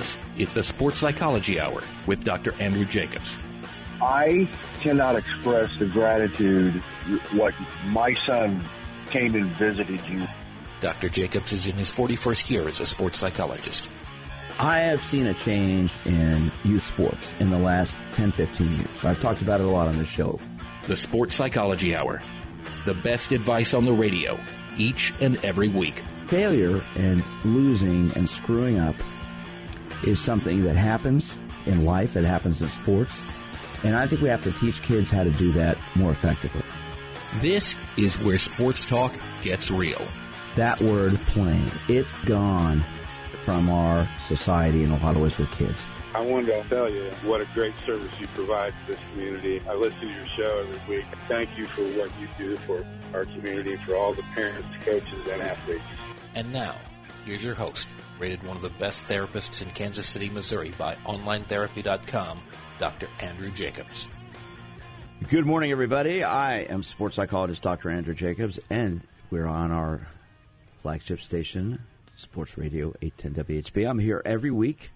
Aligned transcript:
This 0.00 0.16
is 0.38 0.54
the 0.54 0.62
Sports 0.62 0.98
Psychology 0.98 1.60
Hour 1.60 1.82
with 2.06 2.24
Dr. 2.24 2.54
Andrew 2.54 2.86
Jacobs. 2.86 3.36
I 4.00 4.48
cannot 4.80 5.14
express 5.14 5.70
the 5.78 5.84
gratitude 5.84 6.80
what 7.32 7.52
my 7.88 8.14
son 8.14 8.64
came 9.10 9.34
and 9.34 9.44
visited 9.44 10.00
you. 10.08 10.26
Dr. 10.80 11.10
Jacobs 11.10 11.52
is 11.52 11.66
in 11.66 11.74
his 11.74 11.90
41st 11.90 12.48
year 12.48 12.66
as 12.66 12.80
a 12.80 12.86
sports 12.86 13.18
psychologist. 13.18 13.90
I 14.58 14.78
have 14.78 15.02
seen 15.02 15.26
a 15.26 15.34
change 15.34 15.92
in 16.06 16.50
youth 16.64 16.84
sports 16.84 17.30
in 17.38 17.50
the 17.50 17.58
last 17.58 17.98
10, 18.12 18.30
15 18.30 18.76
years. 18.76 19.04
I've 19.04 19.20
talked 19.20 19.42
about 19.42 19.60
it 19.60 19.66
a 19.66 19.70
lot 19.70 19.86
on 19.86 19.98
this 19.98 20.08
show. 20.08 20.40
The 20.84 20.96
Sports 20.96 21.34
Psychology 21.34 21.94
Hour. 21.94 22.22
The 22.86 22.94
best 22.94 23.32
advice 23.32 23.74
on 23.74 23.84
the 23.84 23.92
radio 23.92 24.40
each 24.78 25.12
and 25.20 25.36
every 25.44 25.68
week. 25.68 26.02
Failure 26.28 26.82
and 26.96 27.22
losing 27.44 28.10
and 28.16 28.26
screwing 28.26 28.78
up 28.78 28.96
is 30.04 30.20
something 30.20 30.64
that 30.64 30.76
happens 30.76 31.34
in 31.66 31.84
life, 31.84 32.16
it 32.16 32.24
happens 32.24 32.62
in 32.62 32.68
sports. 32.68 33.20
And 33.84 33.96
I 33.96 34.06
think 34.06 34.20
we 34.20 34.28
have 34.28 34.42
to 34.44 34.52
teach 34.52 34.82
kids 34.82 35.10
how 35.10 35.24
to 35.24 35.30
do 35.30 35.52
that 35.52 35.78
more 35.94 36.12
effectively. 36.12 36.62
This 37.40 37.74
is 37.96 38.18
where 38.18 38.38
sports 38.38 38.84
talk 38.84 39.14
gets 39.42 39.70
real. 39.70 40.06
That 40.56 40.80
word 40.80 41.14
playing, 41.26 41.70
it's 41.88 42.12
gone 42.24 42.84
from 43.42 43.70
our 43.70 44.08
society 44.26 44.82
in 44.82 44.90
a 44.90 44.98
lot 44.98 45.16
of 45.16 45.22
ways 45.22 45.38
with 45.38 45.50
kids. 45.52 45.82
I 46.12 46.24
wanted 46.24 46.46
to 46.46 46.68
tell 46.68 46.90
you 46.90 47.04
what 47.22 47.40
a 47.40 47.46
great 47.54 47.72
service 47.86 48.10
you 48.20 48.26
provide 48.28 48.74
to 48.80 48.92
this 48.92 49.00
community. 49.12 49.62
I 49.68 49.74
listen 49.74 50.00
to 50.00 50.08
your 50.08 50.26
show 50.26 50.66
every 50.68 50.96
week. 50.96 51.06
Thank 51.28 51.56
you 51.56 51.66
for 51.66 51.82
what 51.82 52.10
you 52.20 52.28
do 52.36 52.56
for 52.56 52.84
our 53.14 53.26
community, 53.26 53.76
for 53.76 53.94
all 53.94 54.12
the 54.12 54.24
parents, 54.34 54.68
coaches, 54.84 55.28
and 55.28 55.40
athletes. 55.40 55.84
And 56.34 56.52
now, 56.52 56.74
here's 57.24 57.44
your 57.44 57.54
host, 57.54 57.88
rated 58.20 58.42
one 58.42 58.56
of 58.56 58.62
the 58.62 58.70
best 58.70 59.06
therapists 59.06 59.62
in 59.62 59.70
Kansas 59.70 60.06
City, 60.06 60.28
Missouri 60.28 60.72
by 60.78 60.94
OnlineTherapy.com, 61.06 62.40
Dr. 62.78 63.08
Andrew 63.20 63.50
Jacobs. 63.50 64.08
Good 65.28 65.46
morning, 65.46 65.70
everybody. 65.70 66.22
I 66.22 66.60
am 66.60 66.82
sports 66.82 67.16
psychologist 67.16 67.62
Dr. 67.62 67.90
Andrew 67.90 68.14
Jacobs, 68.14 68.58
and 68.68 69.00
we're 69.30 69.46
on 69.46 69.70
our 69.70 70.06
flagship 70.82 71.20
station, 71.20 71.80
Sports 72.16 72.58
Radio 72.58 72.94
810 73.00 73.44
WHB. 73.44 73.88
I'm 73.88 73.98
here 73.98 74.22
every 74.24 74.50
week 74.50 74.90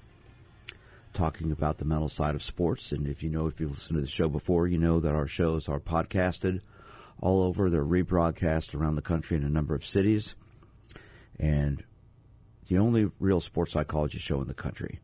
talking 1.15 1.53
about 1.53 1.79
the 1.79 1.85
mental 1.85 2.09
side 2.09 2.35
of 2.35 2.43
sports. 2.43 2.93
And 2.93 3.07
if 3.07 3.23
you 3.23 3.31
know, 3.31 3.47
if 3.47 3.61
you've 3.61 3.71
listened 3.71 3.97
to 3.97 4.01
the 4.03 4.07
show 4.07 4.29
before, 4.29 4.67
you 4.67 4.79
know 4.79 5.01
that 5.01 5.15
our 5.15 5.29
shows 5.29 5.69
are 5.69 5.81
podcasted 5.81 6.61
all 7.21 7.43
over. 7.43 7.71
They're 7.71 7.85
rebroadcast 7.85 8.75
around 8.75 8.97
the 8.97 9.03
country 9.03 9.37
in 9.37 9.45
a 9.45 9.49
number 9.49 9.75
of 9.75 9.87
cities. 9.87 10.35
And 11.39 11.85
the 12.69 12.79
only 12.79 13.11
real 13.19 13.41
sports 13.41 13.73
psychology 13.73 14.19
show 14.19 14.41
in 14.41 14.49
the 14.49 14.55
country. 14.55 15.01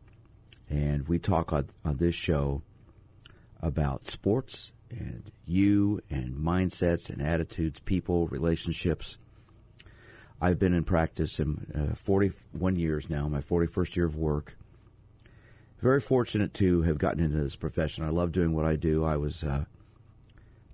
And 0.69 1.07
we 1.07 1.19
talk 1.19 1.51
on, 1.51 1.69
on 1.83 1.97
this 1.97 2.15
show 2.15 2.61
about 3.61 4.07
sports 4.07 4.71
and 4.89 5.31
you 5.45 6.01
and 6.09 6.35
mindsets 6.35 7.09
and 7.09 7.21
attitudes, 7.21 7.79
people, 7.79 8.27
relationships. 8.27 9.17
I've 10.41 10.59
been 10.59 10.73
in 10.73 10.83
practice 10.83 11.39
in 11.39 11.91
uh, 11.91 11.95
41 11.95 12.75
years 12.75 13.09
now, 13.09 13.27
my 13.27 13.41
41st 13.41 13.95
year 13.95 14.05
of 14.05 14.15
work. 14.15 14.57
Very 15.79 16.01
fortunate 16.01 16.53
to 16.55 16.81
have 16.83 16.97
gotten 16.97 17.23
into 17.23 17.37
this 17.37 17.55
profession. 17.55 18.03
I 18.03 18.09
love 18.09 18.31
doing 18.31 18.53
what 18.53 18.65
I 18.65 18.75
do. 18.75 19.03
I 19.03 19.17
was 19.17 19.43
uh, 19.43 19.65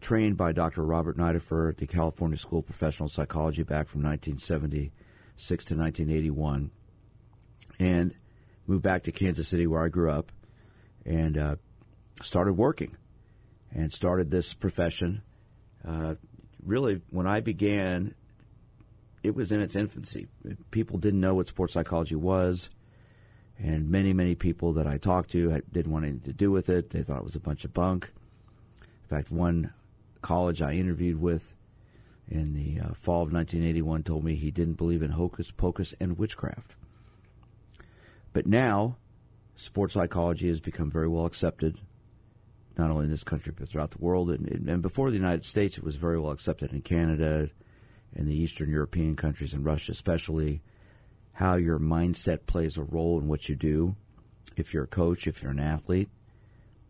trained 0.01 0.38
by 0.38 0.51
Dr. 0.51 0.83
Robert 0.83 1.17
Nideffer 1.17 1.69
at 1.69 1.77
the 1.77 1.88
California 1.88 2.38
School 2.38 2.59
of 2.59 2.66
Professional 2.66 3.09
Psychology 3.09 3.63
back 3.63 3.88
from 3.88 4.03
1976 4.03 5.66
to 5.66 5.75
1981 5.75 6.72
and 7.79 8.13
moved 8.65 8.83
back 8.83 9.03
to 9.03 9.11
Kansas 9.11 9.47
City 9.47 9.67
where 9.67 9.83
I 9.83 9.89
grew 9.89 10.11
up 10.11 10.31
and 11.05 11.38
uh, 11.38 11.55
started 12.21 12.53
working 12.53 12.95
and 13.73 13.93
started 13.93 14.31
this 14.31 14.53
profession. 14.53 15.21
Uh, 15.88 16.15
really, 16.63 17.01
when 17.09 17.27
I 17.27 17.41
began, 17.41 18.13
it 19.23 19.35
was 19.35 19.51
in 19.51 19.61
its 19.61 19.75
infancy. 19.75 20.27
People 20.71 20.97
didn't 20.97 21.21
know 21.21 21.35
what 21.35 21.47
sports 21.47 21.73
psychology 21.73 22.15
was, 22.15 22.69
and 23.59 23.89
many, 23.89 24.13
many 24.13 24.35
people 24.35 24.73
that 24.73 24.88
I 24.88 24.97
talked 24.97 25.31
to 25.31 25.61
didn't 25.71 25.91
want 25.91 26.05
anything 26.05 26.21
to 26.21 26.33
do 26.33 26.51
with 26.51 26.69
it. 26.69 26.89
They 26.89 27.03
thought 27.03 27.19
it 27.19 27.23
was 27.23 27.35
a 27.35 27.39
bunch 27.39 27.65
of 27.65 27.73
bunk. 27.73 28.11
In 28.81 29.09
fact, 29.09 29.31
one 29.31 29.73
college 30.21 30.61
I 30.61 30.73
interviewed 30.73 31.21
with 31.21 31.55
in 32.29 32.53
the 32.53 32.81
uh, 32.81 32.94
fall 32.94 33.23
of 33.23 33.31
1981 33.31 34.03
told 34.03 34.23
me 34.23 34.35
he 34.35 34.51
didn't 34.51 34.73
believe 34.73 35.01
in 35.01 35.11
hocus 35.11 35.51
pocus 35.51 35.94
and 35.99 36.17
witchcraft. 36.17 36.75
But 38.33 38.45
now, 38.45 38.97
sports 39.55 39.93
psychology 39.93 40.47
has 40.47 40.59
become 40.59 40.91
very 40.91 41.07
well 41.07 41.25
accepted, 41.25 41.77
not 42.77 42.91
only 42.91 43.05
in 43.05 43.11
this 43.11 43.23
country 43.23 43.53
but 43.57 43.69
throughout 43.69 43.91
the 43.91 44.03
world. 44.03 44.29
And, 44.29 44.69
and 44.69 44.81
before 44.81 45.09
the 45.09 45.17
United 45.17 45.45
States, 45.45 45.77
it 45.77 45.83
was 45.83 45.95
very 45.95 46.19
well 46.19 46.31
accepted 46.31 46.71
in 46.71 46.81
Canada 46.81 47.49
and 48.15 48.27
the 48.27 48.38
Eastern 48.38 48.69
European 48.69 49.15
countries 49.15 49.53
and 49.53 49.65
Russia, 49.65 49.91
especially. 49.91 50.61
How 51.33 51.55
your 51.55 51.77
mindset 51.77 52.47
plays 52.47 52.77
a 52.77 52.83
role 52.83 53.19
in 53.19 53.27
what 53.27 53.47
you 53.47 53.55
do. 53.55 53.95
If 54.55 54.73
you're 54.73 54.85
a 54.85 54.88
coach, 54.88 55.27
if 55.27 55.44
you're 55.44 55.51
an 55.51 55.59
athlete, 55.59 56.09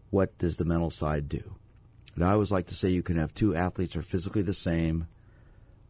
what 0.09 0.37
does 0.37 0.55
the 0.55 0.63
mental 0.63 0.89
side 0.89 1.27
do? 1.27 1.55
And 2.15 2.23
I 2.23 2.31
always 2.31 2.51
like 2.51 2.67
to 2.67 2.73
say 2.73 2.89
you 2.89 3.03
can 3.03 3.17
have 3.17 3.33
two 3.33 3.55
athletes 3.55 3.93
who 3.93 3.99
are 3.99 4.03
physically 4.03 4.41
the 4.41 4.53
same, 4.53 5.07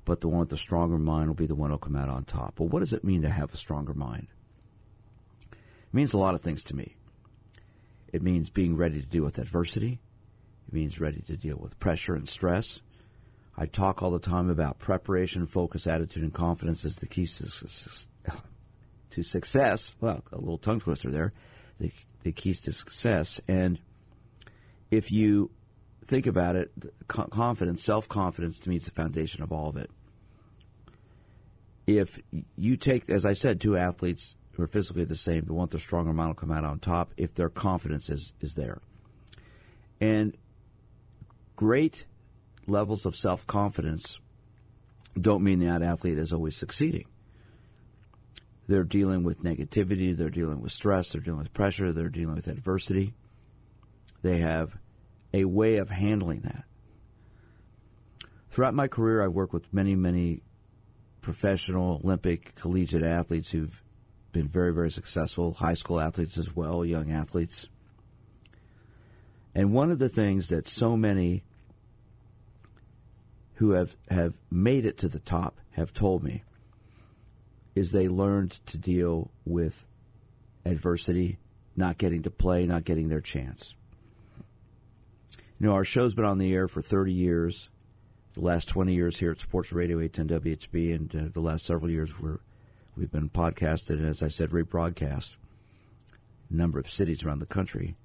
but 0.05 0.21
the 0.21 0.27
one 0.27 0.39
with 0.39 0.49
the 0.49 0.57
stronger 0.57 0.97
mind 0.97 1.27
will 1.27 1.35
be 1.35 1.45
the 1.45 1.53
one 1.53 1.69
who'll 1.69 1.77
come 1.77 1.95
out 1.95 2.09
on 2.09 2.25
top. 2.25 2.59
Well, 2.59 2.69
what 2.69 2.79
does 2.79 2.93
it 2.93 3.03
mean 3.03 3.21
to 3.21 3.29
have 3.29 3.53
a 3.53 3.57
stronger 3.57 3.93
mind? 3.93 4.27
It 5.87 5.93
means 5.93 6.13
a 6.13 6.17
lot 6.17 6.35
of 6.35 6.41
things 6.41 6.63
to 6.65 6.75
me. 6.75 6.95
It 8.11 8.21
means 8.21 8.49
being 8.49 8.75
ready 8.75 9.01
to 9.01 9.07
deal 9.07 9.23
with 9.23 9.37
adversity. 9.37 9.99
It 10.67 10.73
means 10.73 10.99
ready 10.99 11.21
to 11.27 11.37
deal 11.37 11.57
with 11.57 11.79
pressure 11.79 12.13
and 12.13 12.27
stress. 12.27 12.81
I 13.57 13.65
talk 13.65 14.03
all 14.03 14.11
the 14.11 14.19
time 14.19 14.49
about 14.49 14.79
preparation, 14.79 15.47
focus, 15.47 15.87
attitude, 15.87 16.23
and 16.23 16.33
confidence 16.33 16.85
as 16.85 16.97
the 16.97 17.07
keys 17.07 17.41
to, 19.09 19.23
success. 19.23 19.91
Well, 19.99 20.23
a 20.31 20.37
little 20.37 20.59
tongue 20.59 20.79
twister 20.79 21.09
there. 21.09 21.33
The, 21.79 21.91
the 22.23 22.31
keys 22.31 22.59
to 22.61 22.71
success. 22.71 23.41
And 23.47 23.79
if 24.91 25.11
you 25.11 25.49
think 26.05 26.27
about 26.27 26.55
it, 26.55 26.71
confidence, 27.07 27.83
self 27.83 28.07
confidence 28.07 28.59
to 28.59 28.69
me 28.69 28.75
is 28.75 28.85
the 28.85 28.91
foundation 28.91 29.41
of 29.41 29.51
all 29.51 29.69
of 29.69 29.77
it. 29.77 29.89
If 31.87 32.19
you 32.55 32.77
take, 32.77 33.09
as 33.09 33.25
I 33.25 33.33
said, 33.33 33.59
two 33.59 33.77
athletes 33.77 34.35
who 34.57 34.63
are 34.63 34.67
physically 34.67 35.05
the 35.05 35.15
same, 35.15 35.45
the 35.45 35.53
one 35.53 35.65
with 35.65 35.71
the 35.71 35.79
stronger 35.79 36.11
mind 36.11 36.29
will 36.29 36.35
come 36.35 36.51
out 36.51 36.65
on 36.65 36.79
top 36.79 37.13
if 37.15 37.35
their 37.35 37.49
confidence 37.49 38.09
is, 38.09 38.33
is 38.41 38.55
there. 38.55 38.81
And 40.01 40.35
great 41.55 42.05
levels 42.65 43.05
of 43.05 43.15
self 43.15 43.45
confidence 43.45 44.19
don't 45.19 45.43
mean 45.43 45.59
that 45.59 45.83
athlete 45.83 46.17
is 46.17 46.33
always 46.33 46.57
succeeding. 46.57 47.05
They're 48.67 48.83
dealing 48.83 49.23
with 49.23 49.43
negativity, 49.43 50.17
they're 50.17 50.29
dealing 50.29 50.61
with 50.61 50.71
stress, 50.71 51.09
they're 51.09 51.21
dealing 51.21 51.39
with 51.39 51.53
pressure, 51.53 51.93
they're 51.93 52.09
dealing 52.09 52.35
with 52.35 52.47
adversity. 52.47 53.13
They 54.23 54.39
have 54.39 54.75
a 55.33 55.45
way 55.45 55.77
of 55.77 55.89
handling 55.89 56.41
that. 56.41 56.63
Throughout 58.49 58.73
my 58.73 58.87
career, 58.87 59.23
I've 59.23 59.33
worked 59.33 59.53
with 59.53 59.71
many, 59.71 59.95
many 59.95 60.41
professional, 61.21 62.01
Olympic, 62.03 62.55
collegiate 62.55 63.03
athletes 63.03 63.51
who've 63.51 63.83
been 64.31 64.47
very, 64.47 64.73
very 64.73 64.91
successful, 64.91 65.53
high 65.53 65.73
school 65.73 65.99
athletes 65.99 66.37
as 66.37 66.55
well, 66.55 66.85
young 66.85 67.11
athletes. 67.11 67.67
And 69.55 69.73
one 69.73 69.91
of 69.91 69.99
the 69.99 70.09
things 70.09 70.49
that 70.49 70.67
so 70.67 70.95
many 70.95 71.43
who 73.55 73.71
have, 73.71 73.95
have 74.09 74.35
made 74.51 74.85
it 74.85 74.99
to 74.99 75.07
the 75.07 75.19
top 75.19 75.57
have 75.71 75.93
told 75.93 76.23
me 76.23 76.43
is 77.73 77.91
they 77.91 78.07
learned 78.07 78.59
to 78.67 78.77
deal 78.77 79.31
with 79.45 79.85
adversity, 80.65 81.37
not 81.75 81.97
getting 81.97 82.23
to 82.23 82.29
play, 82.29 82.65
not 82.65 82.83
getting 82.83 83.09
their 83.09 83.21
chance. 83.21 83.73
You 85.59 85.67
know, 85.67 85.73
our 85.73 85.85
show's 85.85 86.13
been 86.13 86.25
on 86.25 86.37
the 86.37 86.53
air 86.53 86.67
for 86.67 86.81
30 86.81 87.11
years. 87.11 87.69
The 88.33 88.41
last 88.41 88.67
20 88.67 88.93
years 88.93 89.17
here 89.17 89.31
at 89.31 89.39
Sports 89.39 89.71
Radio 89.71 89.99
810 89.99 90.53
WHB, 90.53 90.95
and 90.95 91.15
uh, 91.15 91.29
the 91.33 91.39
last 91.39 91.65
several 91.65 91.89
years 91.89 92.19
we're, 92.19 92.37
we've 92.97 93.11
been 93.11 93.29
podcasted 93.29 93.91
and, 93.91 94.07
as 94.07 94.23
I 94.23 94.27
said, 94.27 94.49
rebroadcast 94.49 95.31
a 96.49 96.53
number 96.53 96.79
of 96.79 96.89
cities 96.89 97.23
around 97.23 97.39
the 97.39 97.45
country. 97.45 97.95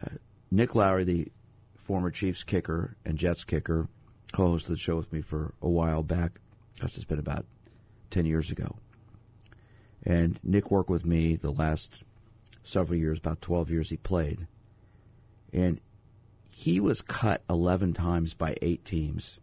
Uh, 0.00 0.16
Nick 0.50 0.74
Lowery, 0.74 1.04
the 1.04 1.28
former 1.76 2.10
Chiefs 2.10 2.42
kicker 2.42 2.96
and 3.04 3.18
Jets 3.18 3.44
kicker, 3.44 3.88
co-hosted 4.32 4.66
the 4.66 4.76
show 4.76 4.96
with 4.96 5.12
me 5.12 5.20
for 5.20 5.54
a 5.62 5.68
while 5.68 6.02
back. 6.02 6.40
Gosh, 6.80 6.96
it's 6.96 7.04
been 7.04 7.18
about 7.18 7.46
10 8.10 8.26
years 8.26 8.50
ago. 8.50 8.76
And 10.04 10.38
Nick 10.42 10.70
worked 10.70 10.90
with 10.90 11.04
me 11.04 11.36
the 11.36 11.50
last 11.50 11.90
several 12.64 12.98
years, 12.98 13.18
about 13.18 13.40
12 13.40 13.70
years 13.70 13.90
he 13.90 13.96
played. 13.96 14.46
And 15.52 15.80
he 16.48 16.80
was 16.80 17.02
cut 17.02 17.42
11 17.48 17.94
times 17.94 18.34
by 18.34 18.56
eight 18.62 18.84
teams 18.84 19.38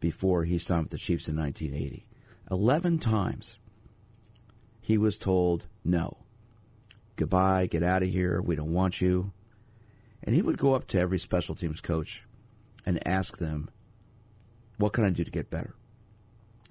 before 0.00 0.44
he 0.44 0.58
signed 0.58 0.84
with 0.84 0.92
the 0.92 0.98
Chiefs 0.98 1.28
in 1.28 1.36
1980. 1.36 2.06
11 2.50 2.98
times 2.98 3.58
he 4.86 4.96
was 4.96 5.18
told, 5.18 5.66
no, 5.84 6.16
goodbye, 7.16 7.66
get 7.66 7.82
out 7.82 8.04
of 8.04 8.08
here, 8.08 8.40
we 8.40 8.54
don't 8.54 8.72
want 8.72 9.00
you. 9.00 9.32
And 10.22 10.32
he 10.32 10.40
would 10.40 10.58
go 10.58 10.76
up 10.76 10.86
to 10.88 11.00
every 11.00 11.18
special 11.18 11.56
teams 11.56 11.80
coach 11.80 12.22
and 12.86 13.04
ask 13.04 13.38
them, 13.38 13.68
What 14.78 14.92
can 14.92 15.04
I 15.04 15.10
do 15.10 15.24
to 15.24 15.30
get 15.32 15.50
better? 15.50 15.74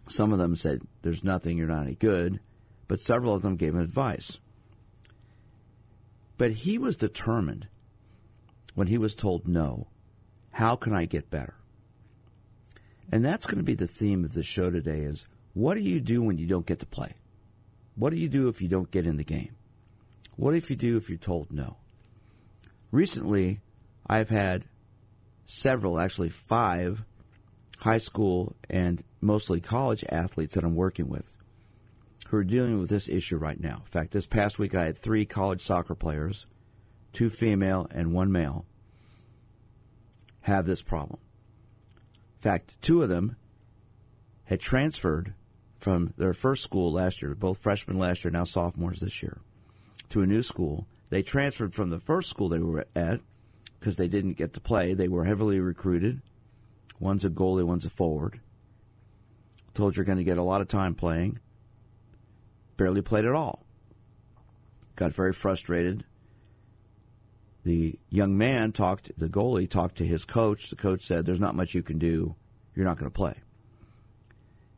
Some 0.07 0.31
of 0.31 0.39
them 0.39 0.55
said, 0.55 0.83
There's 1.01 1.25
nothing, 1.25 1.57
you're 1.57 1.67
not 1.67 1.87
any 1.87 1.95
good. 1.95 2.39
But 2.87 3.01
several 3.01 3.35
of 3.35 3.41
them 3.41 3.57
gave 3.57 3.73
him 3.73 3.81
advice. 3.81 4.37
But 6.37 6.51
he 6.51 6.77
was 6.77 6.95
determined 6.95 7.67
when 8.75 8.87
he 8.87 8.97
was 8.97 9.13
told 9.13 9.45
no, 9.45 9.87
how 10.51 10.77
can 10.77 10.93
I 10.93 11.03
get 11.03 11.29
better? 11.29 11.55
And 13.11 13.25
that's 13.25 13.45
going 13.45 13.57
to 13.57 13.63
be 13.63 13.75
the 13.75 13.87
theme 13.87 14.23
of 14.23 14.33
the 14.33 14.41
show 14.41 14.69
today 14.69 14.99
is 14.99 15.25
what 15.53 15.73
do 15.73 15.81
you 15.81 15.99
do 15.99 16.21
when 16.21 16.37
you 16.37 16.47
don't 16.47 16.65
get 16.65 16.79
to 16.79 16.85
play? 16.85 17.15
What 17.95 18.11
do 18.11 18.17
you 18.17 18.29
do 18.29 18.47
if 18.47 18.61
you 18.61 18.67
don't 18.67 18.91
get 18.91 19.07
in 19.07 19.17
the 19.17 19.23
game? 19.23 19.55
What 20.35 20.55
if 20.55 20.69
you 20.69 20.75
do 20.75 20.97
if 20.97 21.09
you're 21.09 21.17
told 21.17 21.51
no? 21.51 21.77
Recently, 22.91 23.61
I've 24.05 24.29
had 24.29 24.65
several, 25.45 25.99
actually 25.99 26.29
five, 26.29 27.03
high 27.79 27.97
school 27.99 28.55
and 28.69 29.03
mostly 29.21 29.61
college 29.61 30.03
athletes 30.09 30.55
that 30.55 30.63
I'm 30.63 30.75
working 30.75 31.07
with 31.07 31.31
who 32.27 32.37
are 32.37 32.43
dealing 32.43 32.79
with 32.79 32.89
this 32.89 33.07
issue 33.07 33.37
right 33.37 33.59
now. 33.59 33.77
In 33.85 33.91
fact, 33.91 34.11
this 34.11 34.25
past 34.25 34.57
week 34.59 34.73
I 34.73 34.85
had 34.85 34.97
three 34.97 35.25
college 35.25 35.61
soccer 35.61 35.95
players, 35.95 36.47
two 37.13 37.29
female 37.29 37.87
and 37.91 38.13
one 38.13 38.31
male, 38.31 38.65
have 40.41 40.65
this 40.65 40.81
problem. 40.81 41.19
In 42.37 42.41
fact, 42.41 42.75
two 42.81 43.01
of 43.03 43.09
them 43.09 43.35
had 44.45 44.59
transferred 44.59 45.33
from 45.85 46.15
their 46.17 46.33
first 46.33 46.63
school 46.63 46.91
last 46.91 47.21
year, 47.21 47.35
both 47.35 47.59
freshmen 47.59 47.99
last 47.99 48.23
year, 48.23 48.31
now 48.31 48.43
sophomores 48.43 49.01
this 49.01 49.21
year, 49.21 49.37
to 50.09 50.23
a 50.23 50.25
new 50.25 50.41
school. 50.41 50.87
They 51.11 51.21
transferred 51.21 51.75
from 51.75 51.91
the 51.91 51.99
first 51.99 52.27
school 52.27 52.49
they 52.49 52.57
were 52.57 52.87
at 52.95 53.21
because 53.79 53.95
they 53.95 54.07
didn't 54.07 54.33
get 54.33 54.55
to 54.55 54.59
play. 54.59 54.95
They 54.95 55.07
were 55.07 55.25
heavily 55.25 55.59
recruited. 55.59 56.23
One's 56.99 57.23
a 57.23 57.29
goalie, 57.29 57.63
one's 57.63 57.85
a 57.85 57.91
forward. 57.91 58.39
Told 59.75 59.95
you're 59.95 60.05
going 60.05 60.17
to 60.17 60.23
get 60.23 60.39
a 60.39 60.41
lot 60.41 60.59
of 60.59 60.67
time 60.67 60.95
playing. 60.95 61.37
Barely 62.77 63.03
played 63.03 63.25
at 63.25 63.35
all. 63.35 63.63
Got 64.95 65.13
very 65.13 65.33
frustrated. 65.33 66.03
The 67.63 67.99
young 68.09 68.35
man 68.35 68.71
talked, 68.71 69.11
the 69.19 69.29
goalie 69.29 69.69
talked 69.69 69.97
to 69.97 70.07
his 70.07 70.25
coach. 70.25 70.71
The 70.71 70.75
coach 70.75 71.05
said, 71.05 71.27
There's 71.27 71.39
not 71.39 71.53
much 71.53 71.75
you 71.75 71.83
can 71.83 71.99
do. 71.99 72.33
You're 72.73 72.87
not 72.87 72.97
going 72.97 73.11
to 73.11 73.15
play. 73.15 73.35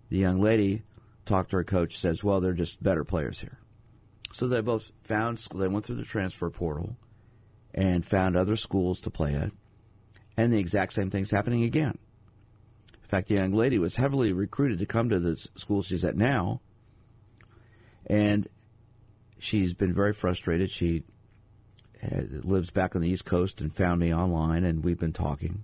The 0.10 0.18
young 0.18 0.42
lady 0.42 0.84
talked 1.28 1.52
to 1.52 1.58
her 1.58 1.64
coach, 1.64 1.98
says, 1.98 2.24
Well, 2.24 2.42
they're 2.42 2.54
just 2.54 2.82
better 2.82 3.04
players 3.04 3.40
here. 3.40 3.60
So 4.34 4.48
they 4.48 4.62
both 4.62 4.92
found, 5.04 5.40
school 5.40 5.60
they 5.60 5.68
went 5.68 5.86
through 5.86 5.96
the 5.98 6.04
transfer 6.04 6.50
portal 6.50 6.96
and 7.74 8.06
found 8.06 8.36
other 8.36 8.56
schools 8.56 9.00
to 9.02 9.10
play 9.10 9.36
at. 9.36 9.52
And 10.36 10.52
the 10.52 10.60
exact 10.60 10.94
same 10.94 11.10
thing's 11.10 11.32
happening 11.32 11.64
again. 11.64 11.98
In 12.94 13.10
fact, 13.10 13.30
the 13.30 13.36
young 13.36 13.54
lady 13.54 13.80
was 13.80 13.96
heavily 13.96 14.34
recruited 14.34 14.80
to 14.80 14.86
come 14.86 15.10
to 15.10 15.20
the 15.20 15.38
school 15.56 15.82
she's 15.82 16.04
at 16.04 16.18
now. 16.18 16.62
And 18.06 18.48
she's 19.40 19.74
been 19.74 19.94
very 19.94 20.14
frustrated. 20.14 20.72
She 20.72 21.04
eh, 22.02 22.24
lives 22.44 22.70
back 22.70 22.96
on 22.96 23.02
the 23.02 23.10
East 23.10 23.26
Coast 23.26 23.62
and 23.62 23.74
found 23.74 24.00
me 24.00 24.14
online, 24.14 24.64
and 24.64 24.84
we've 24.84 25.00
been 25.00 25.14
talking. 25.14 25.64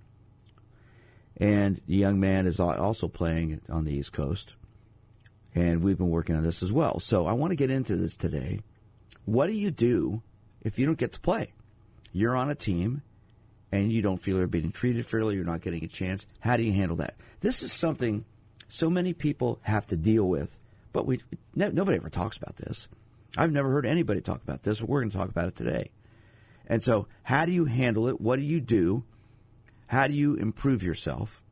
And 1.36 1.80
the 1.86 1.96
young 1.96 2.20
man 2.20 2.46
is 2.46 2.60
also 2.60 3.08
playing 3.08 3.60
on 3.68 3.84
the 3.84 3.92
East 3.92 4.12
Coast, 4.12 4.54
and 5.54 5.82
we've 5.82 5.98
been 5.98 6.10
working 6.10 6.36
on 6.36 6.42
this 6.42 6.62
as 6.62 6.72
well. 6.72 7.00
So 7.00 7.26
I 7.26 7.32
want 7.32 7.52
to 7.52 7.56
get 7.56 7.70
into 7.70 7.96
this 7.96 8.16
today. 8.16 8.60
What 9.24 9.46
do 9.46 9.52
you 9.52 9.70
do 9.70 10.22
if 10.62 10.78
you 10.78 10.86
don't 10.86 10.98
get 10.98 11.12
to 11.12 11.20
play? 11.20 11.52
You're 12.12 12.36
on 12.36 12.50
a 12.50 12.54
team, 12.54 13.02
and 13.74 13.92
you 13.92 14.02
don't 14.02 14.22
feel 14.22 14.36
you're 14.36 14.46
being 14.46 14.70
treated 14.70 15.04
fairly, 15.04 15.34
you're 15.34 15.44
not 15.44 15.60
getting 15.60 15.82
a 15.84 15.88
chance. 15.88 16.26
How 16.38 16.56
do 16.56 16.62
you 16.62 16.72
handle 16.72 16.98
that? 16.98 17.16
This 17.40 17.62
is 17.62 17.72
something 17.72 18.24
so 18.68 18.88
many 18.88 19.12
people 19.12 19.58
have 19.62 19.86
to 19.88 19.96
deal 19.96 20.24
with, 20.24 20.56
but 20.92 21.06
we 21.06 21.20
nobody 21.54 21.96
ever 21.96 22.08
talks 22.08 22.36
about 22.36 22.56
this. 22.56 22.88
I've 23.36 23.50
never 23.50 23.70
heard 23.70 23.84
anybody 23.84 24.20
talk 24.20 24.42
about 24.42 24.62
this. 24.62 24.80
We're 24.80 25.00
going 25.00 25.10
to 25.10 25.16
talk 25.16 25.28
about 25.28 25.48
it 25.48 25.56
today. 25.56 25.90
And 26.68 26.82
so, 26.82 27.08
how 27.24 27.46
do 27.46 27.52
you 27.52 27.64
handle 27.64 28.06
it? 28.06 28.20
What 28.20 28.36
do 28.36 28.42
you 28.42 28.60
do? 28.60 29.02
How 29.88 30.06
do 30.06 30.14
you 30.14 30.36
improve 30.36 30.82
yourself? 30.82 31.42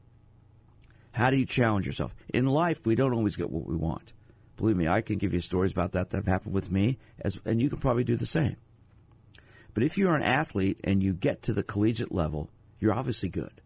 How 1.12 1.30
do 1.30 1.36
you 1.36 1.46
challenge 1.46 1.86
yourself? 1.86 2.14
In 2.28 2.46
life, 2.46 2.84
we 2.84 2.94
don't 2.94 3.12
always 3.12 3.36
get 3.36 3.50
what 3.50 3.66
we 3.66 3.76
want. 3.76 4.12
Believe 4.56 4.76
me, 4.76 4.88
I 4.88 5.02
can 5.02 5.18
give 5.18 5.32
you 5.32 5.40
stories 5.40 5.72
about 5.72 5.92
that 5.92 6.10
that 6.10 6.16
have 6.16 6.26
happened 6.26 6.54
with 6.54 6.70
me, 6.70 6.98
as, 7.20 7.38
and 7.44 7.60
you 7.60 7.68
can 7.68 7.78
probably 7.78 8.04
do 8.04 8.16
the 8.16 8.26
same. 8.26 8.56
But 9.74 9.82
if 9.82 9.96
you're 9.96 10.14
an 10.14 10.22
athlete 10.22 10.80
and 10.84 11.02
you 11.02 11.12
get 11.12 11.42
to 11.42 11.52
the 11.52 11.62
collegiate 11.62 12.12
level, 12.12 12.50
you're 12.78 12.94
obviously 12.94 13.28
good. 13.28 13.60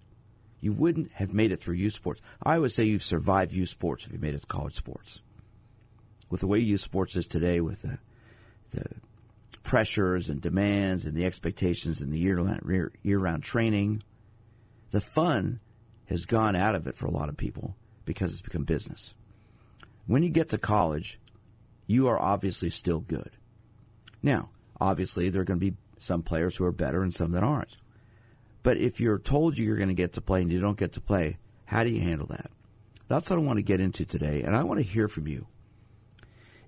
You 0.60 0.72
wouldn't 0.72 1.12
have 1.12 1.32
made 1.32 1.52
it 1.52 1.60
through 1.60 1.74
youth 1.74 1.94
sports. 1.94 2.20
I 2.42 2.58
would 2.58 2.72
say 2.72 2.84
you've 2.84 3.02
survived 3.02 3.52
youth 3.52 3.68
sports 3.68 4.06
if 4.06 4.12
you 4.12 4.18
made 4.18 4.34
it 4.34 4.40
to 4.40 4.46
college 4.46 4.74
sports. 4.74 5.20
With 6.30 6.40
the 6.40 6.46
way 6.46 6.58
youth 6.58 6.80
sports 6.80 7.16
is 7.16 7.26
today, 7.26 7.60
with 7.60 7.82
the, 7.82 7.98
the 8.70 8.84
pressures 9.62 10.28
and 10.28 10.40
demands 10.40 11.04
and 11.04 11.14
the 11.14 11.24
expectations 11.24 12.00
and 12.00 12.12
the 12.12 12.18
year 12.18 12.92
year 13.02 13.18
round 13.18 13.42
training, 13.42 14.02
the 14.90 15.00
fun 15.00 15.60
has 16.06 16.24
gone 16.24 16.56
out 16.56 16.74
of 16.74 16.86
it 16.86 16.96
for 16.96 17.06
a 17.06 17.10
lot 17.10 17.28
of 17.28 17.36
people 17.36 17.76
because 18.04 18.32
it's 18.32 18.42
become 18.42 18.64
business. 18.64 19.14
When 20.06 20.22
you 20.22 20.30
get 20.30 20.50
to 20.50 20.58
college, 20.58 21.18
you 21.86 22.08
are 22.08 22.20
obviously 22.20 22.70
still 22.70 23.00
good. 23.00 23.30
Now, 24.22 24.50
obviously, 24.80 25.28
there 25.28 25.42
are 25.42 25.44
going 25.44 25.60
to 25.60 25.70
be 25.70 25.76
some 25.98 26.22
players 26.22 26.56
who 26.56 26.64
are 26.64 26.72
better 26.72 27.02
and 27.02 27.12
some 27.12 27.32
that 27.32 27.42
aren't. 27.42 27.76
But 28.62 28.78
if 28.78 29.00
you're 29.00 29.18
told 29.18 29.58
you're 29.58 29.76
going 29.76 29.88
to 29.88 29.94
get 29.94 30.14
to 30.14 30.20
play 30.20 30.42
and 30.42 30.50
you 30.50 30.60
don't 30.60 30.78
get 30.78 30.92
to 30.94 31.00
play, 31.00 31.38
how 31.64 31.84
do 31.84 31.90
you 31.90 32.00
handle 32.00 32.26
that? 32.28 32.50
That's 33.08 33.30
what 33.30 33.38
I 33.38 33.42
want 33.42 33.58
to 33.58 33.62
get 33.62 33.80
into 33.80 34.04
today, 34.04 34.42
and 34.42 34.56
I 34.56 34.64
want 34.64 34.78
to 34.78 34.84
hear 34.84 35.06
from 35.06 35.28
you. 35.28 35.46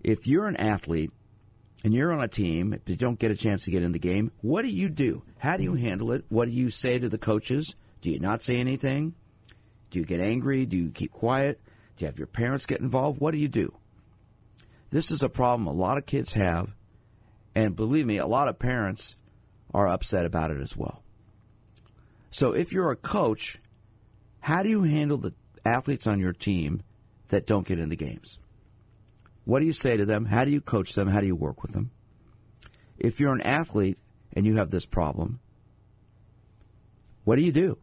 If 0.01 0.27
you're 0.27 0.47
an 0.47 0.57
athlete 0.57 1.11
and 1.83 1.93
you're 1.93 2.13
on 2.13 2.23
a 2.23 2.29
team, 2.29 2.71
but 2.71 2.89
you 2.89 2.97
don't 2.97 3.19
get 3.19 3.33
a 3.33 3.37
chance 3.37 3.65
to 3.65 3.73
get 3.73 3.83
in 3.83 3.93
the 3.93 3.99
game, 3.99 4.31
what 4.41 4.63
do 4.63 4.69
you 4.69 4.89
do? 4.89 5.23
How 5.39 5.57
do 5.57 5.65
you 5.65 5.75
handle 5.75 6.13
it? 6.13 6.25
What 6.29 6.47
do 6.47 6.53
you 6.53 6.71
say 6.71 6.99
to 6.99 7.09
the 7.09 7.19
coaches? 7.19 7.75
Do 8.01 8.11
you 8.11 8.21
not 8.21 8.43
say 8.43 8.57
anything? 8.57 9.15
Do 9.91 9.99
you 9.99 10.05
get 10.05 10.21
angry? 10.21 10.67
Do 10.67 10.77
you 10.77 10.91
keep 10.91 11.13
quiet? 11.13 11.61
Do 11.97 12.05
you 12.05 12.07
have 12.07 12.19
your 12.19 12.27
parents 12.27 12.67
get 12.67 12.81
involved? 12.81 13.21
What 13.21 13.33
do 13.33 13.39
you 13.39 13.49
do? 13.49 13.75
This 14.91 15.11
is 15.11 15.23
a 15.23 15.29
problem 15.29 15.67
a 15.67 15.73
lot 15.73 15.99
of 15.99 16.07
kids 16.07 16.33
have, 16.33 16.75
and 17.55 17.77
believe 17.77 18.07
me, 18.07 18.19
a 18.19 18.27
lot 18.27 18.49
of 18.49 18.59
parents 18.59 19.15
are 19.75 19.89
upset 19.89 20.25
about 20.25 20.51
it 20.51 20.61
as 20.61 20.77
well. 20.77 21.03
So 22.31 22.53
if 22.53 22.73
you're 22.73 22.91
a 22.91 22.97
coach, 22.97 23.59
how 24.41 24.63
do 24.63 24.69
you 24.69 24.83
handle 24.83 25.19
the 25.19 25.35
athletes 25.65 26.07
on 26.07 26.21
your 26.21 26.33
team 26.33 26.83
that 27.29 27.47
don't 27.47 27.67
get 27.67 27.79
in 27.79 27.89
the 27.89 27.97
games? 27.97 28.39
What 29.45 29.61
do 29.61 29.67
you 29.67 29.73
say 29.73 29.97
to 29.97 30.07
them? 30.07 30.27
How 30.27 30.45
do 30.45 30.51
you 30.51 30.61
coach 30.61 30.95
them? 30.95 31.09
How 31.09 31.21
do 31.21 31.27
you 31.27 31.37
work 31.37 31.63
with 31.63 31.73
them? 31.73 31.91
If 32.99 33.21
you're 33.21 33.33
an 33.33 33.41
athlete 33.41 33.99
and 34.33 34.47
you 34.47 34.57
have 34.57 34.71
this 34.71 34.87
problem, 34.87 35.41
what 37.25 37.37
do 37.37 37.43
you 37.43 37.53
do? 37.53 37.79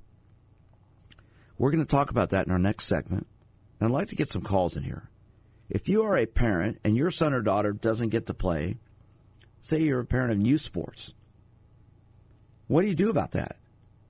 We're 1.58 1.72
going 1.72 1.86
to 1.86 1.90
talk 1.90 2.10
about 2.10 2.32
that 2.32 2.46
in 2.46 2.52
our 2.52 2.60
next 2.60 2.86
segment. 2.86 3.28
And 3.80 3.88
I'd 3.88 3.94
like 3.94 4.10
to 4.10 4.16
get 4.16 4.30
some 4.30 4.42
calls 4.42 4.76
in 4.76 4.84
here. 4.84 5.10
If 5.70 5.90
you 5.90 6.04
are 6.04 6.18
a 6.18 6.26
parent 6.26 6.80
and 6.84 6.96
your 6.96 7.12
son 7.12 7.34
or 7.34 7.42
daughter 7.42 7.74
doesn't 7.74 8.10
get 8.10 8.28
to 8.28 8.34
play, 8.34 8.78
say 9.62 9.82
you're 9.82 10.02
a 10.02 10.06
parent 10.06 10.32
of 10.32 10.38
new 10.38 10.58
sports, 10.58 11.14
what 12.68 12.82
do 12.82 12.88
you 12.88 12.96
do 12.96 13.10
about 13.10 13.32
that? 13.32 13.58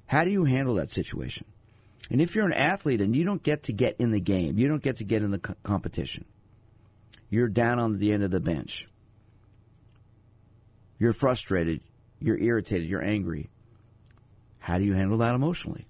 How 0.08 0.24
do 0.24 0.32
you 0.32 0.44
handle 0.46 0.76
that 0.76 0.92
situation? 0.92 1.46
And 2.10 2.22
if 2.22 2.36
you're 2.36 2.46
an 2.46 2.54
athlete 2.54 3.02
and 3.02 3.16
you 3.16 3.24
don't 3.24 3.42
get 3.42 3.64
to 3.64 3.74
get 3.74 3.96
in 4.00 4.12
the 4.12 4.20
game, 4.20 4.60
you 4.60 4.68
don't 4.68 4.84
get 4.84 4.98
to 4.98 5.04
get 5.04 5.24
in 5.24 5.32
the 5.32 5.40
competition, 5.40 6.26
you're 7.30 7.48
down 7.48 7.80
on 7.80 7.98
the 7.98 8.12
end 8.12 8.24
of 8.24 8.32
the 8.32 8.40
bench. 8.40 8.88
You're 11.00 11.14
frustrated. 11.14 11.82
You're 12.20 12.38
irritated. 12.38 12.88
You're 12.88 13.04
angry. 13.04 13.50
How 14.60 14.78
do 14.78 14.86
you 14.86 14.94
handle 14.94 15.18
that 15.20 15.36
emotionally? 15.36 15.88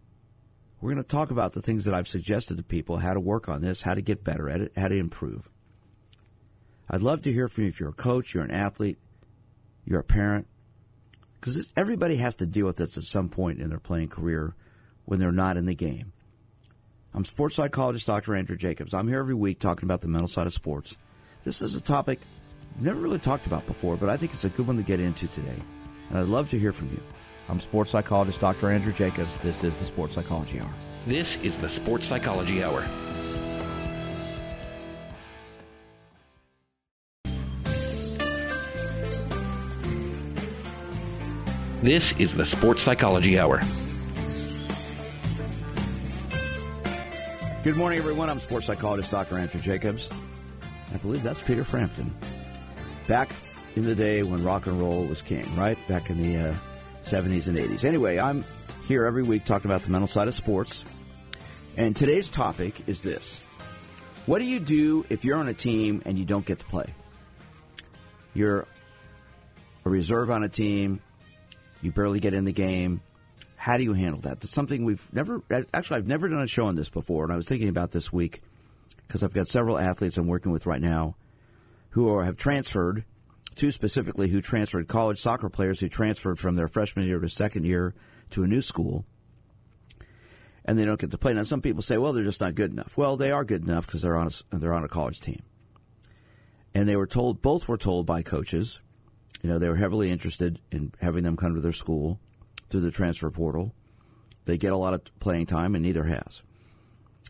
We're 0.81 0.91
going 0.91 1.03
to 1.03 1.09
talk 1.09 1.31
about 1.31 1.53
the 1.53 1.61
things 1.61 1.85
that 1.85 1.93
I've 1.93 2.07
suggested 2.07 2.57
to 2.57 2.63
people 2.63 2.97
how 2.97 3.13
to 3.13 3.19
work 3.19 3.49
on 3.49 3.61
this, 3.61 3.81
how 3.81 3.95
to 3.95 4.01
get 4.01 4.23
better 4.23 4.49
at 4.49 4.61
it, 4.61 4.73
how 4.75 4.87
to 4.87 4.95
improve. 4.95 5.49
I'd 6.89 7.01
love 7.01 7.23
to 7.23 7.33
hear 7.33 7.47
from 7.47 7.63
you 7.63 7.69
if 7.69 7.79
you're 7.79 7.89
a 7.89 7.93
coach, 7.93 8.33
you're 8.33 8.43
an 8.43 8.51
athlete, 8.51 8.99
you're 9.85 10.01
a 10.01 10.03
parent, 10.03 10.47
because 11.39 11.67
everybody 11.75 12.17
has 12.17 12.35
to 12.35 12.45
deal 12.45 12.65
with 12.65 12.77
this 12.77 12.97
at 12.97 13.03
some 13.03 13.29
point 13.29 13.59
in 13.59 13.69
their 13.69 13.79
playing 13.79 14.09
career 14.09 14.53
when 15.05 15.19
they're 15.19 15.31
not 15.31 15.57
in 15.57 15.65
the 15.65 15.75
game. 15.75 16.11
I'm 17.13 17.25
sports 17.25 17.55
psychologist 17.55 18.05
Dr. 18.05 18.35
Andrew 18.35 18.57
Jacobs. 18.57 18.93
I'm 18.93 19.07
here 19.07 19.19
every 19.19 19.33
week 19.33 19.59
talking 19.59 19.87
about 19.87 20.01
the 20.01 20.07
mental 20.07 20.27
side 20.27 20.47
of 20.47 20.53
sports. 20.53 20.97
This 21.43 21.61
is 21.61 21.75
a 21.75 21.81
topic 21.81 22.19
never 22.79 22.99
really 22.99 23.19
talked 23.19 23.45
about 23.45 23.65
before, 23.67 23.95
but 23.95 24.09
I 24.09 24.17
think 24.17 24.33
it's 24.33 24.43
a 24.43 24.49
good 24.49 24.67
one 24.67 24.77
to 24.77 24.83
get 24.83 24.99
into 24.99 25.27
today. 25.27 25.55
And 26.09 26.19
I'd 26.19 26.27
love 26.27 26.49
to 26.49 26.59
hear 26.59 26.73
from 26.73 26.89
you. 26.89 27.01
I'm 27.47 27.59
sports 27.59 27.91
psychologist 27.91 28.39
Dr. 28.39 28.71
Andrew 28.71 28.93
Jacobs. 28.93 29.37
This 29.39 29.63
is 29.63 29.77
the 29.77 29.85
Sports 29.85 30.15
Psychology 30.15 30.59
Hour. 30.59 30.73
This 31.05 31.37
is 31.43 31.59
the 31.59 31.69
Sports 31.69 32.07
Psychology 32.07 32.63
Hour. 32.63 32.83
This 41.83 42.13
is 42.13 42.35
the 42.35 42.45
Sports 42.45 42.81
Psychology 42.81 43.37
Hour. 43.37 43.61
Good 47.63 47.75
morning, 47.75 47.99
everyone. 47.99 48.29
I'm 48.29 48.39
sports 48.39 48.65
psychologist 48.65 49.11
Dr. 49.11 49.37
Andrew 49.37 49.61
Jacobs. 49.61 50.09
I 50.91 50.97
believe 50.97 51.21
that's 51.21 51.41
Peter 51.41 51.63
Frampton. 51.63 52.11
Back 53.07 53.29
in 53.75 53.83
the 53.83 53.93
day 53.93 54.23
when 54.23 54.43
rock 54.43 54.65
and 54.65 54.79
roll 54.79 55.03
was 55.03 55.21
king, 55.21 55.55
right? 55.55 55.77
Back 55.87 56.09
in 56.09 56.17
the 56.17 56.49
uh, 56.49 56.55
70s 57.05 57.47
and 57.47 57.57
80s. 57.57 57.83
Anyway, 57.83 58.17
I'm 58.17 58.43
here 58.87 59.05
every 59.05 59.23
week 59.23 59.45
talking 59.45 59.69
about 59.69 59.83
the 59.83 59.89
mental 59.89 60.07
side 60.07 60.27
of 60.27 60.35
sports. 60.35 60.83
And 61.77 61.95
today's 61.95 62.29
topic 62.29 62.87
is 62.87 63.01
this 63.01 63.39
What 64.25 64.39
do 64.39 64.45
you 64.45 64.59
do 64.59 65.05
if 65.09 65.25
you're 65.25 65.37
on 65.37 65.47
a 65.47 65.53
team 65.53 66.01
and 66.05 66.17
you 66.17 66.25
don't 66.25 66.45
get 66.45 66.59
to 66.59 66.65
play? 66.65 66.93
You're 68.33 68.67
a 69.85 69.89
reserve 69.89 70.31
on 70.31 70.43
a 70.43 70.49
team, 70.49 71.01
you 71.81 71.91
barely 71.91 72.19
get 72.19 72.33
in 72.33 72.45
the 72.45 72.51
game. 72.51 73.01
How 73.55 73.77
do 73.77 73.83
you 73.83 73.93
handle 73.93 74.21
that? 74.21 74.41
That's 74.41 74.53
something 74.53 74.85
we've 74.85 75.01
never, 75.11 75.41
actually, 75.73 75.97
I've 75.97 76.07
never 76.07 76.27
done 76.27 76.41
a 76.41 76.47
show 76.47 76.67
on 76.67 76.75
this 76.75 76.89
before, 76.89 77.23
and 77.23 77.33
I 77.33 77.35
was 77.35 77.47
thinking 77.47 77.69
about 77.69 77.91
this 77.91 78.11
week 78.13 78.41
because 79.07 79.23
I've 79.23 79.33
got 79.33 79.47
several 79.47 79.77
athletes 79.77 80.17
I'm 80.17 80.27
working 80.27 80.51
with 80.51 80.65
right 80.65 80.81
now 80.81 81.15
who 81.91 82.13
are, 82.13 82.23
have 82.25 82.37
transferred, 82.37 83.05
two 83.55 83.71
specifically 83.71 84.29
who 84.29 84.41
transferred, 84.41 84.87
college 84.87 85.19
soccer 85.19 85.49
players 85.49 85.79
who 85.79 85.89
transferred 85.89 86.39
from 86.39 86.55
their 86.55 86.67
freshman 86.67 87.07
year 87.07 87.19
to 87.19 87.29
second 87.29 87.65
year 87.65 87.93
to 88.31 88.43
a 88.43 88.47
new 88.47 88.61
school, 88.61 89.05
and 90.65 90.77
they 90.77 90.85
don't 90.85 90.99
get 90.99 91.11
to 91.11 91.17
play. 91.17 91.33
Now, 91.33 91.43
some 91.43 91.61
people 91.61 91.81
say, 91.81 91.97
well, 91.97 92.13
they're 92.13 92.23
just 92.23 92.41
not 92.41 92.55
good 92.55 92.71
enough. 92.71 92.97
Well, 92.97 93.17
they 93.17 93.31
are 93.31 93.45
good 93.45 93.63
enough 93.63 93.85
because 93.85 94.01
they're 94.01 94.17
on 94.17 94.27
a, 94.27 94.57
they're 94.57 94.73
on 94.73 94.83
a 94.83 94.89
college 94.89 95.21
team, 95.21 95.43
and 96.73 96.87
they 96.87 96.95
were 96.95 97.07
told, 97.07 97.41
both 97.41 97.67
were 97.67 97.77
told 97.77 98.05
by 98.05 98.21
coaches, 98.21 98.79
you 99.41 99.49
know, 99.49 99.59
they 99.59 99.69
were 99.69 99.75
heavily 99.75 100.09
interested 100.09 100.59
in 100.71 100.91
having 100.99 101.23
them 101.23 101.37
come 101.37 101.55
to 101.55 101.61
their 101.61 101.71
school 101.71 102.19
through 102.69 102.81
the 102.81 102.91
transfer 102.91 103.29
portal. 103.29 103.73
They 104.45 104.57
get 104.57 104.73
a 104.73 104.77
lot 104.77 104.93
of 104.93 105.01
playing 105.19 105.47
time, 105.47 105.75
and 105.75 105.83
neither 105.83 106.03
has. 106.03 106.41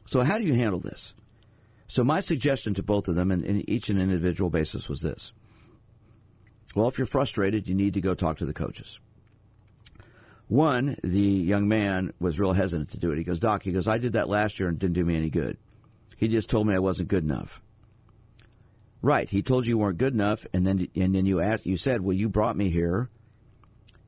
So, 0.07 0.21
how 0.21 0.37
do 0.37 0.43
you 0.43 0.53
handle 0.53 0.79
this? 0.79 1.13
So, 1.87 2.03
my 2.03 2.19
suggestion 2.19 2.73
to 2.75 2.83
both 2.83 3.07
of 3.07 3.15
them, 3.15 3.31
and 3.31 3.43
in 3.43 3.69
each 3.69 3.89
an 3.89 3.99
individual 3.99 4.49
basis, 4.49 4.89
was 4.89 5.01
this. 5.01 5.31
Well, 6.75 6.87
if 6.87 6.99
you're 6.99 7.07
frustrated, 7.07 7.67
you 7.67 7.73
need 7.73 7.95
to 7.95 8.01
go 8.01 8.13
talk 8.13 8.37
to 8.37 8.45
the 8.45 8.53
coaches. 8.53 8.99
One, 10.47 10.97
the 11.03 11.19
young 11.19 11.67
man 11.67 12.13
was 12.19 12.39
real 12.39 12.53
hesitant 12.53 12.91
to 12.91 12.99
do 12.99 13.11
it. 13.11 13.17
He 13.17 13.23
goes, 13.23 13.39
Doc, 13.39 13.63
he 13.63 13.71
goes, 13.71 13.87
I 13.87 13.97
did 13.97 14.13
that 14.13 14.29
last 14.29 14.59
year 14.59 14.69
and 14.69 14.75
it 14.77 14.79
didn't 14.79 14.93
do 14.93 15.05
me 15.05 15.17
any 15.17 15.31
good. 15.31 15.57
He 16.17 16.27
just 16.27 16.49
told 16.49 16.67
me 16.67 16.75
I 16.75 16.79
wasn't 16.79 17.09
good 17.09 17.23
enough. 17.23 17.61
Right. 19.01 19.27
He 19.27 19.41
told 19.41 19.65
you 19.65 19.71
you 19.71 19.77
weren't 19.79 19.97
good 19.97 20.13
enough, 20.13 20.45
and 20.53 20.65
then 20.65 20.87
and 20.95 21.13
then 21.13 21.25
you 21.25 21.39
asked, 21.39 21.67
you 21.67 21.77
said, 21.77 22.01
"Well, 22.01 22.15
you 22.15 22.27
brought 22.27 22.57
me 22.57 22.69
here 22.69 23.09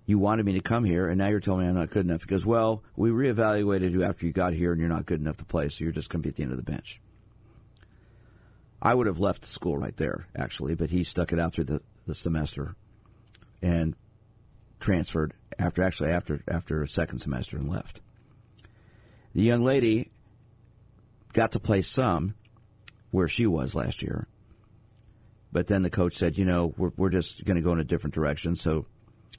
you 0.08 0.18
wanted 0.18 0.46
me 0.46 0.54
to 0.54 0.62
come 0.62 0.86
here, 0.86 1.10
and 1.10 1.18
now 1.18 1.28
you're 1.28 1.42
telling 1.42 1.64
me 1.64 1.68
I'm 1.68 1.76
not 1.76 1.90
good 1.90 2.06
enough. 2.06 2.22
He 2.22 2.28
goes, 2.28 2.46
well, 2.46 2.82
we 2.96 3.10
reevaluated 3.10 3.92
you 3.92 4.04
after 4.06 4.26
you 4.26 4.32
got 4.32 4.54
here, 4.54 4.72
and 4.72 4.80
you're 4.80 4.90
not 4.90 5.06
good 5.06 5.20
enough 5.20 5.36
to 5.38 5.46
play, 5.46 5.68
so 5.68 5.84
you're 5.84 5.92
just 5.92 6.10
going 6.10 6.22
to 6.22 6.24
be 6.24 6.30
at 6.30 6.38
the 6.38 6.44
end 6.44 6.54
of 6.54 6.58
the 6.58 6.64
bench. 6.64 7.02
I 8.82 8.94
would 8.94 9.08
have 9.08 9.20
left 9.20 9.42
the 9.42 9.48
school 9.48 9.78
right 9.78 9.96
there, 9.98 10.28
actually, 10.36 10.76
but 10.76 10.92
he 10.92 11.04
stuck 11.04 11.34
it 11.34 11.40
out 11.40 11.54
through 11.54 11.66
the, 11.66 11.82
the 12.06 12.16
semester 12.16 12.76
and 13.62 13.96
transferred 14.80 15.34
after 15.58 15.82
actually 15.82 16.12
after 16.12 16.42
after 16.48 16.84
a 16.84 16.88
second 16.88 17.20
semester 17.20 17.58
and 17.58 17.70
left. 17.70 18.02
The 19.34 19.42
young 19.42 19.64
lady 19.64 20.12
got 21.34 21.52
to 21.54 21.60
play 21.60 21.82
some 21.82 22.36
where 23.10 23.28
she 23.28 23.48
was 23.48 23.74
last 23.74 24.04
year, 24.04 24.28
but 25.52 25.68
then 25.68 25.82
the 25.82 25.90
coach 25.90 26.16
said, 26.16 26.38
you 26.38 26.46
know, 26.46 26.74
we're, 26.78 26.92
we're 26.98 27.10
just 27.10 27.44
going 27.46 27.56
to 27.56 27.64
go 27.64 27.72
in 27.74 27.80
a 27.80 27.84
different 27.84 28.14
direction, 28.14 28.56
so 28.56 28.86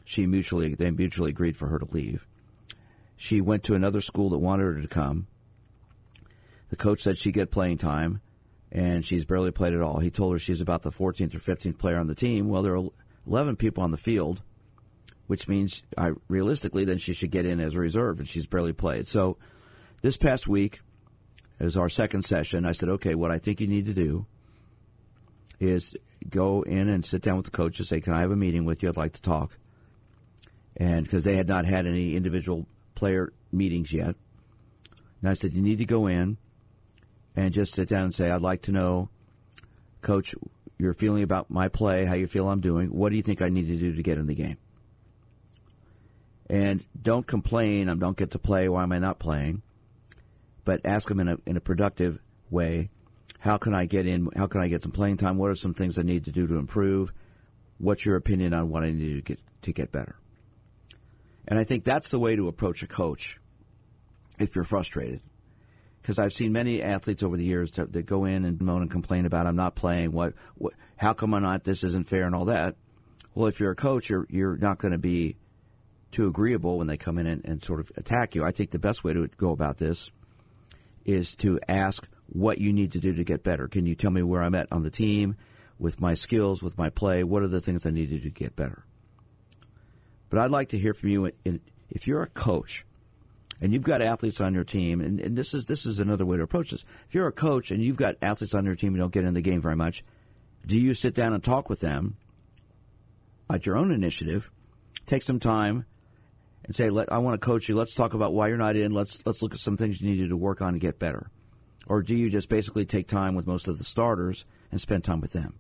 she 0.05 0.27
mutually 0.27 0.75
they 0.75 0.91
mutually 0.91 1.31
agreed 1.31 1.57
for 1.57 1.69
her 1.69 1.79
to 1.79 1.89
leave. 1.93 2.27
She 3.17 3.41
went 3.41 3.63
to 3.65 3.75
another 3.75 4.01
school 4.01 4.31
that 4.31 4.39
wanted 4.39 4.65
her 4.65 4.81
to 4.81 4.89
come. 4.89 5.27
The 6.71 6.77
coach 6.77 7.03
said 7.03 7.19
she'd 7.19 7.35
get 7.35 7.51
playing 7.51 7.79
time, 7.79 8.21
and 8.71 9.05
she's 9.05 9.25
barely 9.25 9.51
played 9.51 9.73
at 9.73 9.83
all. 9.83 9.99
He 9.99 10.11
told 10.11 10.33
her 10.33 10.39
she's 10.39 10.61
about 10.61 10.83
the 10.83 10.91
14th 10.91 11.35
or 11.35 11.39
15th 11.39 11.79
player 11.79 11.99
on 11.99 12.07
the 12.07 12.15
team. 12.15 12.49
Well, 12.49 12.63
there 12.63 12.77
are 12.77 12.89
11 13.27 13.57
people 13.57 13.83
on 13.83 13.91
the 13.91 13.97
field, 13.97 14.43
which 15.27 15.49
means 15.49 15.83
I, 15.97 16.13
realistically, 16.29 16.85
then 16.85 16.99
she 16.99 17.13
should 17.13 17.31
get 17.31 17.47
in 17.47 17.61
as 17.61 17.75
a 17.75 17.81
reserve, 17.81 18.19
and 18.19 18.29
she's 18.29 18.47
barely 18.47 18.73
played. 18.73 19.09
So 19.09 19.37
this 20.03 20.17
past 20.17 20.49
week, 20.49 20.81
as 21.61 21.77
our 21.77 21.89
second 21.89 22.25
session, 22.25 22.65
I 22.65 22.73
said, 22.73 22.89
okay, 22.91 23.15
what 23.15 23.31
I 23.31 23.39
think 23.39 23.61
you 23.61 23.67
need 23.67 23.87
to 23.87 23.95
do 23.95 24.27
is 25.59 25.97
go 26.29 26.63
in 26.63 26.89
and 26.89 27.05
sit 27.05 27.23
down 27.23 27.37
with 27.37 27.47
the 27.47 27.51
coach 27.51 27.79
and 27.79 27.89
say, 27.89 28.01
can 28.01 28.13
I 28.13 28.21
have 28.21 28.31
a 28.31 28.37
meeting 28.37 28.65
with 28.65 28.83
you? 28.83 28.89
I'd 28.89 28.97
like 28.97 29.15
to 29.15 29.23
talk 29.23 29.57
and 30.79 31.05
because 31.05 31.25
they 31.25 31.37
had 31.37 31.49
not 31.49 31.67
had 31.67 31.87
any 31.87 32.15
individual 32.15 32.67
player 32.95 33.33
meetings 33.53 33.93
yet. 33.93 34.15
And 35.21 35.29
I 35.29 35.35
said, 35.35 35.53
you 35.53 35.61
need 35.61 35.79
to 35.79 35.85
go 35.85 36.07
in 36.07 36.39
and 37.39 37.53
just 37.53 37.73
sit 37.73 37.89
down 37.89 38.03
and 38.03 38.13
say, 38.13 38.33
I'd 38.33 38.43
like 38.43 38.63
to 38.63 38.73
know, 38.73 39.11
Coach, 40.03 40.35
your 40.77 40.93
feeling 40.93 41.23
about 41.23 41.49
my 41.49 41.69
play, 41.69 42.05
how 42.05 42.15
you 42.15 42.27
feel 42.27 42.49
I'm 42.49 42.61
doing. 42.61 42.89
What 42.89 43.11
do 43.11 43.17
you 43.17 43.23
think 43.23 43.41
I 43.41 43.49
need 43.49 43.69
to 43.69 43.77
do 43.77 43.95
to 43.95 44.03
get 44.03 44.19
in 44.19 44.27
the 44.27 44.35
game? 44.35 44.57
And 46.51 46.85
don't 47.01 47.27
complain, 47.27 47.89
I 47.89 47.95
don't 47.95 48.17
get 48.17 48.33
to 48.33 48.41
play. 48.41 48.69
Why 48.69 48.83
am 48.83 48.91
I 48.91 48.99
not 48.99 49.21
playing? 49.21 49.63
But 50.65 50.81
ask 50.85 51.07
them 51.09 51.21
in 51.21 51.29
a 51.29 51.39
in 51.47 51.57
a 51.57 51.61
productive 51.61 52.19
way. 52.51 52.91
How 53.39 53.57
can 53.57 53.73
I 53.73 53.87
get 53.87 54.07
in? 54.07 54.31
How 54.35 54.49
can 54.49 54.61
I 54.61 54.67
get 54.67 54.83
some 54.83 54.91
playing 54.91 55.19
time? 55.19 55.39
What 55.39 55.51
are 55.51 55.55
some 55.55 55.75
things 55.75 55.97
I 55.97 56.03
need 56.03 56.25
to 56.25 56.33
do 56.33 56.49
to 56.49 56.57
improve? 56.57 57.13
What's 57.79 58.05
your 58.05 58.17
opinion 58.17 58.53
on 58.53 58.69
what 58.69 58.83
I 58.83 58.91
need 58.91 59.15
to 59.15 59.23
get 59.23 59.41
to 59.63 59.73
get 59.73 59.93
better? 59.93 60.17
And 61.47 61.57
I 61.57 61.63
think 61.63 61.85
that's 61.85 62.11
the 62.11 62.19
way 62.19 62.35
to 62.35 62.49
approach 62.49 62.83
a 62.83 62.89
coach 62.89 63.39
if 64.41 64.57
you're 64.57 64.65
frustrated. 64.65 65.21
Because 66.09 66.19
I've 66.19 66.33
seen 66.33 66.53
many 66.53 66.81
athletes 66.81 67.23
over 67.23 67.37
the 67.37 67.45
years 67.45 67.71
that, 67.73 67.93
that, 67.93 68.07
go 68.07 68.25
in 68.25 68.47
and 68.47 68.59
moan 68.63 68.81
and 68.81 68.91
complain 68.91 69.27
about 69.27 69.47
I'm 69.47 69.57
not 69.57 69.75
playing. 69.75 70.13
What, 70.13 70.33
what? 70.55 70.73
How 70.97 71.13
come 71.13 71.35
I'm 71.35 71.43
not? 71.43 71.65
This 71.65 71.85
isn't 71.85 72.09
fair 72.09 72.25
and 72.25 72.35
all 72.35 72.47
that. 72.47 72.77
Well, 73.35 73.47
if 73.47 73.61
you're 73.61 73.73
a 73.73 73.77
coach, 73.77 74.09
you're 74.09 74.27
you're 74.31 74.57
not 74.57 74.79
going 74.79 74.93
to 74.93 74.99
be 74.99 75.37
too 76.11 76.27
agreeable 76.27 76.79
when 76.79 76.87
they 76.87 76.97
come 76.97 77.19
in 77.19 77.27
and, 77.27 77.45
and 77.45 77.63
sort 77.63 77.81
of 77.81 77.93
attack 77.95 78.35
you. 78.35 78.43
I 78.43 78.53
think 78.53 78.71
the 78.71 78.79
best 78.79 79.05
way 79.05 79.13
to 79.13 79.29
go 79.37 79.51
about 79.51 79.77
this 79.77 80.11
is 81.05 81.35
to 81.37 81.61
ask 81.69 82.09
what 82.33 82.57
you 82.57 82.73
need 82.73 82.93
to 82.93 83.01
do 83.01 83.13
to 83.13 83.23
get 83.23 83.43
better. 83.43 83.69
Can 83.69 83.85
you 83.85 83.95
tell 83.95 84.11
me 84.11 84.23
where 84.23 84.43
I'm 84.43 84.55
at 84.55 84.69
on 84.73 84.85
the 84.85 84.91
team 84.91 85.37
with 85.79 86.01
my 86.01 86.15
skills, 86.15 86.63
with 86.63 86.79
my 86.79 86.89
play? 86.89 87.23
What 87.23 87.43
are 87.43 87.49
the 87.49 87.61
things 87.61 87.85
I 87.85 87.91
need 87.91 88.09
to 88.09 88.17
do 88.17 88.31
to 88.31 88.31
get 88.31 88.57
better? 88.57 88.83
But 90.31 90.39
I'd 90.39 90.51
like 90.51 90.71
to 90.71 90.79
hear 90.79 90.95
from 90.95 91.11
you. 91.11 91.33
In, 91.45 91.61
if 91.91 92.07
you're 92.07 92.23
a 92.23 92.29
coach 92.29 92.87
and 93.61 93.73
you've 93.73 93.83
got 93.83 94.03
athletes 94.03 94.41
on 94.41 94.55
your 94.55 94.65
team, 94.65 95.01
and, 95.01 95.21
and, 95.21 95.37
this 95.37 95.55
is 95.55 95.67
this 95.67 95.85
is 95.87 96.01
another 96.01 96.25
way 96.25 96.37
to 96.37 96.43
approach 96.43 96.71
this. 96.71 96.85
If 97.09 97.15
you're 97.15 97.27
a 97.27 97.33
coach 97.33 97.71
and 97.71 97.83
you've 97.83 97.97
got 97.97 98.17
athletes 98.23 98.55
on 98.55 98.65
your 98.65 98.77
team 98.77 98.93
who 98.93 98.99
don't 98.99 99.13
get 99.13 99.25
in 99.25 99.35
the 99.35 99.41
game 99.41 99.61
very 99.61 99.77
much, 99.77 100.05
do 100.67 100.79
you 100.79 100.95
sit 100.95 101.15
down 101.15 101.33
and 101.33 101.43
talk 101.43 101.69
with 101.69 101.81
them 101.81 102.17
at 103.51 103.67
your 103.67 103.77
own 103.77 103.91
initiative? 103.91 104.51
Take 105.07 105.23
some 105.23 105.41
time 105.41 105.87
and 106.65 106.75
say, 106.75 106.91
Let, 106.91 107.13
"I 107.13 107.19
want 107.19 107.41
to 107.41 107.45
coach 107.45 107.69
you. 107.69 107.75
Let's 107.75 107.95
talk 107.95 108.15
about 108.15 108.35
why 108.35 108.49
you're 108.49 108.57
not 108.57 108.77
in. 108.77 108.93
Let's 108.93 109.25
let's 109.27 109.43
look 109.43 109.55
at 109.55 109.61
some 109.61 109.77
things 109.77 110.01
you 110.01 110.09
needed 110.09 110.29
to 110.31 110.37
work 110.37 110.63
on 110.63 110.75
to 110.75 110.79
get 110.79 110.99
better." 110.99 111.31
Or 111.87 112.03
do 112.03 112.15
you 112.15 112.29
just 112.29 112.51
basically 112.51 112.85
take 112.85 113.09
time 113.09 113.35
with 113.35 113.47
most 113.47 113.67
of 113.67 113.79
the 113.79 113.85
starters 113.85 114.45
and 114.71 114.81
spend 114.81 115.05
time 115.05 115.21
with 115.21 115.33
them? 115.33 115.55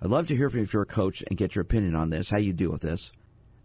I'd 0.00 0.10
love 0.10 0.28
to 0.28 0.36
hear 0.36 0.48
from 0.48 0.60
you 0.60 0.64
if 0.64 0.72
you're 0.72 0.82
a 0.82 0.86
coach 0.86 1.22
and 1.28 1.36
get 1.36 1.54
your 1.54 1.62
opinion 1.62 1.94
on 1.94 2.10
this, 2.10 2.30
how 2.30 2.38
you 2.38 2.52
deal 2.52 2.70
with 2.70 2.82
this. 2.82 3.10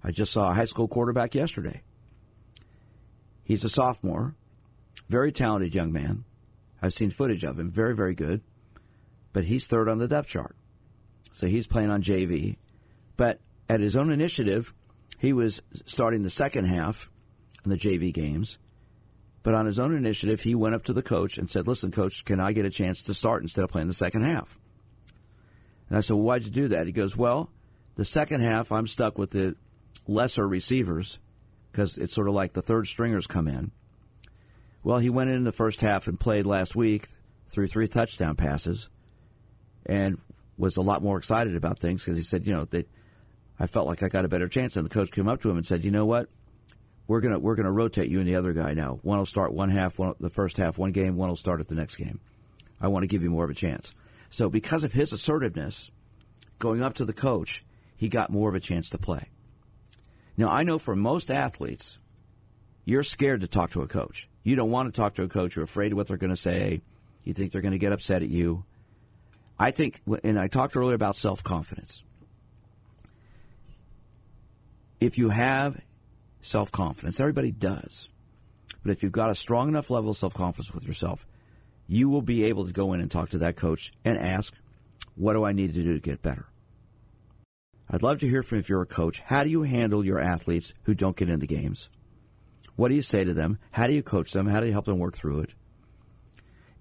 I 0.04 0.12
just 0.12 0.34
saw 0.34 0.50
a 0.50 0.54
high 0.54 0.66
school 0.66 0.88
quarterback 0.88 1.36
yesterday. 1.36 1.84
He's 3.48 3.64
a 3.64 3.70
sophomore, 3.70 4.36
very 5.08 5.32
talented 5.32 5.74
young 5.74 5.94
man. 5.94 6.26
I've 6.82 6.94
seen 6.94 7.12
footage 7.12 7.46
of 7.46 7.58
him, 7.58 7.72
very, 7.72 7.96
very 7.96 8.14
good. 8.14 8.42
But 9.32 9.46
he's 9.46 9.66
third 9.66 9.88
on 9.88 10.00
the 10.00 10.08
depth 10.10 10.28
chart. 10.28 10.58
So 11.32 11.48
he's 11.48 11.66
playing 11.66 11.90
on 11.90 12.04
JV. 12.04 12.58
But 13.16 13.40
at 13.70 13.80
his 13.80 13.96
own 13.96 14.12
initiative, 14.12 14.74
he 15.18 15.32
was 15.32 15.62
starting 15.86 16.24
the 16.24 16.30
second 16.30 16.66
half 16.66 17.10
in 17.64 17.72
the 17.72 17.78
JV 17.78 18.14
games. 18.14 18.60
But 19.44 19.54
on 19.54 19.66
his 19.66 19.80
own 19.80 19.96
initiative, 19.96 20.42
he 20.42 20.54
went 20.54 20.76
up 20.76 20.84
to 20.84 20.94
the 20.94 21.02
coach 21.02 21.38
and 21.38 21.50
said, 21.50 21.70
Listen, 21.70 21.90
coach, 21.90 22.26
can 22.26 22.42
I 22.42 22.52
get 22.52 22.66
a 22.66 22.70
chance 22.70 23.04
to 23.04 23.14
start 23.14 23.44
instead 23.44 23.64
of 23.64 23.70
playing 23.70 23.88
the 23.88 23.94
second 23.94 24.24
half? 24.24 24.60
And 25.88 25.98
I 25.98 26.02
said, 26.02 26.16
Well, 26.16 26.24
why'd 26.24 26.44
you 26.44 26.52
do 26.52 26.68
that? 26.68 26.86
He 26.86 26.92
goes, 26.92 27.16
Well, 27.16 27.50
the 27.96 28.04
second 28.04 28.42
half, 28.42 28.74
I'm 28.74 28.88
stuck 28.88 29.18
with 29.18 29.32
the 29.32 29.56
lesser 30.06 30.46
receivers 30.46 31.18
because 31.78 31.96
it's 31.96 32.16
sort 32.16 32.28
of 32.28 32.34
like 32.34 32.54
the 32.54 32.62
third 32.64 32.88
stringers 32.88 33.28
come 33.28 33.48
in. 33.48 33.70
Well, 34.84 34.98
he 34.98 35.12
went 35.12 35.30
in 35.30 35.44
the 35.44 35.52
first 35.52 35.80
half 35.80 36.08
and 36.08 36.20
played 36.20 36.48
last 36.48 36.76
week 36.76 37.08
threw 37.50 37.68
three 37.68 37.88
touchdown 37.88 38.36
passes 38.36 38.90
and 39.86 40.18
was 40.58 40.76
a 40.76 40.82
lot 40.82 41.04
more 41.04 41.20
excited 41.20 41.56
about 41.56 41.78
things 41.78 42.04
because 42.04 42.18
he 42.18 42.24
said, 42.24 42.48
you 42.48 42.52
know, 42.52 42.66
they, 42.66 42.86
I 43.60 43.68
felt 43.68 43.86
like 43.86 44.02
I 44.02 44.10
got 44.10 44.26
a 44.26 44.28
better 44.28 44.48
chance. 44.48 44.76
And 44.76 44.84
the 44.84 44.90
coach 44.90 45.12
came 45.12 45.28
up 45.28 45.44
to 45.44 45.52
him 45.52 45.58
and 45.58 45.66
said, 45.66 45.86
you 45.86 45.92
know 45.92 46.06
what? 46.06 46.30
We're 47.06 47.22
gonna 47.22 47.38
we're 47.38 47.56
gonna 47.56 47.72
rotate 47.72 48.10
you 48.10 48.20
and 48.20 48.28
the 48.28 48.36
other 48.36 48.54
guy 48.54 48.74
now. 48.74 49.00
One 49.04 49.20
will 49.20 49.26
start 49.28 49.54
one 49.54 49.70
half, 49.70 50.00
one 50.00 50.16
the 50.20 50.32
first 50.32 50.58
half, 50.58 50.80
one 50.80 50.92
game. 50.92 51.16
One 51.16 51.30
will 51.30 51.38
start 51.38 51.62
at 51.62 51.68
the 51.68 51.76
next 51.76 51.96
game. 51.96 52.20
I 52.82 52.88
want 52.88 53.04
to 53.04 53.08
give 53.08 53.22
you 53.22 53.30
more 53.30 53.46
of 53.46 53.52
a 53.52 53.54
chance. 53.54 53.94
So 54.32 54.50
because 54.50 54.84
of 54.84 54.94
his 54.94 55.14
assertiveness, 55.14 55.92
going 56.58 56.82
up 56.82 56.96
to 56.96 57.06
the 57.06 57.14
coach, 57.14 57.64
he 57.96 58.10
got 58.10 58.32
more 58.32 58.50
of 58.50 58.56
a 58.56 58.60
chance 58.60 58.90
to 58.90 58.98
play. 58.98 59.30
Now, 60.38 60.50
I 60.50 60.64
know 60.64 60.78
for 60.78 60.96
most 60.96 61.32
athletes, 61.32 61.98
you're 62.86 63.04
scared 63.04 63.42
to 63.42 63.48
talk 63.48 63.72
to 63.72 63.82
a 63.82 63.88
coach. 63.88 64.30
You 64.44 64.56
don't 64.56 64.72
want 64.72 64.94
to 64.94 64.96
talk 64.96 65.16
to 65.16 65.24
a 65.24 65.28
coach. 65.28 65.56
You're 65.56 65.66
afraid 65.66 65.92
of 65.92 65.98
what 65.98 66.08
they're 66.08 66.18
going 66.18 66.30
to 66.30 66.38
say. 66.38 66.82
You 67.24 67.34
think 67.34 67.52
they're 67.52 67.62
going 67.62 67.74
to 67.74 67.80
get 67.80 67.92
upset 67.92 68.22
at 68.22 68.30
you. 68.30 68.64
I 69.60 69.72
think, 69.72 70.02
and 70.24 70.40
I 70.40 70.48
talked 70.48 70.78
earlier 70.78 70.96
about 70.96 71.16
self 71.16 71.44
confidence. 71.44 72.04
If 75.02 75.18
you 75.18 75.30
have 75.30 75.82
self 76.42 76.72
confidence, 76.72 77.20
everybody 77.20 77.52
does. 77.52 78.08
But 78.84 78.92
if 78.92 79.04
you've 79.04 79.12
got 79.12 79.32
a 79.32 79.36
strong 79.36 79.68
enough 79.68 79.90
level 79.90 80.12
of 80.12 80.18
self 80.18 80.34
confidence 80.34 80.74
with 80.74 80.86
yourself, 80.86 81.26
you 81.88 82.10
will 82.10 82.22
be 82.22 82.46
able 82.46 82.68
to 82.68 82.72
go 82.72 82.94
in 82.94 83.02
and 83.02 83.10
talk 83.10 83.30
to 83.32 83.40
that 83.40 83.56
coach 83.56 83.92
and 84.06 84.18
ask, 84.18 84.54
What 85.16 85.34
do 85.34 85.44
I 85.44 85.52
need 85.52 85.74
to 85.74 85.84
do 85.84 85.94
to 85.94 86.00
get 86.00 86.22
better? 86.22 86.46
I'd 87.90 88.04
love 88.04 88.20
to 88.20 88.28
hear 88.28 88.44
from 88.44 88.60
if 88.60 88.68
you're 88.68 88.82
a 88.82 88.86
coach. 88.86 89.22
How 89.26 89.44
do 89.44 89.50
you 89.50 89.64
handle 89.64 90.06
your 90.06 90.20
athletes 90.20 90.74
who 90.84 90.94
don't 90.94 91.16
get 91.16 91.30
in 91.30 91.40
the 91.40 91.48
games? 91.48 91.90
What 92.76 92.90
do 92.90 92.96
you 92.96 93.02
say 93.02 93.24
to 93.24 93.34
them? 93.34 93.60
How 93.72 93.88
do 93.88 93.94
you 93.94 94.04
coach 94.04 94.34
them? 94.34 94.48
How 94.48 94.60
do 94.60 94.68
you 94.68 94.74
help 94.74 94.86
them 94.86 95.00
work 95.00 95.16
through 95.16 95.42
it? 95.42 95.52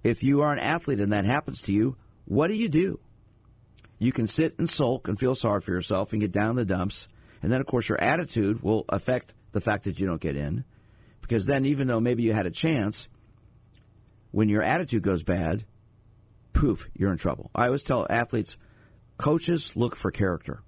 If 0.03 0.23
you 0.23 0.43
are 0.43 0.53
an 0.53 0.59
athlete 0.59 1.01
and 1.01 1.13
that 1.13 1.25
happens 1.25 1.63
to 1.63 1.73
you, 1.73 1.97
what 2.27 2.49
do 2.49 2.55
you 2.55 2.69
do? 2.69 2.99
You 3.99 4.13
can 4.13 4.27
sit 4.27 4.59
and 4.59 4.69
sulk 4.69 5.09
and 5.09 5.19
feel 5.19 5.35
sorry 5.35 5.61
for 5.61 5.71
yourself 5.71 6.13
and 6.13 6.21
get 6.21 6.33
down 6.33 6.51
in 6.51 6.57
the 6.57 6.65
dumps. 6.65 7.09
And 7.43 7.51
then, 7.51 7.61
of 7.61 7.67
course, 7.67 7.89
your 7.89 8.01
attitude 8.01 8.63
will 8.63 8.85
affect 8.89 9.33
the 9.53 9.61
fact 9.61 9.85
that 9.85 9.99
you 9.99 10.07
don't 10.07 10.21
get 10.21 10.37
in. 10.37 10.65
Because 11.23 11.47
then, 11.47 11.65
even 11.65 11.87
though 11.87 12.01
maybe 12.01 12.23
you 12.23 12.33
had 12.33 12.47
a 12.47 12.51
chance, 12.51 13.09
when 14.33 14.49
your 14.49 14.63
attitude 14.63 15.03
goes 15.03 15.23
bad, 15.23 15.65
poof, 16.53 16.89
you're 16.95 17.13
in 17.13 17.19
trouble. 17.19 17.51
I 17.55 17.67
always 17.67 17.83
tell 17.83 18.07
athletes 18.11 18.57
coaches 19.19 19.73
look 19.75 19.97
for 19.97 20.11
character. 20.11 20.63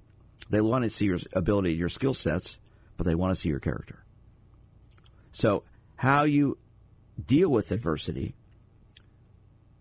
They 0.51 0.61
want 0.61 0.85
to 0.85 0.91
see 0.91 1.07
your 1.07 1.19
ability, 1.33 1.75
your 1.75 1.89
skill 1.89 2.15
sets, 2.15 2.59
but 2.97 3.07
they 3.07 3.15
want 3.15 3.35
to 3.35 3.41
see 3.41 3.49
your 3.49 3.61
character. 3.61 4.05
So, 5.33 5.65
how 5.97 6.25
you 6.25 6.59
deal 7.27 7.49
with 7.49 7.71
adversity 7.71 8.35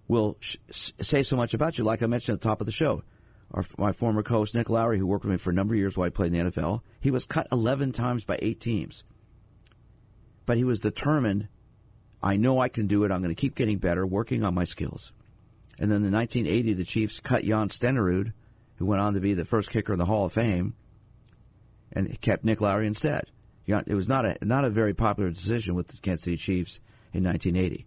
will 0.08 0.38
sh- 0.40 0.58
say 0.70 1.24
so 1.24 1.36
much 1.36 1.54
about 1.54 1.78
you. 1.78 1.84
Like 1.84 2.02
I 2.02 2.08
mentioned 2.08 2.36
at 2.36 2.42
the 2.42 2.48
top 2.48 2.62
of 2.62 2.66
the 2.66 2.72
show, 2.72 3.04
Our, 3.52 3.66
my 3.78 3.92
former 3.92 4.24
coach, 4.24 4.54
Nick 4.54 4.70
Lowery, 4.70 4.98
who 4.98 5.08
worked 5.08 5.26
with 5.26 5.32
me 5.32 5.38
for 5.38 5.52
a 5.52 5.54
number 5.54 5.74
of 5.74 5.80
years 5.80 5.98
while 5.98 6.08
I 6.08 6.10
played 6.10 6.34
in 6.34 6.46
the 6.46 6.52
NFL, 6.52 6.82
he 7.00 7.12
was 7.12 7.26
cut 7.26 7.48
11 7.52 7.92
times 7.92 8.26
by 8.26 8.40
eight 8.42 8.60
teams. 8.60 9.04
But 10.46 10.58
he 10.58 10.64
was 10.64 10.80
determined 10.80 11.50
I 12.22 12.36
know 12.36 12.60
I 12.60 12.70
can 12.70 12.88
do 12.88 13.04
it. 13.04 13.12
I'm 13.12 13.22
going 13.22 13.34
to 13.34 13.40
keep 13.40 13.56
getting 13.56 13.78
better, 13.78 14.06
working 14.06 14.44
on 14.44 14.56
my 14.56 14.64
skills. 14.64 15.12
And 15.80 15.92
then 15.92 16.04
in 16.04 16.12
1980, 16.12 16.74
the 16.74 16.84
Chiefs 16.84 17.20
cut 17.20 17.44
Jan 17.44 17.70
Stenerud, 17.70 18.34
who 18.78 18.86
went 18.86 19.02
on 19.02 19.14
to 19.14 19.20
be 19.20 19.34
the 19.34 19.46
first 19.46 19.70
kicker 19.70 19.94
in 19.94 20.00
the 20.00 20.06
Hall 20.06 20.26
of 20.26 20.34
Fame, 20.34 20.74
and 21.92 22.20
kept 22.22 22.44
Nick 22.44 22.62
Lowery 22.62 22.88
instead. 22.88 23.26
It 23.66 23.94
was 23.94 24.08
not 24.08 24.26
a 24.26 24.38
not 24.42 24.64
a 24.64 24.70
very 24.70 24.94
popular 24.94 25.30
decision 25.30 25.76
with 25.76 25.88
the 25.88 25.98
Kansas 25.98 26.24
City 26.24 26.38
Chiefs 26.38 26.80
in 27.14 27.24
1980. 27.24 27.86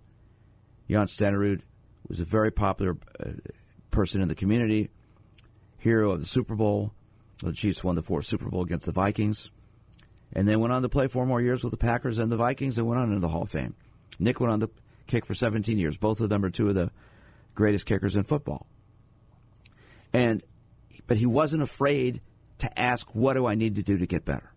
Jan 0.91 1.07
Stenerud 1.07 1.63
was 2.09 2.21
a 2.21 2.25
very 2.25 2.51
popular 2.51 2.99
uh, 3.19 3.31
person 3.91 4.21
in 4.21 4.29
the 4.29 4.35
community, 4.35 4.91
hero 5.79 6.11
of 6.11 6.21
the 6.21 6.27
Super 6.27 6.55
Bowl. 6.55 6.93
The 7.39 7.53
Chiefs 7.53 7.83
won 7.83 7.95
the 7.95 8.03
fourth 8.03 8.27
Super 8.27 8.51
Bowl 8.51 8.63
against 8.63 8.85
the 8.85 8.93
Vikings, 8.93 9.51
and 10.35 10.47
then 10.47 10.61
went 10.61 10.73
on 10.73 10.83
to 10.83 10.89
play 10.91 11.09
four 11.09 11.25
more 11.25 11.41
years 11.41 11.65
with 11.65 11.71
the 11.71 11.79
Packers 11.79 12.19
and 12.19 12.31
the 12.31 12.37
Vikings, 12.37 12.77
and 12.77 12.87
went 12.87 13.01
on 13.01 13.09
into 13.09 13.21
the 13.21 13.29
Hall 13.29 13.43
of 13.43 13.51
Fame. 13.51 13.75
Nick 14.19 14.41
went 14.41 14.53
on 14.53 14.61
to 14.61 14.71
kick 15.07 15.25
for 15.25 15.35
17 15.35 15.79
years. 15.79 15.97
Both 15.97 16.21
of 16.21 16.29
them 16.29 16.45
are 16.45 16.51
two 16.51 16.69
of 16.69 16.75
the 16.75 16.91
greatest 17.55 17.87
kickers 17.87 18.17
in 18.17 18.25
football. 18.25 18.67
And 20.13 20.43
but 21.11 21.19
he 21.19 21.27
wasn't 21.27 21.61
afraid 21.61 22.21
to 22.59 22.79
ask, 22.79 23.17
"What 23.17 23.35
do 23.35 23.45
I 23.45 23.57
need 23.57 23.75
to 23.75 23.83
do 23.83 23.99
to 23.99 24.07
get 24.07 24.25
better?" 24.25 24.53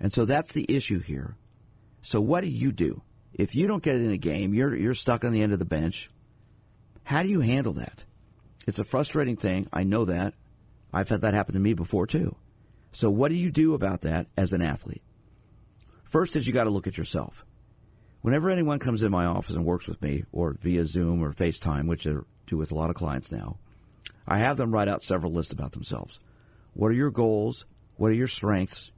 And 0.00 0.14
so 0.14 0.24
that's 0.24 0.54
the 0.54 0.64
issue 0.66 1.00
here. 1.00 1.36
So 2.00 2.22
what 2.22 2.40
do 2.40 2.48
you 2.48 2.72
do? 2.72 3.02
If 3.34 3.54
you 3.54 3.66
don't 3.66 3.82
get 3.82 3.96
it 3.96 4.00
in 4.00 4.12
a 4.12 4.16
game, 4.16 4.54
you're 4.54 4.74
you're 4.74 4.94
stuck 4.94 5.26
on 5.26 5.32
the 5.32 5.42
end 5.42 5.52
of 5.52 5.58
the 5.58 5.66
bench. 5.66 6.08
How 7.04 7.22
do 7.22 7.28
you 7.28 7.40
handle 7.40 7.74
that? 7.74 8.04
It's 8.66 8.78
a 8.78 8.84
frustrating 8.84 9.36
thing. 9.36 9.68
I 9.74 9.82
know 9.82 10.06
that. 10.06 10.32
I've 10.90 11.10
had 11.10 11.20
that 11.20 11.34
happen 11.34 11.52
to 11.52 11.60
me 11.60 11.74
before 11.74 12.06
too. 12.06 12.36
So 12.90 13.10
what 13.10 13.28
do 13.28 13.34
you 13.34 13.50
do 13.50 13.74
about 13.74 14.00
that 14.00 14.28
as 14.38 14.54
an 14.54 14.62
athlete? 14.62 15.02
First 16.04 16.34
is 16.34 16.46
you 16.46 16.54
got 16.54 16.64
to 16.64 16.70
look 16.70 16.86
at 16.86 16.96
yourself. 16.96 17.44
Whenever 18.22 18.48
anyone 18.48 18.78
comes 18.78 19.02
in 19.02 19.12
my 19.12 19.26
office 19.26 19.54
and 19.54 19.66
works 19.66 19.86
with 19.86 20.00
me, 20.00 20.24
or 20.32 20.56
via 20.62 20.86
Zoom 20.86 21.22
or 21.22 21.34
FaceTime, 21.34 21.88
which 21.88 22.06
I 22.06 22.14
do 22.46 22.56
with 22.56 22.72
a 22.72 22.74
lot 22.74 22.88
of 22.88 22.96
clients 22.96 23.30
now, 23.30 23.58
I 24.26 24.38
have 24.38 24.56
them 24.56 24.72
write 24.72 24.88
out 24.88 25.02
several 25.02 25.32
lists 25.32 25.52
about 25.52 25.72
themselves. 25.72 26.18
What 26.74 26.88
are 26.88 26.94
your 26.94 27.10
goals? 27.10 27.64
What 27.96 28.08
are 28.08 28.14
your 28.14 28.28
strengths? 28.28 28.90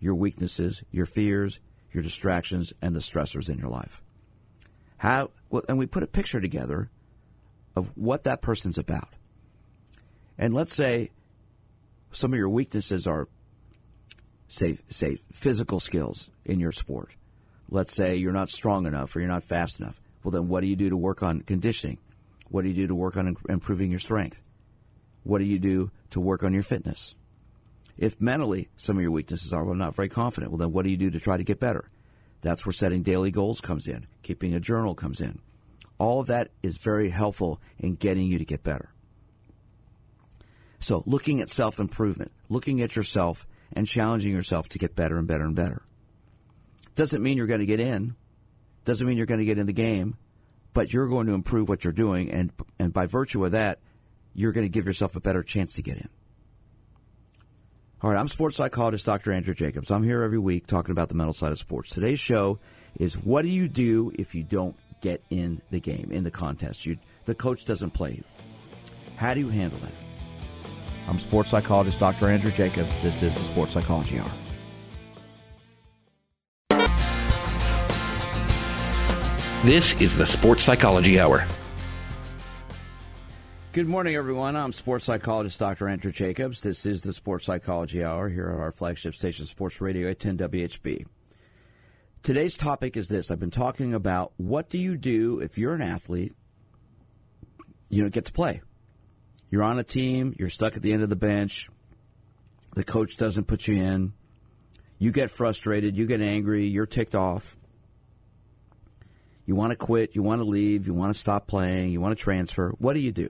Your 0.00 0.14
weaknesses, 0.14 0.82
your 0.90 1.06
fears, 1.06 1.60
your 1.92 2.02
distractions, 2.02 2.72
and 2.82 2.94
the 2.94 3.00
stressors 3.00 3.48
in 3.48 3.58
your 3.58 3.68
life. 3.68 4.02
How? 4.96 5.30
And 5.68 5.78
we 5.78 5.86
put 5.86 6.02
a 6.02 6.08
picture 6.08 6.40
together 6.40 6.90
of 7.76 7.96
what 7.96 8.24
that 8.24 8.42
person's 8.42 8.78
about. 8.78 9.14
And 10.38 10.54
let's 10.54 10.74
say 10.74 11.10
some 12.10 12.32
of 12.32 12.38
your 12.38 12.48
weaknesses 12.48 13.06
are, 13.06 13.28
say, 14.48 14.78
say 14.88 15.18
physical 15.32 15.80
skills 15.80 16.30
in 16.44 16.58
your 16.58 16.72
sport 16.72 17.12
let's 17.72 17.94
say 17.94 18.16
you're 18.16 18.32
not 18.32 18.50
strong 18.50 18.86
enough 18.86 19.16
or 19.16 19.20
you're 19.20 19.28
not 19.28 19.42
fast 19.42 19.80
enough. 19.80 20.00
Well, 20.22 20.30
then 20.30 20.46
what 20.46 20.60
do 20.60 20.66
you 20.66 20.76
do 20.76 20.90
to 20.90 20.96
work 20.96 21.22
on 21.22 21.40
conditioning? 21.40 21.98
What 22.50 22.62
do 22.62 22.68
you 22.68 22.74
do 22.74 22.86
to 22.86 22.94
work 22.94 23.16
on 23.16 23.34
improving 23.48 23.90
your 23.90 23.98
strength? 23.98 24.42
What 25.24 25.38
do 25.38 25.44
you 25.44 25.58
do 25.58 25.90
to 26.10 26.20
work 26.20 26.42
on 26.42 26.52
your 26.52 26.62
fitness? 26.62 27.14
If 27.96 28.20
mentally 28.20 28.68
some 28.76 28.96
of 28.96 29.02
your 29.02 29.10
weaknesses 29.10 29.52
are, 29.52 29.64
well, 29.64 29.72
I'm 29.72 29.78
not 29.78 29.94
very 29.94 30.08
confident, 30.08 30.50
well, 30.50 30.58
then 30.58 30.72
what 30.72 30.84
do 30.84 30.90
you 30.90 30.96
do 30.96 31.10
to 31.10 31.20
try 31.20 31.36
to 31.36 31.44
get 31.44 31.60
better? 31.60 31.90
That's 32.40 32.66
where 32.66 32.72
setting 32.72 33.02
daily 33.02 33.30
goals 33.30 33.60
comes 33.60 33.86
in, 33.86 34.06
keeping 34.22 34.54
a 34.54 34.60
journal 34.60 34.94
comes 34.94 35.20
in. 35.20 35.40
All 35.98 36.20
of 36.20 36.26
that 36.26 36.50
is 36.62 36.78
very 36.78 37.10
helpful 37.10 37.60
in 37.78 37.94
getting 37.94 38.26
you 38.26 38.38
to 38.38 38.44
get 38.44 38.64
better. 38.64 38.92
So, 40.80 41.04
looking 41.06 41.40
at 41.40 41.48
self 41.48 41.78
improvement, 41.78 42.32
looking 42.48 42.80
at 42.80 42.96
yourself 42.96 43.46
and 43.72 43.86
challenging 43.86 44.32
yourself 44.32 44.68
to 44.70 44.78
get 44.78 44.96
better 44.96 45.16
and 45.16 45.28
better 45.28 45.44
and 45.44 45.54
better. 45.54 45.82
Doesn't 46.96 47.22
mean 47.22 47.36
you're 47.36 47.46
going 47.46 47.60
to 47.60 47.66
get 47.66 47.80
in. 47.80 48.16
Doesn't 48.84 49.06
mean 49.06 49.16
you're 49.16 49.26
going 49.26 49.38
to 49.38 49.46
get 49.46 49.58
in 49.58 49.66
the 49.66 49.72
game, 49.72 50.16
but 50.74 50.92
you're 50.92 51.08
going 51.08 51.28
to 51.28 51.34
improve 51.34 51.68
what 51.68 51.84
you're 51.84 51.92
doing, 51.92 52.30
and 52.30 52.52
and 52.80 52.92
by 52.92 53.06
virtue 53.06 53.44
of 53.44 53.52
that, 53.52 53.78
you're 54.34 54.52
going 54.52 54.64
to 54.64 54.70
give 54.70 54.86
yourself 54.86 55.16
a 55.16 55.20
better 55.20 55.42
chance 55.42 55.74
to 55.74 55.82
get 55.82 55.96
in. 55.96 56.08
All 58.02 58.10
right, 58.10 58.18
I'm 58.18 58.28
sports 58.28 58.56
psychologist 58.56 59.06
Dr. 59.06 59.32
Andrew 59.32 59.54
Jacobs. 59.54 59.90
I'm 59.90 60.02
here 60.02 60.22
every 60.22 60.38
week 60.38 60.66
talking 60.66 60.90
about 60.90 61.08
the 61.08 61.14
mental 61.14 61.34
side 61.34 61.52
of 61.52 61.58
sports. 61.58 61.90
Today's 61.90 62.18
show 62.18 62.58
is 62.98 63.16
what 63.16 63.42
do 63.42 63.48
you 63.48 63.68
do 63.68 64.12
if 64.18 64.34
you 64.34 64.42
don't 64.42 64.76
get 65.00 65.22
in 65.30 65.62
the 65.70 65.78
game, 65.78 66.08
in 66.10 66.24
the 66.24 66.30
contest? 66.30 66.84
You, 66.84 66.98
the 67.26 67.34
coach 67.34 67.64
doesn't 67.64 67.90
play 67.90 68.12
you. 68.12 68.24
How 69.16 69.34
do 69.34 69.40
you 69.40 69.48
handle 69.50 69.78
that? 69.80 69.92
I'm 71.08 71.20
sports 71.20 71.50
psychologist 71.50 72.00
Dr. 72.00 72.28
Andrew 72.28 72.50
Jacobs. 72.50 72.90
This 73.02 73.22
is 73.22 73.34
the 73.34 73.44
Sports 73.44 73.72
Psychology 73.72 74.18
Hour. 74.18 74.30
This 79.64 80.00
is 80.00 80.16
the 80.16 80.26
Sports 80.26 80.64
Psychology 80.64 81.20
Hour. 81.20 81.46
Good 83.72 83.88
morning, 83.88 84.16
everyone. 84.16 84.54
I'm 84.54 84.74
sports 84.74 85.06
psychologist 85.06 85.58
Dr. 85.58 85.88
Andrew 85.88 86.12
Jacobs. 86.12 86.60
This 86.60 86.84
is 86.84 87.00
the 87.00 87.14
Sports 87.14 87.46
Psychology 87.46 88.04
Hour 88.04 88.28
here 88.28 88.50
at 88.50 88.60
our 88.60 88.70
flagship 88.70 89.14
station, 89.14 89.46
Sports 89.46 89.80
Radio 89.80 90.10
at 90.10 90.20
10 90.20 90.36
WHB. 90.36 91.06
Today's 92.22 92.54
topic 92.54 92.98
is 92.98 93.08
this 93.08 93.30
I've 93.30 93.40
been 93.40 93.50
talking 93.50 93.94
about 93.94 94.34
what 94.36 94.68
do 94.68 94.76
you 94.76 94.98
do 94.98 95.40
if 95.40 95.56
you're 95.56 95.72
an 95.72 95.80
athlete, 95.80 96.34
you 97.88 98.02
don't 98.02 98.12
get 98.12 98.26
to 98.26 98.32
play? 98.32 98.60
You're 99.48 99.62
on 99.62 99.78
a 99.78 99.84
team, 99.84 100.36
you're 100.38 100.50
stuck 100.50 100.76
at 100.76 100.82
the 100.82 100.92
end 100.92 101.02
of 101.02 101.08
the 101.08 101.16
bench, 101.16 101.70
the 102.74 102.84
coach 102.84 103.16
doesn't 103.16 103.46
put 103.46 103.66
you 103.66 103.76
in, 103.76 104.12
you 104.98 105.12
get 105.12 105.30
frustrated, 105.30 105.96
you 105.96 106.06
get 106.06 106.20
angry, 106.20 106.66
you're 106.66 106.84
ticked 106.84 107.14
off 107.14 107.56
you 109.46 109.56
want 109.56 109.70
to 109.70 109.76
quit, 109.76 110.14
you 110.14 110.22
want 110.22 110.40
to 110.40 110.44
leave, 110.44 110.86
you 110.86 110.94
want 110.94 111.12
to 111.12 111.18
stop 111.18 111.46
playing, 111.46 111.90
you 111.90 112.00
want 112.00 112.16
to 112.16 112.22
transfer. 112.22 112.70
What 112.78 112.92
do 112.92 113.00
you 113.00 113.10
do? 113.10 113.28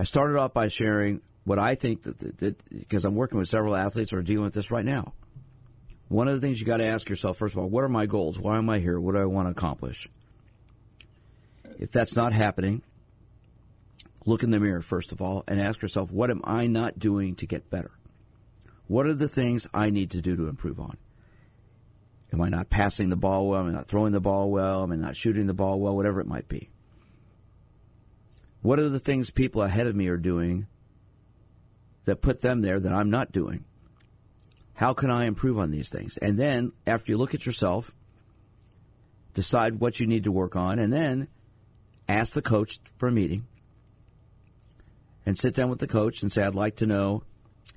I 0.00 0.04
started 0.04 0.38
off 0.38 0.54
by 0.54 0.68
sharing 0.68 1.20
what 1.44 1.58
I 1.58 1.74
think 1.74 2.04
that, 2.04 2.56
because 2.70 3.04
I'm 3.04 3.14
working 3.14 3.38
with 3.38 3.50
several 3.50 3.76
athletes 3.76 4.12
who 4.12 4.16
are 4.16 4.22
dealing 4.22 4.44
with 4.44 4.54
this 4.54 4.70
right 4.70 4.84
now. 4.84 5.12
One 6.08 6.26
of 6.26 6.34
the 6.34 6.40
things 6.40 6.58
you 6.58 6.64
got 6.64 6.78
to 6.78 6.86
ask 6.86 7.06
yourself, 7.10 7.36
first 7.36 7.54
of 7.54 7.58
all, 7.58 7.68
what 7.68 7.84
are 7.84 7.88
my 7.90 8.06
goals? 8.06 8.38
Why 8.38 8.56
am 8.56 8.70
I 8.70 8.78
here? 8.78 8.98
What 8.98 9.12
do 9.12 9.20
I 9.20 9.26
want 9.26 9.48
to 9.48 9.50
accomplish? 9.50 10.08
If 11.78 11.90
that's 11.90 12.16
not 12.16 12.32
happening, 12.32 12.80
look 14.24 14.42
in 14.42 14.50
the 14.50 14.58
mirror, 14.58 14.80
first 14.80 15.12
of 15.12 15.20
all, 15.20 15.44
and 15.46 15.60
ask 15.60 15.82
yourself, 15.82 16.10
what 16.10 16.30
am 16.30 16.40
I 16.44 16.66
not 16.66 16.98
doing 16.98 17.34
to 17.34 17.46
get 17.46 17.68
better? 17.68 17.90
What 18.86 19.06
are 19.06 19.12
the 19.12 19.28
things 19.28 19.66
I 19.74 19.90
need 19.90 20.12
to 20.12 20.22
do 20.22 20.34
to 20.34 20.48
improve 20.48 20.80
on? 20.80 20.96
Am 22.32 22.40
I 22.40 22.48
not 22.48 22.70
passing 22.70 23.10
the 23.10 23.16
ball 23.16 23.48
well? 23.48 23.60
Am 23.60 23.68
I 23.68 23.72
not 23.72 23.88
throwing 23.88 24.12
the 24.12 24.20
ball 24.20 24.50
well? 24.50 24.82
Am 24.82 24.92
I 24.92 24.96
not 24.96 25.14
shooting 25.14 25.46
the 25.46 25.52
ball 25.52 25.78
well? 25.78 25.94
Whatever 25.94 26.22
it 26.22 26.26
might 26.26 26.48
be. 26.48 26.70
What 28.62 28.78
are 28.78 28.88
the 28.88 29.00
things 29.00 29.30
people 29.30 29.62
ahead 29.62 29.86
of 29.86 29.96
me 29.96 30.08
are 30.08 30.16
doing 30.16 30.66
that 32.04 32.22
put 32.22 32.40
them 32.40 32.60
there 32.60 32.78
that 32.78 32.92
I'm 32.92 33.10
not 33.10 33.32
doing? 33.32 33.64
How 34.74 34.94
can 34.94 35.10
I 35.10 35.26
improve 35.26 35.58
on 35.58 35.70
these 35.70 35.90
things? 35.90 36.16
And 36.16 36.38
then 36.38 36.72
after 36.86 37.12
you 37.12 37.18
look 37.18 37.34
at 37.34 37.46
yourself, 37.46 37.92
decide 39.34 39.76
what 39.76 40.00
you 40.00 40.06
need 40.06 40.24
to 40.24 40.32
work 40.32 40.56
on, 40.56 40.78
and 40.78 40.92
then 40.92 41.28
ask 42.08 42.32
the 42.32 42.42
coach 42.42 42.80
for 42.98 43.08
a 43.08 43.12
meeting 43.12 43.46
and 45.24 45.38
sit 45.38 45.54
down 45.54 45.70
with 45.70 45.78
the 45.78 45.86
coach 45.86 46.22
and 46.22 46.32
say, 46.32 46.42
I'd 46.42 46.54
like 46.54 46.76
to 46.76 46.86
know 46.86 47.22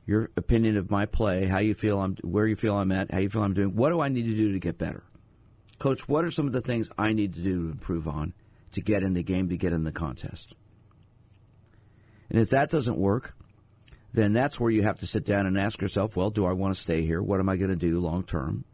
your 0.05 0.31
opinion 0.35 0.77
of 0.77 0.89
my 0.89 1.05
play, 1.05 1.45
how 1.45 1.59
you 1.59 1.73
feel 1.75 2.01
I'm, 2.01 2.15
where 2.23 2.47
you 2.47 2.55
feel 2.55 2.75
I'm 2.75 2.91
at, 2.91 3.11
how 3.11 3.19
you 3.19 3.29
feel 3.29 3.43
I'm 3.43 3.53
doing. 3.53 3.75
What 3.75 3.89
do 3.89 4.01
I 4.01 4.09
need 4.09 4.23
to 4.23 4.35
do 4.35 4.51
to 4.51 4.59
get 4.59 4.77
better? 4.77 5.03
Coach, 5.79 6.07
what 6.07 6.25
are 6.25 6.31
some 6.31 6.47
of 6.47 6.53
the 6.53 6.61
things 6.61 6.89
I 6.97 7.13
need 7.13 7.33
to 7.35 7.41
do 7.41 7.63
to 7.63 7.71
improve 7.71 8.07
on 8.07 8.33
to 8.73 8.81
get 8.81 9.03
in 9.03 9.13
the 9.13 9.23
game, 9.23 9.49
to 9.49 9.57
get 9.57 9.73
in 9.73 9.83
the 9.83 9.91
contest? 9.91 10.55
And 12.33 12.41
if 12.41 12.49
that 12.49 12.71
doesn't 12.71 12.97
work, 12.97 13.35
then 14.11 14.33
that's 14.33 14.59
where 14.59 14.71
you 14.71 14.83
have 14.83 14.99
to 14.99 15.07
sit 15.07 15.25
down 15.25 15.45
and 15.45 15.57
ask 15.57 15.81
yourself, 15.81 16.15
well, 16.15 16.31
do 16.31 16.45
I 16.45 16.53
want 16.53 16.75
to 16.75 16.81
stay 16.81 17.03
here? 17.03 17.21
What 17.21 17.39
am 17.39 17.47
I 17.47 17.55
going 17.55 17.69
to 17.69 17.75
do 17.75 17.99
long 17.99 18.23
term? 18.23 18.65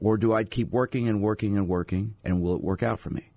Or 0.00 0.16
do 0.16 0.32
I 0.32 0.44
keep 0.44 0.70
working 0.70 1.08
and 1.08 1.22
working 1.22 1.56
and 1.56 1.68
working, 1.68 2.14
and 2.24 2.40
will 2.40 2.56
it 2.56 2.62
work 2.62 2.82
out 2.82 2.98
for 2.98 3.10
me? 3.10 3.28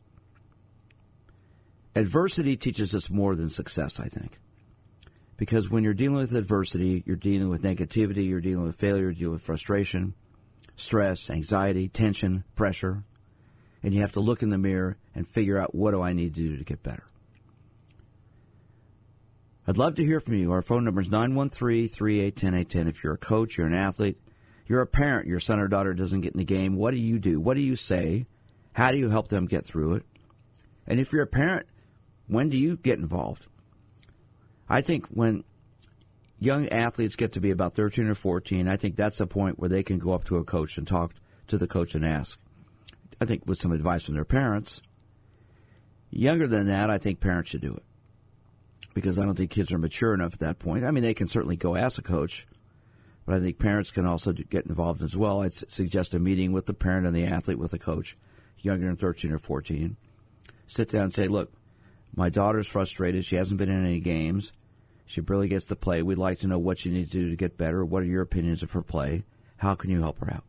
Adversity 1.95 2.57
teaches 2.57 2.95
us 2.95 3.09
more 3.09 3.35
than 3.35 3.49
success, 3.49 3.99
I 3.99 4.07
think. 4.07 4.39
Because 5.37 5.69
when 5.69 5.83
you're 5.83 5.93
dealing 5.93 6.17
with 6.17 6.33
adversity, 6.33 7.03
you're 7.05 7.15
dealing 7.17 7.49
with 7.49 7.61
negativity, 7.61 8.27
you're 8.27 8.41
dealing 8.41 8.65
with 8.65 8.77
failure, 8.77 9.03
you're 9.03 9.13
dealing 9.13 9.33
with 9.33 9.41
frustration, 9.41 10.13
stress, 10.77 11.29
anxiety, 11.29 11.89
tension, 11.89 12.45
pressure, 12.55 13.03
and 13.83 13.93
you 13.93 14.01
have 14.01 14.13
to 14.13 14.21
look 14.21 14.41
in 14.41 14.49
the 14.49 14.57
mirror 14.57 14.97
and 15.13 15.27
figure 15.27 15.59
out 15.59 15.75
what 15.75 15.91
do 15.91 16.01
I 16.01 16.13
need 16.13 16.33
to 16.35 16.41
do 16.41 16.57
to 16.57 16.63
get 16.63 16.81
better. 16.81 17.03
I'd 19.67 19.79
love 19.79 19.95
to 19.95 20.05
hear 20.05 20.19
from 20.19 20.35
you. 20.35 20.51
Our 20.51 20.61
phone 20.61 20.85
number 20.85 21.01
is 21.01 21.09
913 21.09 21.89
3810 21.89 22.87
If 22.87 23.03
you're 23.03 23.13
a 23.13 23.17
coach, 23.17 23.57
you're 23.57 23.65
an 23.65 23.73
athlete, 23.73 24.19
you're 24.67 24.81
a 24.81 24.87
parent, 24.87 25.27
your 25.27 25.39
son 25.39 25.59
or 25.59 25.67
daughter 25.67 25.95
doesn't 25.95 26.21
get 26.21 26.33
in 26.33 26.37
the 26.37 26.45
game, 26.45 26.75
what 26.75 26.91
do 26.91 26.97
you 26.97 27.17
do? 27.17 27.39
What 27.39 27.55
do 27.55 27.61
you 27.61 27.75
say? 27.75 28.27
How 28.73 28.91
do 28.91 28.99
you 28.99 29.09
help 29.09 29.29
them 29.29 29.47
get 29.47 29.65
through 29.65 29.95
it? 29.95 30.05
And 30.85 30.99
if 30.99 31.11
you're 31.11 31.23
a 31.23 31.27
parent, 31.27 31.65
when 32.27 32.49
do 32.49 32.57
you 32.57 32.77
get 32.77 32.99
involved? 32.99 33.47
I 34.69 34.81
think 34.81 35.07
when 35.07 35.43
young 36.37 36.69
athletes 36.69 37.15
get 37.15 37.31
to 37.31 37.39
be 37.39 37.49
about 37.49 37.73
13 37.73 38.05
or 38.05 38.15
14, 38.15 38.67
I 38.67 38.77
think 38.77 38.95
that's 38.95 39.19
a 39.19 39.25
point 39.25 39.57
where 39.57 39.69
they 39.69 39.81
can 39.81 39.97
go 39.97 40.13
up 40.13 40.25
to 40.25 40.37
a 40.37 40.43
coach 40.43 40.77
and 40.77 40.85
talk 40.85 41.13
to 41.47 41.57
the 41.57 41.67
coach 41.67 41.95
and 41.95 42.05
ask. 42.05 42.39
I 43.19 43.25
think 43.25 43.47
with 43.47 43.57
some 43.57 43.71
advice 43.71 44.03
from 44.03 44.13
their 44.13 44.25
parents. 44.25 44.81
Younger 46.11 46.47
than 46.47 46.67
that, 46.67 46.91
I 46.91 46.99
think 46.99 47.19
parents 47.19 47.49
should 47.49 47.61
do 47.61 47.73
it 47.73 47.84
because 48.95 49.19
I 49.19 49.25
don't 49.25 49.35
think 49.35 49.51
kids 49.51 49.71
are 49.71 49.77
mature 49.77 50.13
enough 50.15 50.33
at 50.33 50.39
that 50.39 50.57
point. 50.57 50.85
I 50.85 50.89
mean, 50.89 51.03
they 51.03 51.13
can 51.13 51.27
certainly 51.27 51.57
go 51.57 51.75
ask 51.75 51.99
a 51.99 52.01
coach, 52.01 52.47
but 53.25 53.35
I 53.35 53.39
think 53.41 53.59
parents 53.59 53.91
can 53.91 54.07
also 54.07 54.31
get 54.31 54.65
involved 54.65 55.03
as 55.03 55.15
well. 55.15 55.41
I'd 55.41 55.53
suggest 55.53 56.15
a 56.15 56.19
meeting 56.19 56.53
with 56.53 56.65
the 56.65 56.73
parent 56.73 57.05
and 57.05 57.15
the 57.15 57.25
athlete 57.25 57.59
with 57.59 57.71
the 57.71 57.77
coach, 57.77 58.17
younger 58.57 58.87
than 58.87 58.95
13 58.95 59.31
or 59.31 59.37
14. 59.37 59.97
Sit 60.65 60.89
down 60.89 61.03
and 61.03 61.13
say, 61.13 61.27
look, 61.27 61.51
my 62.15 62.29
daughter's 62.29 62.67
frustrated. 62.67 63.25
She 63.25 63.35
hasn't 63.35 63.59
been 63.59 63.69
in 63.69 63.85
any 63.85 63.99
games. 63.99 64.53
She 65.05 65.21
barely 65.21 65.49
gets 65.49 65.65
to 65.67 65.75
play. 65.75 66.01
We'd 66.01 66.17
like 66.17 66.39
to 66.39 66.47
know 66.47 66.57
what 66.57 66.85
you 66.85 66.91
need 66.91 67.11
to 67.11 67.17
do 67.17 67.29
to 67.29 67.35
get 67.35 67.57
better. 67.57 67.85
What 67.85 68.01
are 68.01 68.07
your 68.07 68.23
opinions 68.23 68.63
of 68.63 68.71
her 68.71 68.81
play? 68.81 69.25
How 69.57 69.75
can 69.75 69.91
you 69.91 69.99
help 69.99 70.19
her 70.19 70.33
out? 70.33 70.45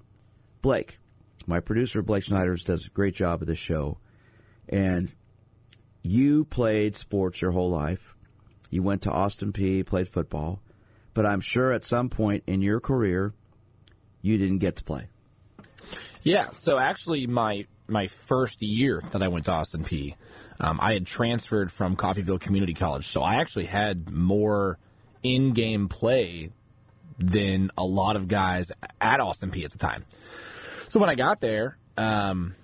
Blake, 0.63 0.99
my 1.47 1.59
producer, 1.61 2.01
Blake 2.01 2.25
Schneiders, 2.25 2.65
does 2.65 2.87
a 2.87 2.91
great 2.91 3.15
job 3.15 3.43
of 3.43 3.49
this 3.49 3.59
show. 3.59 3.99
And 4.69 5.13
you 6.03 6.45
played 6.45 6.97
sports 6.97 7.43
your 7.43 7.51
whole 7.51 7.71
life. 7.71 8.16
You 8.71 8.83
went 8.83 9.03
to 9.03 9.11
Austin 9.11 9.53
Peay, 9.53 9.85
played 9.85 10.09
football. 10.09 10.61
But 11.15 11.25
I'm 11.25 11.41
sure 11.41 11.73
at 11.73 11.85
some 11.85 12.11
point 12.11 12.45
in 12.47 12.61
your 12.61 12.79
career, 12.79 13.33
you 14.21 14.37
didn't 14.37 14.59
get 14.59 14.77
to 14.77 14.85
play. 14.85 15.09
Yeah. 16.23 16.51
So 16.53 16.79
actually, 16.79 17.27
my 17.27 17.67
my 17.89 18.09
first 18.09 18.61
year 18.61 19.03
that 19.13 19.23
I 19.23 19.29
went 19.29 19.47
to 19.47 19.53
Austin 19.53 19.85
Peay, 19.85 20.15
um, 20.61 20.79
I 20.83 20.93
had 20.93 21.07
transferred 21.07 21.73
from 21.73 21.97
Coffeyville 21.97 22.41
Community 22.41 22.75
College, 22.75 23.09
so 23.09 23.23
I 23.23 23.37
actually 23.37 23.67
had 23.67 24.11
more 24.11 24.79
in-game 25.23 25.89
play 25.89 26.51
than 27.19 27.71
a 27.79 27.85
lot 27.85 28.17
of 28.17 28.29
guys 28.29 28.71
at 29.01 29.21
Austin 29.21 29.51
Peay 29.51 29.65
at 29.65 29.73
the 29.73 29.79
time. 29.79 30.05
So 30.89 31.01
when 31.01 31.09
I 31.09 31.15
got 31.15 31.41
there, 31.41 31.79
um, 31.97 32.55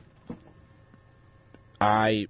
I 1.81 2.27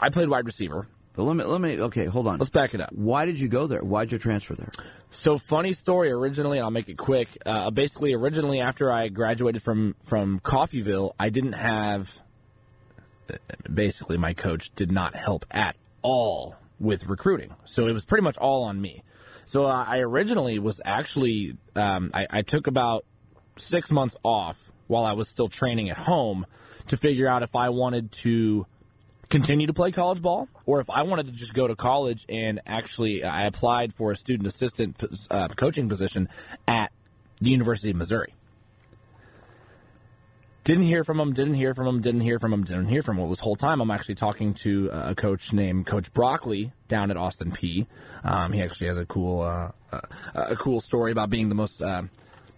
I 0.00 0.08
played 0.10 0.28
wide 0.28 0.46
receiver. 0.46 0.86
But 1.14 1.24
let 1.24 1.36
me 1.36 1.44
let 1.44 1.60
me 1.60 1.80
okay, 1.80 2.06
hold 2.06 2.26
on. 2.26 2.38
Let's 2.38 2.50
back 2.50 2.74
it 2.74 2.80
up. 2.80 2.90
Why 2.92 3.24
did 3.24 3.38
you 3.38 3.48
go 3.48 3.66
there? 3.68 3.84
Why 3.84 4.04
did 4.04 4.12
you 4.12 4.18
transfer 4.18 4.54
there? 4.54 4.72
So 5.12 5.38
funny 5.38 5.72
story. 5.72 6.10
Originally, 6.10 6.58
I'll 6.58 6.72
make 6.72 6.88
it 6.88 6.98
quick. 6.98 7.28
Uh, 7.46 7.70
basically, 7.70 8.14
originally 8.14 8.60
after 8.60 8.90
I 8.90 9.08
graduated 9.08 9.62
from 9.62 9.94
from 10.04 10.40
Coffeyville, 10.40 11.12
I 11.18 11.30
didn't 11.30 11.52
have. 11.52 12.18
Basically, 13.72 14.18
my 14.18 14.34
coach 14.34 14.74
did 14.74 14.90
not 14.92 15.14
help 15.14 15.46
at 15.50 15.76
all 16.02 16.56
with 16.78 17.06
recruiting, 17.06 17.54
so 17.64 17.86
it 17.86 17.92
was 17.92 18.04
pretty 18.04 18.22
much 18.22 18.36
all 18.36 18.64
on 18.64 18.80
me. 18.80 19.02
So 19.46 19.64
uh, 19.64 19.84
I 19.86 20.00
originally 20.00 20.58
was 20.58 20.80
actually 20.84 21.56
um, 21.76 22.10
I, 22.12 22.26
I 22.28 22.42
took 22.42 22.66
about 22.66 23.04
six 23.56 23.92
months 23.92 24.16
off 24.24 24.58
while 24.88 25.04
I 25.04 25.12
was 25.12 25.28
still 25.28 25.48
training 25.48 25.90
at 25.90 25.96
home 25.96 26.44
to 26.88 26.96
figure 26.96 27.28
out 27.28 27.42
if 27.42 27.54
I 27.54 27.68
wanted 27.70 28.10
to 28.12 28.66
continue 29.28 29.66
to 29.66 29.72
play 29.72 29.92
college 29.92 30.22
ball, 30.22 30.48
or 30.66 30.80
if 30.80 30.90
I 30.90 31.02
wanted 31.02 31.26
to 31.26 31.32
just 31.32 31.54
go 31.54 31.66
to 31.66 31.76
college 31.76 32.24
and 32.28 32.60
actually, 32.66 33.24
I 33.24 33.46
applied 33.46 33.94
for 33.94 34.10
a 34.10 34.16
student 34.16 34.46
assistant 34.46 35.02
uh, 35.30 35.48
coaching 35.48 35.88
position 35.88 36.28
at 36.66 36.92
the 37.40 37.50
University 37.50 37.90
of 37.90 37.96
Missouri. 37.96 38.34
Didn't 40.64 40.84
hear 40.84 41.04
from 41.04 41.20
him, 41.20 41.34
didn't 41.34 41.54
hear 41.54 41.74
from 41.74 41.86
him, 41.86 42.00
didn't 42.00 42.22
hear 42.22 42.38
from 42.38 42.52
him, 42.54 42.64
didn't 42.64 42.88
hear 42.88 43.02
from 43.02 43.16
him. 43.16 43.24
Well, 43.24 43.28
this 43.28 43.40
whole 43.40 43.56
time, 43.56 43.82
I'm 43.82 43.90
actually 43.90 44.14
talking 44.14 44.54
to 44.54 44.88
a 44.92 45.14
coach 45.14 45.52
named 45.52 45.86
Coach 45.86 46.10
Broccoli 46.14 46.72
down 46.88 47.10
at 47.10 47.18
Austin 47.18 47.52
Peay. 47.52 47.86
Um, 48.24 48.52
he 48.52 48.62
actually 48.62 48.86
has 48.86 48.96
a 48.96 49.04
cool, 49.04 49.42
uh, 49.42 49.72
uh, 49.92 50.00
a 50.34 50.56
cool 50.56 50.80
story 50.80 51.12
about 51.12 51.28
being 51.28 51.50
the 51.50 51.54
most 51.54 51.82
uh, 51.82 52.04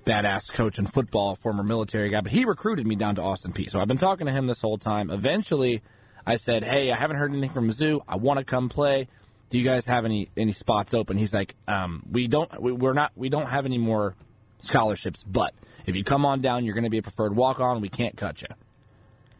badass 0.04 0.52
coach 0.52 0.78
in 0.78 0.86
football, 0.86 1.34
former 1.34 1.64
military 1.64 2.10
guy. 2.10 2.20
But 2.20 2.30
he 2.30 2.44
recruited 2.44 2.86
me 2.86 2.94
down 2.94 3.16
to 3.16 3.22
Austin 3.22 3.52
Peay. 3.52 3.68
So 3.68 3.80
I've 3.80 3.88
been 3.88 3.98
talking 3.98 4.28
to 4.28 4.32
him 4.32 4.46
this 4.46 4.60
whole 4.60 4.78
time. 4.78 5.10
Eventually, 5.10 5.82
I 6.26 6.36
said, 6.36 6.64
"Hey, 6.64 6.90
I 6.90 6.96
haven't 6.96 7.16
heard 7.16 7.30
anything 7.30 7.50
from 7.50 7.68
Mizzou. 7.68 8.00
I 8.08 8.16
want 8.16 8.38
to 8.38 8.44
come 8.44 8.68
play. 8.68 9.08
Do 9.48 9.58
you 9.58 9.64
guys 9.64 9.86
have 9.86 10.04
any 10.04 10.28
any 10.36 10.52
spots 10.52 10.92
open?" 10.92 11.16
He's 11.16 11.32
like, 11.32 11.54
um, 11.68 12.02
"We 12.10 12.26
don't. 12.26 12.60
We, 12.60 12.72
we're 12.72 12.94
not. 12.94 13.12
We 13.14 13.28
don't 13.28 13.46
have 13.46 13.64
any 13.64 13.78
more 13.78 14.16
scholarships. 14.58 15.22
But 15.22 15.54
if 15.86 15.94
you 15.94 16.02
come 16.02 16.26
on 16.26 16.40
down, 16.40 16.64
you're 16.64 16.74
going 16.74 16.84
to 16.84 16.90
be 16.90 16.98
a 16.98 17.02
preferred 17.02 17.36
walk 17.36 17.60
on. 17.60 17.80
We 17.80 17.88
can't 17.88 18.16
cut 18.16 18.42
you. 18.42 18.48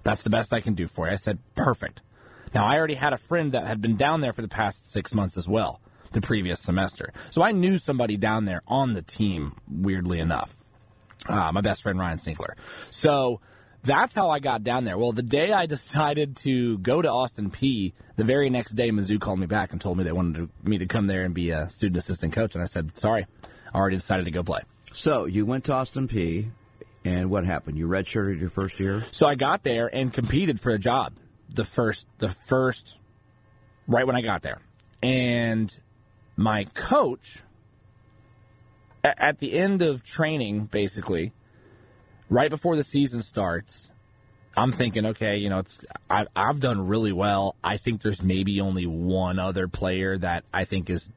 That's 0.05 0.23
the 0.23 0.31
best 0.31 0.53
I 0.53 0.61
can 0.61 0.75
do 0.75 0.87
for 0.87 1.07
you." 1.07 1.13
I 1.13 1.17
said, 1.17 1.39
"Perfect." 1.57 2.03
Now 2.55 2.67
I 2.67 2.77
already 2.77 2.95
had 2.95 3.13
a 3.13 3.19
friend 3.19 3.53
that 3.53 3.67
had 3.67 3.83
been 3.83 3.97
down 3.97 4.21
there 4.21 4.33
for 4.33 4.43
the 4.43 4.49
past 4.49 4.91
six 4.91 5.13
months 5.13 5.37
as 5.37 5.49
well, 5.49 5.81
the 6.13 6.21
previous 6.21 6.61
semester. 6.61 7.13
So 7.31 7.43
I 7.43 7.51
knew 7.51 7.77
somebody 7.77 8.17
down 8.17 8.45
there 8.45 8.63
on 8.69 8.93
the 8.93 9.03
team. 9.03 9.57
Weirdly 9.69 10.21
enough, 10.21 10.57
uh, 11.27 11.51
my 11.53 11.61
best 11.61 11.83
friend 11.83 11.99
Ryan 11.99 12.19
Sinkler. 12.19 12.55
So 12.91 13.41
that's 13.87 14.15
how 14.15 14.31
I 14.31 14.41
got 14.41 14.65
down 14.65 14.85
there. 14.85 14.99
Well, 14.99 15.13
the 15.13 15.23
day 15.23 15.53
I 15.53 15.67
decided 15.77 16.37
to 16.39 16.79
go 16.79 17.01
to 17.01 17.09
Austin 17.09 17.51
Peay, 17.51 17.93
the 18.17 18.25
very 18.25 18.51
next 18.51 18.73
day, 18.73 18.91
Mizzou 18.91 19.21
called 19.21 19.39
me 19.39 19.47
back 19.47 19.73
and 19.73 19.81
told 19.81 19.97
me 19.97 20.05
they 20.05 20.13
wanted 20.13 20.51
me 20.63 20.79
to 20.79 20.87
come 20.87 21.07
there 21.07 21.25
and 21.25 21.33
be 21.33 21.51
a 21.51 21.71
student 21.71 21.97
assistant 21.97 22.33
coach. 22.33 22.55
And 22.55 22.63
I 22.63 22.67
said, 22.67 22.99
sorry, 22.99 23.27
I 23.73 23.79
already 23.79 23.97
decided 23.97 24.25
to 24.25 24.31
go 24.31 24.43
play. 24.43 24.61
So 24.93 25.27
you 25.27 25.47
went 25.47 25.65
to 25.65 25.73
Austin 25.73 26.09
Peay, 26.09 26.51
and 27.05 27.31
what 27.31 27.45
happened? 27.45 27.79
You 27.79 27.87
redshirted 27.87 28.41
your 28.41 28.51
first 28.51 28.81
year? 28.81 29.05
So 29.13 29.27
I 29.27 29.35
got 29.35 29.63
there 29.63 29.87
and 29.87 30.13
competed 30.13 30.61
for 30.61 30.73
a 30.73 30.79
job 30.79 31.13
the 31.49 31.65
first, 31.65 32.07
the 32.19 32.29
first, 32.47 32.97
right 33.87 34.07
when 34.07 34.17
I 34.17 34.23
got 34.23 34.43
there. 34.43 34.61
And 35.03 35.75
my 36.37 36.65
coach, 36.75 37.43
at 39.05 39.39
the 39.39 39.53
end 39.53 39.83
of 39.83 40.03
training, 40.03 40.65
basically, 40.65 41.33
right 42.29 42.51
before 42.51 42.77
the 42.77 42.85
season 42.85 43.23
starts, 43.23 43.91
I'm 44.57 44.73
thinking, 44.73 45.07
okay, 45.07 45.37
you 45.37 45.51
know, 45.51 45.59
it's 45.59 45.79
I, 46.09 46.27
I've 46.35 46.61
done 46.61 46.87
really 46.87 47.13
well. 47.13 47.57
I 47.63 47.77
think 47.77 48.03
there's 48.03 48.23
maybe 48.23 48.61
only 48.61 48.87
one 48.87 49.39
other 49.39 49.69
player 49.69 50.17
that 50.19 50.45
I 50.53 50.65
think 50.65 50.89
is 50.89 51.11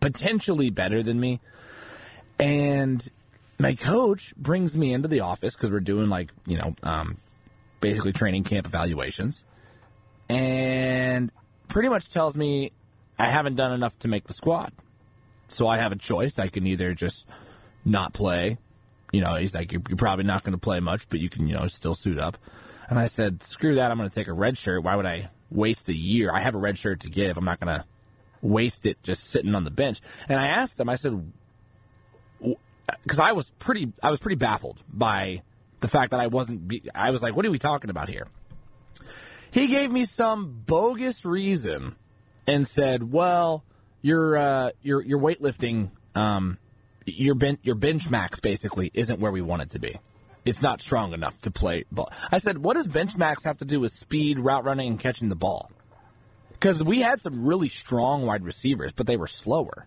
potentially 0.00 0.70
better 0.70 1.02
than 1.02 1.18
me, 1.18 1.40
and 2.38 3.06
my 3.58 3.74
coach 3.74 4.34
brings 4.36 4.76
me 4.76 4.92
into 4.92 5.08
the 5.08 5.20
office 5.20 5.54
because 5.54 5.70
we're 5.70 5.80
doing 5.80 6.08
like 6.08 6.30
you 6.46 6.58
know, 6.58 6.74
um, 6.82 7.18
basically 7.80 8.12
training 8.12 8.44
camp 8.44 8.66
evaluations, 8.66 9.44
and 10.28 11.32
pretty 11.68 11.88
much 11.88 12.10
tells 12.10 12.36
me 12.36 12.70
I 13.18 13.28
haven't 13.28 13.56
done 13.56 13.72
enough 13.72 13.98
to 14.00 14.08
make 14.08 14.26
the 14.28 14.34
squad. 14.34 14.72
So 15.48 15.66
I 15.66 15.78
have 15.78 15.92
a 15.92 15.96
choice. 15.96 16.38
I 16.38 16.48
can 16.48 16.66
either 16.66 16.94
just 16.94 17.26
not 17.84 18.12
play 18.12 18.58
you 19.12 19.20
know, 19.20 19.36
he's 19.36 19.54
like, 19.54 19.72
you're, 19.72 19.82
you're 19.88 19.96
probably 19.96 20.24
not 20.24 20.42
going 20.42 20.52
to 20.52 20.58
play 20.58 20.80
much, 20.80 21.08
but 21.08 21.20
you 21.20 21.28
can, 21.28 21.46
you 21.46 21.54
know, 21.54 21.66
still 21.68 21.94
suit 21.94 22.18
up. 22.18 22.38
And 22.88 22.98
I 22.98 23.06
said, 23.06 23.42
screw 23.42 23.76
that. 23.76 23.90
I'm 23.90 23.98
going 23.98 24.08
to 24.08 24.14
take 24.14 24.28
a 24.28 24.32
red 24.32 24.58
shirt. 24.58 24.82
Why 24.82 24.96
would 24.96 25.06
I 25.06 25.30
waste 25.50 25.88
a 25.88 25.94
year? 25.94 26.30
I 26.32 26.40
have 26.40 26.54
a 26.54 26.58
red 26.58 26.78
shirt 26.78 27.00
to 27.00 27.10
give. 27.10 27.36
I'm 27.36 27.44
not 27.44 27.60
going 27.60 27.78
to 27.78 27.84
waste 28.40 28.86
it 28.86 29.02
just 29.02 29.24
sitting 29.24 29.54
on 29.54 29.64
the 29.64 29.70
bench. 29.70 30.00
And 30.28 30.40
I 30.40 30.48
asked 30.48 30.80
him, 30.80 30.88
I 30.88 30.96
said, 30.96 31.32
because 32.40 33.20
I 33.20 33.32
was 33.32 33.50
pretty, 33.58 33.92
I 34.02 34.10
was 34.10 34.18
pretty 34.18 34.36
baffled 34.36 34.82
by 34.92 35.42
the 35.80 35.88
fact 35.88 36.10
that 36.10 36.20
I 36.20 36.26
wasn't. 36.28 36.66
Be, 36.66 36.82
I 36.94 37.10
was 37.10 37.22
like, 37.22 37.36
what 37.36 37.46
are 37.46 37.50
we 37.50 37.58
talking 37.58 37.90
about 37.90 38.08
here? 38.08 38.28
He 39.50 39.66
gave 39.66 39.90
me 39.90 40.06
some 40.06 40.62
bogus 40.66 41.24
reason 41.24 41.96
and 42.46 42.66
said, 42.66 43.12
well, 43.12 43.64
your 44.00 44.36
uh, 44.36 44.70
your 44.82 45.02
your 45.02 45.20
weightlifting, 45.20 45.90
um, 46.14 46.58
your 47.06 47.34
bench 47.34 47.60
your 47.62 47.74
bench 47.74 48.10
max 48.10 48.40
basically 48.40 48.90
isn't 48.94 49.20
where 49.20 49.32
we 49.32 49.40
want 49.40 49.62
it 49.62 49.70
to 49.70 49.78
be. 49.78 49.98
It's 50.44 50.62
not 50.62 50.80
strong 50.80 51.12
enough 51.12 51.38
to 51.42 51.50
play 51.50 51.84
ball. 51.92 52.12
I 52.32 52.38
said, 52.38 52.58
what 52.58 52.74
does 52.74 52.88
bench 52.88 53.16
max 53.16 53.44
have 53.44 53.58
to 53.58 53.64
do 53.64 53.78
with 53.78 53.92
speed, 53.92 54.40
route 54.40 54.64
running, 54.64 54.88
and 54.88 54.98
catching 54.98 55.28
the 55.28 55.36
ball? 55.36 55.70
Because 56.50 56.82
we 56.82 57.00
had 57.00 57.20
some 57.20 57.44
really 57.46 57.68
strong 57.68 58.26
wide 58.26 58.44
receivers, 58.44 58.92
but 58.92 59.06
they 59.06 59.16
were 59.16 59.28
slower. 59.28 59.86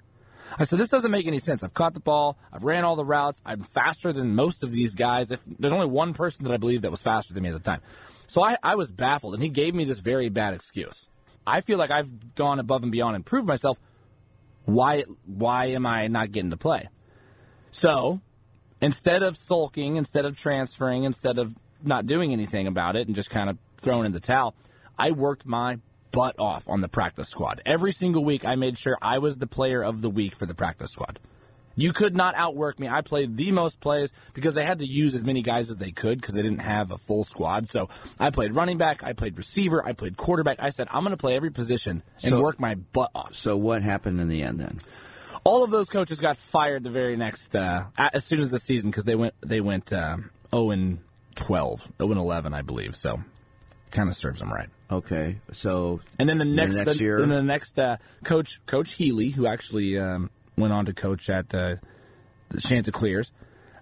I 0.58 0.64
said, 0.64 0.80
this 0.80 0.90
doesn't 0.90 1.12
make 1.12 1.28
any 1.28 1.40
sense. 1.40 1.64
I've 1.64 1.74
caught 1.74 1.94
the 1.94 2.00
ball. 2.00 2.38
I've 2.54 2.64
ran 2.64 2.86
all 2.86 2.96
the 2.96 3.04
routes. 3.04 3.42
I'm 3.46 3.64
faster 3.64 4.14
than 4.14 4.36
most 4.36 4.64
of 4.64 4.72
these 4.72 4.96
guys. 4.96 5.32
If 5.32 5.42
there's 5.46 5.74
only 5.74 5.88
one 5.88 6.14
person 6.14 6.46
that 6.46 6.54
I 6.54 6.58
believe 6.58 6.84
that 6.84 6.92
was 6.92 7.02
faster 7.02 7.34
than 7.34 7.44
me 7.44 7.50
at 7.50 7.56
the 7.56 7.60
time. 7.60 7.82
So 8.28 8.44
I, 8.44 8.58
I 8.64 8.76
was 8.76 8.90
baffled, 8.90 9.34
and 9.34 9.44
he 9.44 9.50
gave 9.50 9.76
me 9.76 9.86
this 9.86 10.00
very 10.00 10.30
bad 10.30 10.54
excuse. 10.54 11.08
I 11.46 11.62
feel 11.62 11.78
like 11.78 11.92
I've 11.92 12.36
gone 12.36 12.60
above 12.60 12.84
and 12.84 12.92
beyond 12.92 13.16
and 13.16 13.26
proved 13.26 13.48
myself. 13.48 13.78
Why, 14.66 15.04
why 15.26 15.68
am 15.68 15.86
I 15.86 16.08
not 16.08 16.32
getting 16.32 16.52
to 16.52 16.58
play? 16.58 16.90
So 17.76 18.22
instead 18.80 19.22
of 19.22 19.36
sulking, 19.36 19.98
instead 19.98 20.24
of 20.24 20.38
transferring, 20.38 21.04
instead 21.04 21.38
of 21.38 21.54
not 21.84 22.06
doing 22.06 22.32
anything 22.32 22.68
about 22.68 22.96
it 22.96 23.08
and 23.08 23.16
just 23.16 23.30
kind 23.30 23.50
of 23.50 23.58
throwing 23.82 24.06
in 24.06 24.14
the 24.14 24.22
towel, 24.22 24.56
I 24.98 25.12
worked 25.12 25.46
my 25.46 25.80
butt 26.14 26.40
off 26.40 26.64
on 26.70 26.80
the 26.80 26.88
practice 26.88 27.28
squad. 27.28 27.62
Every 27.66 27.92
single 27.92 28.24
week, 28.24 28.46
I 28.46 28.56
made 28.56 28.78
sure 28.78 28.98
I 29.02 29.18
was 29.18 29.38
the 29.38 29.46
player 29.46 29.84
of 29.84 30.02
the 30.02 30.10
week 30.10 30.38
for 30.38 30.46
the 30.46 30.56
practice 30.56 30.92
squad. 30.92 31.20
You 31.76 31.92
could 31.92 32.16
not 32.16 32.34
outwork 32.36 32.80
me. 32.80 32.88
I 32.88 33.02
played 33.02 33.36
the 33.36 33.52
most 33.52 33.82
plays 33.82 34.14
because 34.34 34.54
they 34.54 34.64
had 34.64 34.80
to 34.80 34.88
use 34.88 35.14
as 35.14 35.26
many 35.26 35.42
guys 35.42 35.70
as 35.70 35.76
they 35.76 35.92
could 35.92 36.22
because 36.22 36.34
they 36.34 36.42
didn't 36.44 36.60
have 36.62 36.92
a 36.92 36.98
full 36.98 37.26
squad. 37.26 37.70
So 37.70 37.90
I 38.18 38.30
played 38.30 38.56
running 38.56 38.78
back, 38.78 39.04
I 39.04 39.12
played 39.12 39.38
receiver, 39.38 39.86
I 39.86 39.92
played 39.92 40.16
quarterback. 40.16 40.62
I 40.62 40.70
said, 40.70 40.88
I'm 40.92 41.04
going 41.04 41.12
to 41.12 41.18
play 41.18 41.36
every 41.36 41.52
position 41.52 42.04
and 42.24 42.30
So- 42.30 42.42
work 42.42 42.58
my 42.58 42.76
butt 42.76 43.12
off. 43.14 43.36
So 43.36 43.58
what 43.58 43.82
happened 43.84 44.22
in 44.22 44.30
the 44.30 44.42
end 44.44 44.62
then? 44.62 44.80
All 45.46 45.64
of 45.64 45.70
those 45.70 45.90
coaches 45.90 46.20
got 46.20 46.38
fired 46.38 46.84
the 46.84 46.90
very 46.90 47.16
next, 47.16 47.56
uh, 47.56 47.86
as 47.98 48.26
soon 48.26 48.42
as 48.42 48.50
the 48.50 48.60
season 48.60 48.90
because 48.90 49.04
they 49.04 49.16
went 49.16 49.36
they 49.42 49.62
went 49.62 49.94
um, 49.94 50.32
0 50.52 50.72
and 50.72 51.00
12, 51.36 51.92
0 52.00 52.10
and 52.12 52.20
11, 52.20 52.54
I 52.54 52.64
believe. 52.64 52.96
So 52.96 53.22
kind 53.92 54.10
of 54.10 54.18
serves 54.18 54.40
them 54.40 54.52
right. 54.52 54.70
Okay, 54.92 55.38
so 55.54 56.02
And 56.20 56.28
then 56.30 56.38
the 56.38 56.46
next, 56.46 56.76
next 56.76 56.98
the, 56.98 57.04
year? 57.04 57.20
then 57.20 57.30
the 57.30 57.42
next 57.42 57.80
uh, 57.80 57.98
coach, 58.24 58.60
Coach 58.66 58.94
Healy, 58.94 59.30
who 59.30 59.48
actually 59.48 59.98
um, 59.98 60.30
went 60.58 60.74
on 60.74 60.86
to 60.86 60.94
coach 60.94 61.30
at 61.30 61.54
uh, 61.56 61.76
the 62.50 62.62
Chanticleers, 62.62 63.32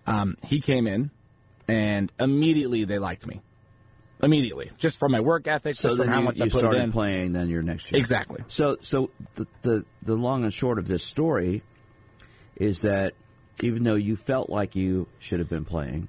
um, 0.08 0.38
he 0.46 0.62
came 0.62 0.88
in, 0.88 1.12
and 1.68 2.12
immediately 2.20 2.86
they 2.86 3.00
liked 3.00 3.26
me. 3.26 3.42
Immediately, 4.24 4.72
just 4.78 4.98
from 4.98 5.12
my 5.12 5.20
work 5.20 5.48
ethic, 5.48 5.76
so 5.76 5.90
just 5.90 6.00
from 6.00 6.08
how 6.08 6.20
you, 6.20 6.26
much 6.26 6.40
you 6.40 6.46
I 6.46 6.50
put 6.50 6.60
started 6.60 6.82
in. 6.82 6.92
playing 6.92 7.34
then 7.34 7.50
your 7.50 7.62
next 7.62 7.92
year. 7.92 8.00
Exactly. 8.00 8.44
So 8.48 8.78
so 8.82 9.12
the, 9.36 9.48
the 9.62 9.86
the 10.02 10.16
long 10.16 10.44
and 10.44 10.54
short 10.54 10.80
of 10.80 10.88
this 10.88 11.04
story 11.04 11.62
is 12.56 12.82
that 12.82 13.14
even 13.62 13.84
though 13.84 13.96
you 13.96 14.16
felt 14.16 14.50
like 14.50 14.76
you 14.76 15.08
should 15.20 15.40
have 15.40 15.50
been 15.50 15.66
playing, 15.66 16.08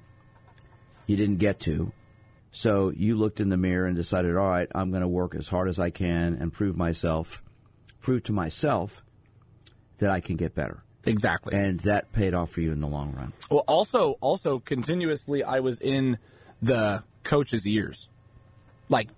you 1.07 1.15
didn't 1.15 1.37
get 1.37 1.59
to. 1.61 1.91
So 2.51 2.89
you 2.89 3.17
looked 3.17 3.41
in 3.41 3.49
the 3.49 3.57
mirror 3.57 3.85
and 3.85 3.95
decided, 3.97 4.37
all 4.37 4.47
right, 4.47 4.69
I'm 4.73 4.89
going 4.89 5.01
to 5.01 5.07
work 5.07 5.35
as 5.35 5.47
hard 5.49 5.67
as 5.67 5.77
I 5.77 5.89
can 5.89 6.37
and 6.39 6.53
prove 6.53 6.77
myself, 6.77 7.43
prove 7.99 8.23
to 8.23 8.31
myself 8.31 9.03
that 9.97 10.09
I 10.09 10.21
can 10.21 10.37
get 10.37 10.55
better. 10.55 10.81
Exactly. 11.03 11.53
And 11.53 11.81
that 11.81 12.11
paid 12.13 12.33
off 12.33 12.51
for 12.51 12.61
you 12.61 12.71
in 12.71 12.79
the 12.79 12.87
long 12.87 13.11
run. 13.11 13.33
Well, 13.51 13.63
also, 13.67 14.15
also 14.21 14.59
continuously, 14.59 15.43
I 15.43 15.59
was 15.59 15.79
in 15.79 16.17
the 16.61 17.03
coach's 17.25 17.67
ears, 17.67 18.07
like 18.87 19.09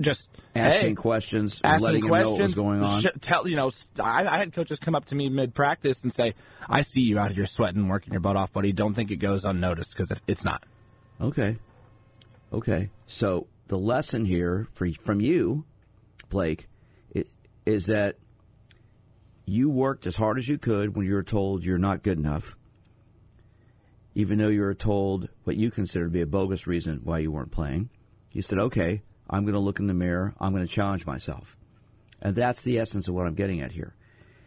just 0.00 0.28
Asking 0.56 0.88
hey, 0.88 0.94
questions, 0.94 1.60
asking 1.62 1.84
letting 1.84 2.02
him 2.02 2.08
questions, 2.08 2.56
know 2.56 2.62
what 2.64 2.72
was 2.72 2.80
going 2.80 2.82
on. 2.82 3.00
sh- 3.02 3.20
tell 3.20 3.46
you 3.48 3.54
know, 3.56 3.70
I, 4.02 4.26
I 4.26 4.38
had 4.38 4.52
coaches 4.52 4.78
come 4.80 4.94
up 4.96 5.04
to 5.06 5.14
me 5.14 5.28
mid 5.28 5.54
practice 5.54 6.02
and 6.02 6.12
say, 6.12 6.34
"I 6.68 6.80
see 6.82 7.02
you 7.02 7.18
out 7.18 7.30
here 7.32 7.46
sweating, 7.46 7.86
working 7.88 8.12
your 8.12 8.20
butt 8.20 8.34
off, 8.36 8.52
buddy. 8.52 8.72
Don't 8.72 8.94
think 8.94 9.10
it 9.12 9.16
goes 9.16 9.44
unnoticed 9.44 9.90
because 9.92 10.10
it, 10.10 10.20
it's 10.26 10.44
not." 10.44 10.64
Okay. 11.20 11.56
Okay. 12.52 12.90
So 13.06 13.46
the 13.68 13.78
lesson 13.78 14.24
here 14.24 14.66
for, 14.74 14.88
from 15.04 15.20
you, 15.20 15.64
Blake, 16.28 16.68
i- 17.16 17.24
is 17.66 17.86
that 17.86 18.16
you 19.44 19.68
worked 19.68 20.06
as 20.06 20.16
hard 20.16 20.38
as 20.38 20.48
you 20.48 20.58
could 20.58 20.96
when 20.96 21.06
you 21.06 21.14
were 21.14 21.22
told 21.22 21.64
you're 21.64 21.78
not 21.78 22.02
good 22.02 22.18
enough, 22.18 22.56
even 24.14 24.38
though 24.38 24.48
you 24.48 24.60
were 24.60 24.74
told 24.74 25.28
what 25.44 25.56
you 25.56 25.70
consider 25.70 26.04
to 26.04 26.10
be 26.10 26.20
a 26.20 26.26
bogus 26.26 26.66
reason 26.66 27.00
why 27.04 27.18
you 27.18 27.32
weren't 27.32 27.50
playing. 27.50 27.90
You 28.32 28.42
said, 28.42 28.58
okay, 28.58 29.02
I'm 29.28 29.44
going 29.44 29.54
to 29.54 29.60
look 29.60 29.80
in 29.80 29.86
the 29.86 29.94
mirror, 29.94 30.34
I'm 30.38 30.52
going 30.52 30.66
to 30.66 30.72
challenge 30.72 31.06
myself. 31.06 31.56
And 32.20 32.34
that's 32.34 32.62
the 32.62 32.78
essence 32.78 33.08
of 33.08 33.14
what 33.14 33.26
I'm 33.26 33.34
getting 33.34 33.60
at 33.60 33.72
here. 33.72 33.94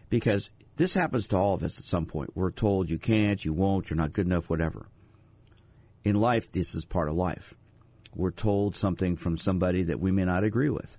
Because 0.10 0.49
this 0.77 0.93
happens 0.93 1.27
to 1.30 1.38
all 1.38 1.53
of 1.53 1.63
us 1.63 1.80
at 1.80 1.86
some 1.86 2.06
point. 2.06 2.36
We're 2.36 2.51
told 2.51 2.89
you 2.89 2.97
can't, 2.97 3.43
you 3.43 3.53
won't, 3.53 3.89
you're 3.89 3.97
not 3.97 4.13
good 4.13 4.25
enough, 4.25 4.49
whatever 4.49 4.88
in 6.08 6.15
life, 6.15 6.51
this 6.51 6.73
is 6.73 6.86
part 6.86 7.10
of 7.10 7.15
life. 7.15 7.53
We're 8.15 8.32
told 8.32 8.75
something 8.75 9.17
from 9.17 9.38
somebody 9.38 9.84
that 9.84 9.99
we 9.99 10.12
may 10.12 10.25
not 10.25 10.43
agree 10.43 10.69
with. 10.69 10.97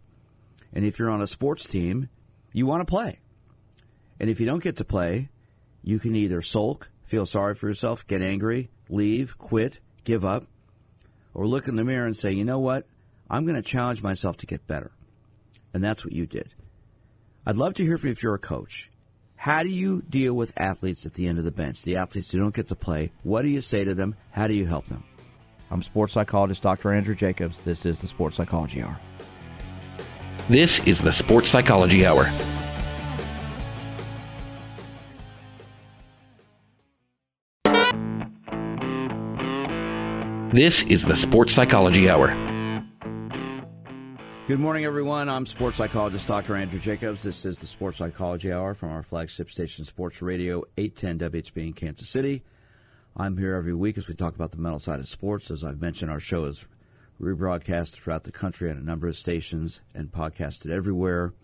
And 0.73 0.85
if 0.85 0.99
you're 0.99 1.11
on 1.11 1.23
a 1.23 1.27
sports 1.27 1.67
team, 1.67 2.09
you 2.53 2.67
want 2.67 2.83
to 2.83 2.91
play. 2.91 3.19
And 4.21 4.29
if 4.29 4.39
you 4.39 4.47
don't 4.47 4.63
get 4.63 4.77
to 4.77 4.85
play, 4.85 5.31
you 5.83 5.99
can 5.99 6.15
either 6.15 6.43
sulk, 6.43 6.91
feel 7.09 7.27
sorry 7.27 7.55
for 7.55 7.67
yourself, 7.67 8.07
get 8.07 8.23
angry, 8.23 8.69
leave, 8.89 9.39
quit, 9.39 9.81
give 10.05 10.25
up, 10.25 10.47
or 11.35 11.47
look 11.47 11.67
in 11.67 11.77
the 11.77 11.85
mirror 11.85 12.07
and 12.07 12.17
say, 12.17 12.33
you 12.33 12.45
know 12.45 12.59
what? 12.59 12.87
I'm 13.31 13.45
going 13.45 13.57
to 13.57 13.63
challenge 13.63 14.03
myself 14.03 14.37
to 14.39 14.47
get 14.47 14.67
better. 14.67 14.93
And 15.73 15.83
that's 15.83 16.05
what 16.05 16.13
you 16.13 16.27
did. 16.27 16.55
I'd 17.47 17.57
love 17.57 17.75
to 17.75 17.85
hear 17.85 17.97
from 17.97 18.09
you 18.09 18.13
if 18.13 18.23
you're 18.23 18.35
a 18.35 18.39
coach. 18.39 18.91
How 19.37 19.63
do 19.63 19.69
you 19.69 20.03
deal 20.03 20.35
with 20.35 20.59
athletes 20.61 21.07
at 21.07 21.15
the 21.15 21.27
end 21.27 21.39
of 21.39 21.45
the 21.45 21.51
bench? 21.51 21.83
The 21.83 21.97
athletes 21.97 22.31
who 22.31 22.39
don't 22.39 22.55
get 22.55 22.69
to 22.69 22.75
play. 22.75 23.13
What 23.23 23.43
do 23.43 23.49
you 23.49 23.61
say 23.61 23.85
to 23.85 23.95
them? 23.95 24.17
How 24.33 24.47
do 24.47 24.55
you 24.55 24.67
help 24.67 24.87
them? 24.89 25.05
I'm 25.71 25.83
sports 25.83 26.13
psychologist 26.13 26.63
Dr. 26.63 26.93
Andrew 26.93 27.15
Jacobs. 27.15 27.61
This 27.61 27.87
is 27.87 28.01
the 28.01 28.09
Sports 28.09 28.37
Psychology 28.37 28.83
Hour. 28.83 28.99
This 30.49 30.87
is 30.87 31.01
the 31.01 31.13
Sports 31.13 31.51
Psychology 31.51 32.05
Hour. 32.05 32.29
This 40.53 40.83
is 40.85 41.05
the 41.05 41.15
Sports 41.15 41.53
Psychology 41.53 42.09
Hour. 42.09 42.29
Good 44.47 44.59
morning, 44.59 44.87
everyone. 44.87 45.29
I'm 45.29 45.45
sports 45.45 45.77
psychologist 45.77 46.27
Dr. 46.27 46.57
Andrew 46.57 46.79
Jacobs. 46.81 47.23
This 47.23 47.45
is 47.45 47.59
the 47.59 47.67
Sports 47.67 47.99
Psychology 47.99 48.51
Hour 48.51 48.73
from 48.73 48.89
our 48.89 49.03
flagship 49.03 49.51
station, 49.51 49.85
Sports 49.85 50.23
Radio 50.23 50.65
810 50.79 51.43
WHB 51.43 51.57
in 51.67 51.73
Kansas 51.75 52.09
City. 52.09 52.43
I'm 53.15 53.37
here 53.37 53.57
every 53.57 53.75
week 53.75 53.99
as 53.99 54.09
we 54.09 54.15
talk 54.15 54.35
about 54.35 54.53
the 54.53 54.57
mental 54.57 54.79
side 54.79 55.01
of 55.01 55.09
sports. 55.11 55.51
As 55.51 55.63
I've 55.63 55.83
mentioned, 55.83 56.11
our 56.11 56.19
show 56.19 56.47
is 56.47 56.65
rebroadcast 57.21 57.91
throughout 57.91 58.25
the 58.25 58.33
country 58.33 58.71
on 58.71 58.79
a 58.79 58.83
number 58.83 59.07
of 59.07 59.19
stations 59.19 59.83
and 59.95 60.11
podcasted 60.11 60.71
everywhere. 60.71 61.35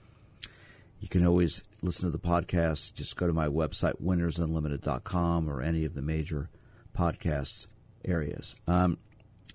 You 1.01 1.09
can 1.09 1.27
always 1.27 1.63
listen 1.83 2.07
to 2.07 2.11
the 2.11 2.19
podcast. 2.19 2.95
Just 2.95 3.17
go 3.17 3.27
to 3.27 3.35
my 3.35 3.49
website, 3.49 4.03
winnersunlimited.com, 4.03 5.51
or 5.51 5.61
any 5.61 5.85
of 5.85 5.93
the 5.93 6.01
major 6.01 6.49
podcast 6.97 7.67
areas. 8.05 8.55
Um, 8.67 8.99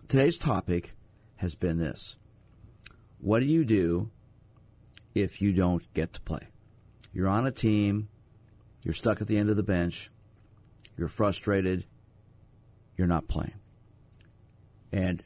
today's 0.07 0.37
topic 0.37 0.91
has 1.37 1.55
been 1.55 1.77
this 1.77 2.15
what 3.19 3.41
do 3.41 3.45
you 3.45 3.65
do 3.65 4.09
if 5.13 5.41
you 5.41 5.51
don't 5.53 5.83
get 5.93 6.13
to 6.13 6.21
play? 6.21 6.47
You're 7.13 7.27
on 7.27 7.47
a 7.47 7.51
team, 7.51 8.07
you're 8.83 8.93
stuck 8.93 9.21
at 9.21 9.27
the 9.27 9.37
end 9.37 9.49
of 9.49 9.57
the 9.57 9.63
bench, 9.63 10.09
you're 10.97 11.07
frustrated, 11.07 11.85
you're 12.97 13.07
not 13.07 13.27
playing. 13.27 13.55
And 14.91 15.23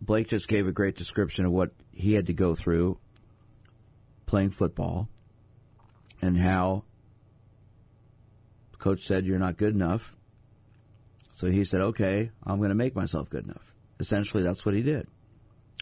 Blake 0.00 0.28
just 0.28 0.48
gave 0.48 0.66
a 0.66 0.72
great 0.72 0.96
description 0.96 1.46
of 1.46 1.52
what 1.52 1.70
he 1.92 2.14
had 2.14 2.26
to 2.26 2.32
go 2.32 2.54
through 2.54 2.98
playing 4.26 4.50
football 4.50 5.08
and 6.20 6.36
how 6.36 6.84
coach 8.78 9.04
said 9.04 9.24
you're 9.24 9.38
not 9.38 9.56
good 9.56 9.74
enough. 9.74 10.15
So 11.36 11.48
he 11.48 11.64
said, 11.64 11.82
"Okay, 11.82 12.30
I'm 12.44 12.58
going 12.58 12.70
to 12.70 12.74
make 12.74 12.96
myself 12.96 13.30
good 13.30 13.44
enough." 13.44 13.74
Essentially, 14.00 14.42
that's 14.42 14.64
what 14.66 14.74
he 14.74 14.82
did. 14.82 15.06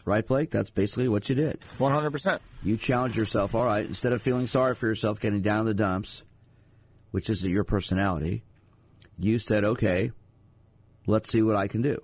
Right, 0.03 0.25
Blake? 0.25 0.51
That's 0.51 0.69
basically 0.69 1.07
what 1.07 1.29
you 1.29 1.35
did. 1.35 1.59
One 1.77 1.91
hundred 1.91 2.11
percent. 2.11 2.41
You 2.61 2.77
challenged 2.77 3.15
yourself. 3.15 3.55
All 3.55 3.65
right, 3.65 3.85
instead 3.85 4.13
of 4.13 4.21
feeling 4.21 4.47
sorry 4.47 4.75
for 4.75 4.85
yourself, 4.85 5.19
getting 5.19 5.41
down 5.41 5.61
in 5.61 5.65
the 5.65 5.73
dumps, 5.73 6.23
which 7.11 7.29
is 7.29 7.43
your 7.43 7.63
personality, 7.63 8.43
you 9.17 9.39
said, 9.39 9.63
"Okay, 9.63 10.11
let's 11.07 11.31
see 11.31 11.41
what 11.41 11.55
I 11.55 11.67
can 11.67 11.81
do." 11.81 11.97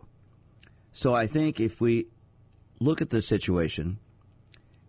So 0.93 1.13
I 1.13 1.27
think 1.27 1.59
if 1.59 1.79
we 1.79 2.07
look 2.79 3.01
at 3.01 3.09
this 3.09 3.27
situation, 3.27 3.99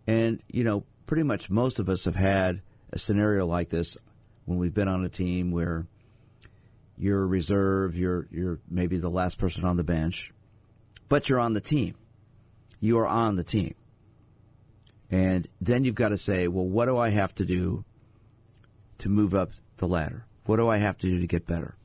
and 0.06 0.40
you 0.48 0.62
know, 0.62 0.84
pretty 1.06 1.24
much 1.24 1.50
most 1.50 1.80
of 1.80 1.88
us 1.88 2.04
have 2.04 2.16
had 2.16 2.62
a 2.92 2.98
scenario 2.98 3.44
like 3.44 3.70
this 3.70 3.98
when 4.44 4.58
we've 4.58 4.74
been 4.74 4.88
on 4.88 5.04
a 5.04 5.08
team 5.08 5.50
where 5.50 5.86
you're 7.02 7.22
a 7.22 7.26
reserve, 7.26 7.96
you're 7.96 8.28
you're 8.30 8.60
maybe 8.70 8.96
the 8.96 9.10
last 9.10 9.36
person 9.36 9.64
on 9.64 9.76
the 9.76 9.82
bench, 9.82 10.32
but 11.08 11.28
you're 11.28 11.40
on 11.40 11.52
the 11.52 11.60
team. 11.60 11.96
You 12.78 12.98
are 12.98 13.08
on 13.08 13.34
the 13.34 13.42
team. 13.42 13.74
And 15.10 15.48
then 15.60 15.84
you've 15.84 15.96
got 15.96 16.10
to 16.10 16.18
say, 16.18 16.46
well, 16.46 16.64
what 16.64 16.86
do 16.86 16.96
I 16.96 17.10
have 17.10 17.34
to 17.34 17.44
do 17.44 17.84
to 18.98 19.08
move 19.08 19.34
up 19.34 19.50
the 19.78 19.88
ladder? 19.88 20.24
What 20.46 20.56
do 20.56 20.68
I 20.68 20.78
have 20.78 20.96
to 20.98 21.08
do 21.08 21.20
to 21.20 21.26
get 21.26 21.46
better? 21.46 21.76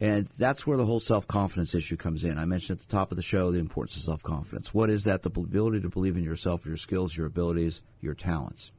And 0.00 0.28
that's 0.36 0.66
where 0.66 0.76
the 0.76 0.84
whole 0.84 1.00
self 1.00 1.26
confidence 1.26 1.74
issue 1.74 1.96
comes 1.96 2.24
in. 2.24 2.38
I 2.38 2.44
mentioned 2.44 2.80
at 2.80 2.86
the 2.86 2.92
top 2.94 3.10
of 3.10 3.16
the 3.16 3.22
show 3.22 3.50
the 3.50 3.58
importance 3.58 3.96
of 3.96 4.02
self 4.02 4.22
confidence. 4.22 4.74
What 4.74 4.90
is 4.90 5.04
that? 5.04 5.22
The 5.22 5.30
ability 5.30 5.80
to 5.80 5.88
believe 5.88 6.18
in 6.18 6.24
yourself, 6.24 6.66
your 6.66 6.76
skills, 6.76 7.16
your 7.16 7.26
abilities, 7.26 7.80
your 8.02 8.14
talents. 8.14 8.70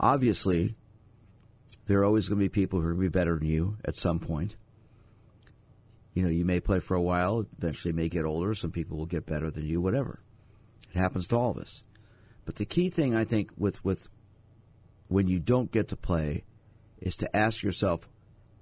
Obviously, 0.00 0.76
there 1.88 2.00
are 2.00 2.04
always 2.04 2.28
going 2.28 2.38
to 2.38 2.44
be 2.44 2.48
people 2.50 2.80
who 2.80 2.86
are 2.86 2.92
going 2.92 3.06
to 3.06 3.10
be 3.10 3.18
better 3.18 3.36
than 3.36 3.48
you 3.48 3.76
at 3.84 3.96
some 3.96 4.20
point. 4.20 4.54
You 6.12 6.22
know, 6.22 6.28
you 6.28 6.44
may 6.44 6.60
play 6.60 6.80
for 6.80 6.94
a 6.94 7.02
while, 7.02 7.46
eventually 7.56 7.92
may 7.92 8.08
get 8.08 8.24
older, 8.24 8.54
some 8.54 8.70
people 8.70 8.98
will 8.98 9.06
get 9.06 9.26
better 9.26 9.50
than 9.50 9.64
you, 9.64 9.80
whatever. 9.80 10.20
It 10.92 10.98
happens 10.98 11.28
to 11.28 11.36
all 11.36 11.50
of 11.50 11.56
us. 11.56 11.82
But 12.44 12.56
the 12.56 12.66
key 12.66 12.90
thing 12.90 13.16
I 13.16 13.24
think 13.24 13.50
with, 13.56 13.82
with 13.84 14.06
when 15.08 15.28
you 15.28 15.38
don't 15.38 15.72
get 15.72 15.88
to 15.88 15.96
play 15.96 16.44
is 17.00 17.16
to 17.16 17.36
ask 17.36 17.62
yourself, 17.62 18.06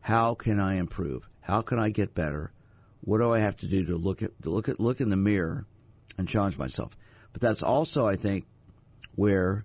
how 0.00 0.34
can 0.34 0.60
I 0.60 0.74
improve? 0.74 1.28
How 1.40 1.62
can 1.62 1.80
I 1.80 1.90
get 1.90 2.14
better? 2.14 2.52
What 3.00 3.18
do 3.18 3.32
I 3.32 3.40
have 3.40 3.56
to 3.58 3.66
do 3.66 3.84
to 3.86 3.96
look 3.96 4.22
at 4.22 4.30
to 4.42 4.50
look 4.50 4.68
at 4.68 4.80
look 4.80 5.00
in 5.00 5.10
the 5.10 5.16
mirror 5.16 5.66
and 6.18 6.28
challenge 6.28 6.58
myself? 6.58 6.96
But 7.32 7.40
that's 7.40 7.62
also, 7.62 8.06
I 8.06 8.16
think, 8.16 8.46
where 9.14 9.64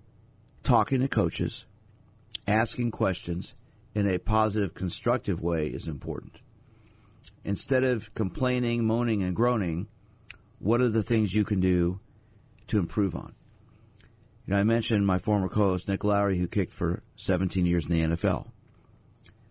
talking 0.62 1.00
to 1.00 1.08
coaches, 1.08 1.66
asking 2.46 2.90
questions 2.90 3.54
in 3.94 4.08
a 4.08 4.18
positive, 4.18 4.74
constructive 4.74 5.40
way 5.40 5.66
is 5.66 5.88
important. 5.88 6.38
Instead 7.44 7.84
of 7.84 8.12
complaining, 8.14 8.84
moaning, 8.84 9.22
and 9.22 9.34
groaning, 9.34 9.88
what 10.58 10.80
are 10.80 10.88
the 10.88 11.02
things 11.02 11.34
you 11.34 11.44
can 11.44 11.60
do 11.60 12.00
to 12.68 12.78
improve 12.78 13.14
on? 13.14 13.34
You 14.46 14.54
know, 14.54 14.60
I 14.60 14.64
mentioned 14.64 15.06
my 15.06 15.18
former 15.18 15.48
co-host 15.48 15.88
Nick 15.88 16.04
Lowery, 16.04 16.38
who 16.38 16.48
kicked 16.48 16.72
for 16.72 17.02
17 17.16 17.66
years 17.66 17.88
in 17.88 17.92
the 17.92 18.16
NFL. 18.16 18.48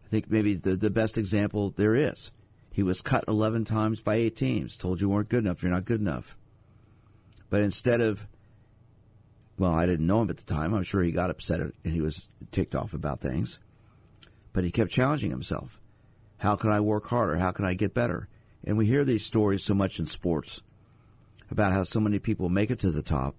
I 0.05 0.09
think 0.09 0.29
maybe 0.29 0.55
the, 0.55 0.75
the 0.75 0.89
best 0.89 1.17
example 1.17 1.73
there 1.77 1.95
is. 1.95 2.31
He 2.73 2.83
was 2.83 3.01
cut 3.01 3.25
11 3.27 3.65
times 3.65 3.99
by 3.99 4.15
eight 4.15 4.35
teams, 4.35 4.77
told 4.77 5.01
you 5.01 5.09
weren't 5.09 5.29
good 5.29 5.45
enough, 5.45 5.61
you're 5.61 5.71
not 5.71 5.85
good 5.85 6.01
enough. 6.01 6.35
But 7.49 7.61
instead 7.61 8.01
of, 8.01 8.25
well, 9.57 9.71
I 9.71 9.85
didn't 9.85 10.07
know 10.07 10.21
him 10.21 10.29
at 10.29 10.37
the 10.37 10.43
time. 10.43 10.73
I'm 10.73 10.83
sure 10.83 11.03
he 11.03 11.11
got 11.11 11.29
upset 11.29 11.59
and 11.59 11.73
he 11.83 12.01
was 12.01 12.27
ticked 12.51 12.75
off 12.75 12.93
about 12.93 13.21
things. 13.21 13.59
But 14.53 14.63
he 14.63 14.71
kept 14.71 14.91
challenging 14.91 15.31
himself. 15.31 15.79
How 16.37 16.55
can 16.55 16.71
I 16.71 16.79
work 16.79 17.07
harder? 17.07 17.37
How 17.37 17.51
can 17.51 17.65
I 17.65 17.73
get 17.73 17.93
better? 17.93 18.27
And 18.63 18.77
we 18.77 18.87
hear 18.87 19.05
these 19.05 19.25
stories 19.25 19.63
so 19.63 19.73
much 19.73 19.99
in 19.99 20.05
sports 20.05 20.61
about 21.51 21.73
how 21.73 21.83
so 21.83 21.99
many 21.99 22.17
people 22.17 22.49
make 22.49 22.71
it 22.71 22.79
to 22.79 22.89
the 22.89 23.03
top, 23.03 23.35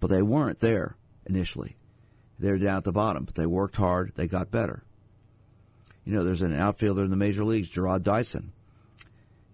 but 0.00 0.08
they 0.08 0.22
weren't 0.22 0.60
there 0.60 0.96
initially. 1.26 1.76
They 2.38 2.50
were 2.50 2.58
down 2.58 2.78
at 2.78 2.84
the 2.84 2.92
bottom, 2.92 3.24
but 3.24 3.34
they 3.34 3.46
worked 3.46 3.76
hard, 3.76 4.12
they 4.16 4.26
got 4.26 4.50
better. 4.50 4.82
You 6.04 6.14
know, 6.14 6.24
there's 6.24 6.42
an 6.42 6.58
outfielder 6.58 7.04
in 7.04 7.10
the 7.10 7.16
major 7.16 7.44
leagues, 7.44 7.70
Jarrod 7.70 8.02
Dyson, 8.02 8.52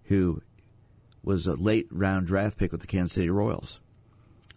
who 0.05 0.41
was 1.23 1.47
a 1.47 1.53
late 1.53 1.87
round 1.91 2.27
draft 2.27 2.57
pick 2.57 2.71
with 2.71 2.81
the 2.81 2.87
Kansas 2.87 3.13
City 3.13 3.29
Royals. 3.29 3.79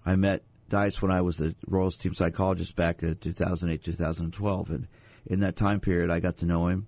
I 0.04 0.16
met 0.16 0.42
Dice 0.68 1.00
when 1.00 1.10
I 1.10 1.20
was 1.20 1.36
the 1.36 1.54
Royals 1.66 1.96
team 1.96 2.14
psychologist 2.14 2.76
back 2.76 3.02
in 3.02 3.16
2008, 3.16 3.82
2012, 3.84 4.70
and 4.70 4.88
in 5.26 5.40
that 5.40 5.56
time 5.56 5.80
period, 5.80 6.10
I 6.10 6.20
got 6.20 6.38
to 6.38 6.46
know 6.46 6.68
him. 6.68 6.86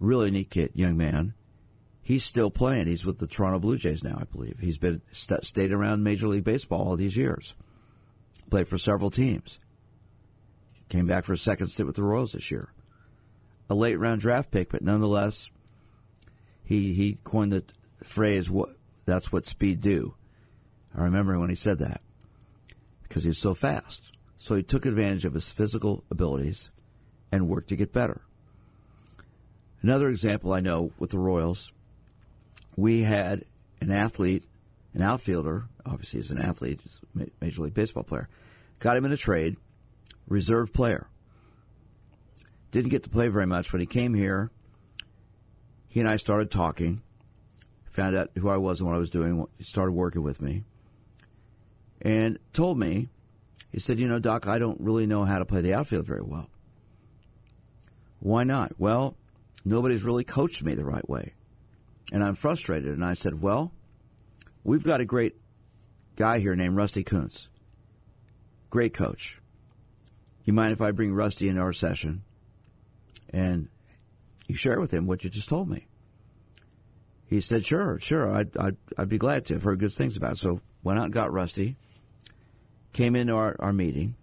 Really 0.00 0.30
neat 0.30 0.50
kid, 0.50 0.72
young 0.74 0.96
man. 0.96 1.34
He's 2.02 2.24
still 2.24 2.50
playing. 2.50 2.86
He's 2.86 3.06
with 3.06 3.18
the 3.18 3.26
Toronto 3.26 3.58
Blue 3.58 3.78
Jays 3.78 4.04
now, 4.04 4.18
I 4.20 4.24
believe. 4.24 4.58
He's 4.58 4.76
been 4.76 5.00
st- 5.10 5.44
stayed 5.44 5.72
around 5.72 6.02
Major 6.02 6.28
League 6.28 6.44
Baseball 6.44 6.86
all 6.86 6.96
these 6.96 7.16
years. 7.16 7.54
Played 8.50 8.68
for 8.68 8.76
several 8.76 9.10
teams. 9.10 9.58
Came 10.90 11.06
back 11.06 11.24
for 11.24 11.32
a 11.32 11.38
second 11.38 11.68
stint 11.68 11.86
with 11.86 11.96
the 11.96 12.02
Royals 12.02 12.32
this 12.32 12.50
year. 12.50 12.72
A 13.70 13.74
late 13.74 13.98
round 13.98 14.20
draft 14.20 14.50
pick, 14.50 14.70
but 14.70 14.82
nonetheless, 14.82 15.48
he 16.62 16.92
he 16.92 17.18
coined 17.24 17.52
the 17.52 17.64
phrase 18.02 18.50
"what 18.50 18.76
that's 19.06 19.32
what 19.32 19.46
speed 19.46 19.80
do." 19.80 20.14
I 20.94 21.02
remember 21.02 21.38
when 21.38 21.50
he 21.50 21.56
said 21.56 21.78
that 21.80 22.00
because 23.02 23.24
he 23.24 23.28
was 23.28 23.38
so 23.38 23.54
fast. 23.54 24.02
So 24.38 24.54
he 24.54 24.62
took 24.62 24.86
advantage 24.86 25.24
of 25.24 25.34
his 25.34 25.50
physical 25.50 26.04
abilities 26.10 26.70
and 27.32 27.48
worked 27.48 27.68
to 27.70 27.76
get 27.76 27.92
better. 27.92 28.20
Another 29.82 30.08
example 30.08 30.52
I 30.52 30.60
know 30.60 30.92
with 30.98 31.10
the 31.10 31.18
Royals, 31.18 31.72
we 32.76 33.02
had 33.02 33.44
an 33.80 33.90
athlete, 33.90 34.44
an 34.94 35.02
outfielder, 35.02 35.64
obviously 35.84 36.20
he's 36.20 36.30
an 36.30 36.40
athlete, 36.40 36.80
he's 36.82 36.98
a 37.22 37.30
Major 37.40 37.62
League 37.62 37.74
Baseball 37.74 38.02
player, 38.02 38.28
got 38.78 38.96
him 38.96 39.04
in 39.04 39.12
a 39.12 39.16
trade, 39.16 39.56
reserve 40.28 40.72
player. 40.72 41.08
Didn't 42.70 42.90
get 42.90 43.02
to 43.04 43.10
play 43.10 43.28
very 43.28 43.46
much. 43.46 43.72
When 43.72 43.80
he 43.80 43.86
came 43.86 44.14
here, 44.14 44.50
he 45.88 46.00
and 46.00 46.08
I 46.08 46.16
started 46.16 46.50
talking, 46.50 47.02
found 47.90 48.16
out 48.16 48.30
who 48.36 48.48
I 48.48 48.56
was 48.56 48.80
and 48.80 48.88
what 48.88 48.96
I 48.96 48.98
was 48.98 49.10
doing. 49.10 49.46
Started 49.60 49.92
working 49.92 50.22
with 50.22 50.42
me, 50.42 50.64
and 52.04 52.38
told 52.52 52.78
me, 52.78 53.08
he 53.72 53.80
said, 53.80 53.98
"You 53.98 54.06
know, 54.06 54.20
Doc, 54.20 54.46
I 54.46 54.60
don't 54.60 54.80
really 54.80 55.06
know 55.06 55.24
how 55.24 55.38
to 55.40 55.44
play 55.44 55.62
the 55.62 55.74
outfield 55.74 56.06
very 56.06 56.22
well. 56.22 56.48
Why 58.20 58.44
not? 58.44 58.78
Well, 58.78 59.16
nobody's 59.64 60.04
really 60.04 60.22
coached 60.22 60.62
me 60.62 60.74
the 60.74 60.84
right 60.84 61.08
way, 61.08 61.34
and 62.12 62.22
I'm 62.22 62.36
frustrated." 62.36 62.92
And 62.92 63.04
I 63.04 63.14
said, 63.14 63.40
"Well, 63.40 63.72
we've 64.62 64.84
got 64.84 65.00
a 65.00 65.04
great 65.04 65.34
guy 66.14 66.38
here 66.38 66.54
named 66.54 66.76
Rusty 66.76 67.02
Kuntz. 67.02 67.48
Great 68.70 68.94
coach. 68.94 69.40
You 70.44 70.52
mind 70.52 70.72
if 70.72 70.80
I 70.80 70.92
bring 70.92 71.12
Rusty 71.12 71.48
into 71.48 71.62
our 71.62 71.72
session?" 71.72 72.22
and 73.30 73.68
you 74.46 74.54
share 74.54 74.78
with 74.78 74.94
him 74.94 75.06
what 75.06 75.24
you 75.24 75.30
just 75.30 75.48
told 75.48 75.68
me. 75.68 75.88
He 77.26 77.40
said, 77.40 77.64
"Sure, 77.64 77.98
sure, 77.98 78.32
I'd, 78.32 78.56
I'd, 78.56 78.76
I'd 78.96 79.08
be 79.08 79.18
glad 79.18 79.46
to. 79.46 79.54
I've 79.54 79.62
heard 79.64 79.80
good 79.80 79.92
things 79.92 80.16
about." 80.16 80.34
it. 80.34 80.38
So 80.38 80.60
went 80.84 81.00
out 81.00 81.06
and 81.06 81.12
got 81.12 81.32
Rusty. 81.32 81.76
Came 82.94 83.14
into 83.14 83.34
our, 83.34 83.56
our 83.58 83.72
meeting, 83.72 84.14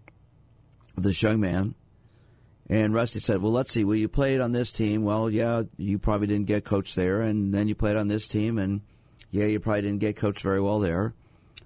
this 0.97 1.21
young 1.21 1.39
man, 1.39 1.75
and 2.67 2.93
Rusty 2.93 3.19
said, 3.19 3.41
"Well, 3.41 3.51
let's 3.51 3.71
see. 3.71 3.83
Well, 3.83 3.97
you 3.97 4.07
played 4.07 4.39
on 4.39 4.53
this 4.53 4.71
team. 4.71 5.03
Well, 5.03 5.29
yeah, 5.29 5.63
you 5.77 5.99
probably 5.99 6.27
didn't 6.27 6.47
get 6.47 6.63
coached 6.63 6.95
there, 6.95 7.21
and 7.21 7.53
then 7.53 7.67
you 7.67 7.75
played 7.75 7.97
on 7.97 8.07
this 8.07 8.27
team, 8.27 8.57
and 8.57 8.81
yeah, 9.29 9.45
you 9.45 9.59
probably 9.59 9.81
didn't 9.81 9.99
get 9.99 10.15
coached 10.15 10.41
very 10.41 10.61
well 10.61 10.79
there. 10.79 11.13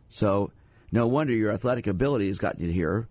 So 0.09 0.51
no 0.91 1.07
wonder 1.07 1.33
your 1.33 1.51
athletic 1.51 1.87
ability 1.87 2.27
has 2.27 2.39
gotten 2.39 2.65
you 2.65 2.71
here, 2.71 3.07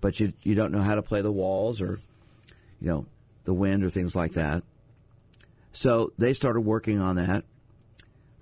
but 0.00 0.18
you 0.18 0.32
you 0.42 0.54
don't 0.56 0.72
know 0.72 0.82
how 0.82 0.96
to 0.96 1.02
play 1.02 1.22
the 1.22 1.30
walls 1.30 1.80
or, 1.80 2.00
you 2.80 2.88
know, 2.88 3.06
the 3.44 3.54
wind 3.54 3.84
or 3.84 3.90
things 3.90 4.16
like 4.16 4.32
that. 4.32 4.64
So 5.72 6.12
they 6.18 6.34
started 6.34 6.62
working 6.62 7.00
on 7.00 7.16
that. 7.16 7.44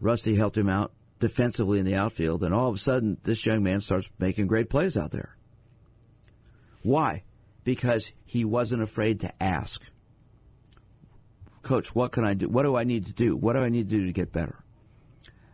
Rusty 0.00 0.36
helped 0.36 0.56
him 0.56 0.68
out 0.68 0.92
defensively 1.20 1.78
in 1.78 1.86
the 1.86 1.94
outfield, 1.94 2.42
and 2.42 2.52
all 2.52 2.68
of 2.68 2.74
a 2.74 2.78
sudden, 2.78 3.18
this 3.22 3.46
young 3.46 3.62
man 3.62 3.80
starts 3.80 4.10
making 4.18 4.48
great 4.48 4.68
plays 4.68 4.96
out 4.96 5.12
there. 5.12 5.36
Why? 6.82 7.22
Because 7.62 8.10
he 8.24 8.44
wasn't 8.44 8.82
afraid 8.82 9.20
to 9.20 9.42
ask. 9.42 9.82
Coach, 11.62 11.94
what 11.94 12.10
can 12.10 12.24
I 12.24 12.34
do? 12.34 12.48
What 12.48 12.62
do 12.62 12.74
I 12.74 12.84
need 12.84 13.06
to 13.06 13.12
do? 13.12 13.36
What 13.36 13.52
do 13.52 13.60
I 13.60 13.68
need 13.68 13.90
to 13.90 13.96
do 13.98 14.06
to 14.06 14.12
get 14.12 14.32
better? 14.32 14.64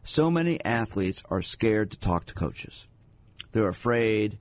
So 0.04 0.30
many 0.30 0.64
athletes 0.64 1.22
are 1.28 1.42
scared 1.42 1.90
to 1.90 1.98
talk 1.98 2.26
to 2.26 2.34
coaches. 2.34 2.86
They're 3.50 3.68
afraid. 3.68 4.38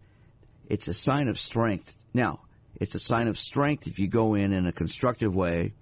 It's 0.67 0.87
a 0.87 0.93
sign 0.93 1.27
of 1.27 1.39
strength. 1.39 1.97
Now, 2.13 2.41
it's 2.75 2.93
a 2.93 2.99
sign 2.99 3.27
of 3.27 3.39
strength 3.39 3.87
if 3.87 3.97
you 3.97 4.07
go 4.07 4.35
in 4.35 4.53
in 4.53 4.67
a 4.67 4.71
constructive 4.71 5.35
way 5.35 5.73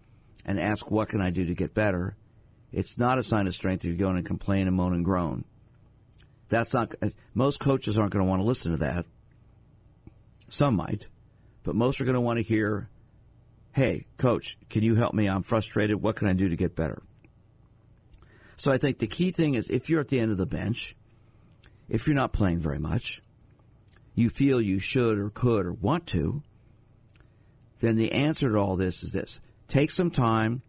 and 0.45 0.59
ask, 0.59 0.89
what 0.89 1.09
can 1.09 1.19
I 1.19 1.31
do 1.31 1.45
to 1.45 1.53
get 1.53 1.73
better? 1.73 2.15
It's 2.73 2.97
not 2.97 3.19
a 3.19 3.23
sign 3.23 3.45
of 3.45 3.53
strength 3.53 3.85
if 3.85 3.91
you 3.91 3.95
go 3.95 4.09
in 4.09 4.17
and 4.17 4.25
complain 4.25 4.67
and 4.67 4.75
moan 4.75 4.93
and 4.93 5.05
groan. 5.05 5.45
That's 6.49 6.73
not, 6.73 6.93
most 7.33 7.59
coaches 7.59 7.97
aren't 7.97 8.11
going 8.11 8.25
to 8.25 8.29
want 8.29 8.41
to 8.41 8.47
listen 8.47 8.71
to 8.71 8.77
that. 8.77 9.05
Some 10.49 10.75
might, 10.75 11.07
but 11.63 11.75
most 11.75 12.01
are 12.01 12.05
going 12.05 12.15
to 12.15 12.21
want 12.21 12.37
to 12.37 12.43
hear, 12.43 12.89
hey, 13.71 14.07
coach, 14.17 14.57
can 14.69 14.83
you 14.83 14.95
help 14.95 15.13
me? 15.13 15.27
I'm 15.27 15.43
frustrated. 15.43 16.01
What 16.01 16.15
can 16.15 16.27
I 16.27 16.33
do 16.33 16.49
to 16.49 16.55
get 16.55 16.75
better? 16.75 17.03
So 18.57 18.71
I 18.71 18.77
think 18.77 18.99
the 18.99 19.07
key 19.07 19.31
thing 19.31 19.55
is 19.55 19.69
if 19.69 19.89
you're 19.89 20.01
at 20.01 20.09
the 20.09 20.19
end 20.19 20.31
of 20.31 20.37
the 20.37 20.45
bench, 20.45 20.95
if 21.89 22.07
you're 22.07 22.15
not 22.15 22.33
playing 22.33 22.59
very 22.59 22.79
much, 22.79 23.21
you 24.15 24.29
feel 24.29 24.61
you 24.61 24.79
should 24.79 25.17
or 25.17 25.29
could 25.29 25.65
or 25.65 25.73
want 25.73 26.07
to, 26.07 26.43
then 27.79 27.95
the 27.97 28.11
answer 28.11 28.51
to 28.51 28.57
all 28.57 28.75
this 28.75 29.03
is 29.03 29.11
this 29.11 29.39
take 29.67 29.91
some 29.91 30.11
time, 30.11 30.61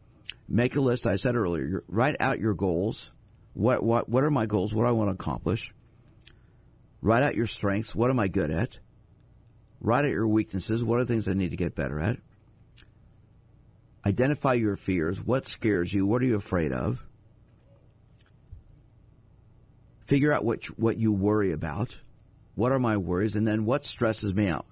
make 0.48 0.76
a 0.76 0.80
list. 0.80 1.06
I 1.06 1.16
said 1.16 1.36
earlier, 1.36 1.84
write 1.88 2.16
out 2.20 2.40
your 2.40 2.54
goals. 2.54 3.10
What, 3.54 3.82
what, 3.82 4.08
what 4.08 4.24
are 4.24 4.30
my 4.30 4.46
goals? 4.46 4.74
What 4.74 4.82
do 4.82 4.88
I 4.88 4.92
want 4.92 5.08
to 5.08 5.14
accomplish? 5.14 5.72
Write 7.00 7.22
out 7.22 7.34
your 7.34 7.46
strengths. 7.46 7.94
What 7.94 8.10
am 8.10 8.18
I 8.18 8.28
good 8.28 8.50
at? 8.50 8.78
Write 9.80 10.06
out 10.06 10.10
your 10.10 10.26
weaknesses. 10.26 10.82
What 10.82 11.00
are 11.00 11.04
things 11.04 11.28
I 11.28 11.34
need 11.34 11.50
to 11.50 11.56
get 11.56 11.74
better 11.74 12.00
at? 12.00 12.18
Identify 14.06 14.54
your 14.54 14.76
fears. 14.76 15.22
What 15.22 15.46
scares 15.46 15.92
you? 15.92 16.06
What 16.06 16.22
are 16.22 16.26
you 16.26 16.36
afraid 16.36 16.72
of? 16.72 17.04
Figure 20.06 20.32
out 20.32 20.44
what 20.44 20.64
what 20.78 20.98
you 20.98 21.12
worry 21.12 21.52
about. 21.52 21.96
What 22.54 22.72
are 22.72 22.78
my 22.78 22.96
worries? 22.96 23.36
And 23.36 23.46
then 23.46 23.64
what 23.64 23.84
stresses 23.84 24.34
me 24.34 24.48
out? 24.48 24.66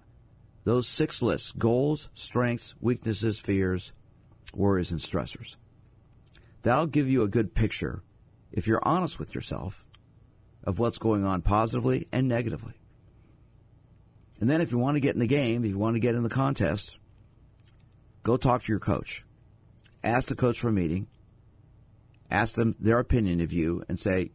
Those 0.64 0.86
six 0.86 1.22
lists 1.22 1.52
goals, 1.52 2.08
strengths, 2.14 2.74
weaknesses, 2.80 3.38
fears, 3.38 3.92
worries, 4.55 4.90
and 4.90 5.00
stressors. 5.00 5.57
That'll 6.62 6.86
give 6.86 7.09
you 7.09 7.22
a 7.22 7.28
good 7.28 7.55
picture, 7.55 8.03
if 8.53 8.66
you're 8.66 8.86
honest 8.86 9.18
with 9.18 9.34
yourself, 9.34 9.84
of 10.64 10.78
what's 10.78 10.98
going 10.98 11.24
on 11.24 11.42
positively 11.42 12.09
and 12.12 12.28
negatively. 12.28 12.74
And 14.40 14.48
then 14.48 14.61
if 14.61 14.72
you 14.72 14.78
want 14.78 14.96
to 14.96 15.00
get 15.00 15.14
in 15.14 15.20
the 15.20 15.26
game, 15.26 15.64
if 15.64 15.70
you 15.70 15.78
want 15.78 15.94
to 15.94 16.00
get 16.00 16.14
in 16.14 16.22
the 16.22 16.28
contest, 16.28 16.96
go 18.22 18.36
talk 18.36 18.62
to 18.64 18.72
your 18.72 18.80
coach. 18.80 19.24
Ask 20.03 20.28
the 20.28 20.36
coach 20.36 20.59
for 20.59 20.68
a 20.68 20.72
meeting. 20.72 21.07
Ask 22.30 22.55
them 22.55 22.74
their 22.80 22.98
opinion 22.98 23.40
of 23.40 23.53
you 23.53 23.84
and 23.88 24.00
say, 24.00 24.32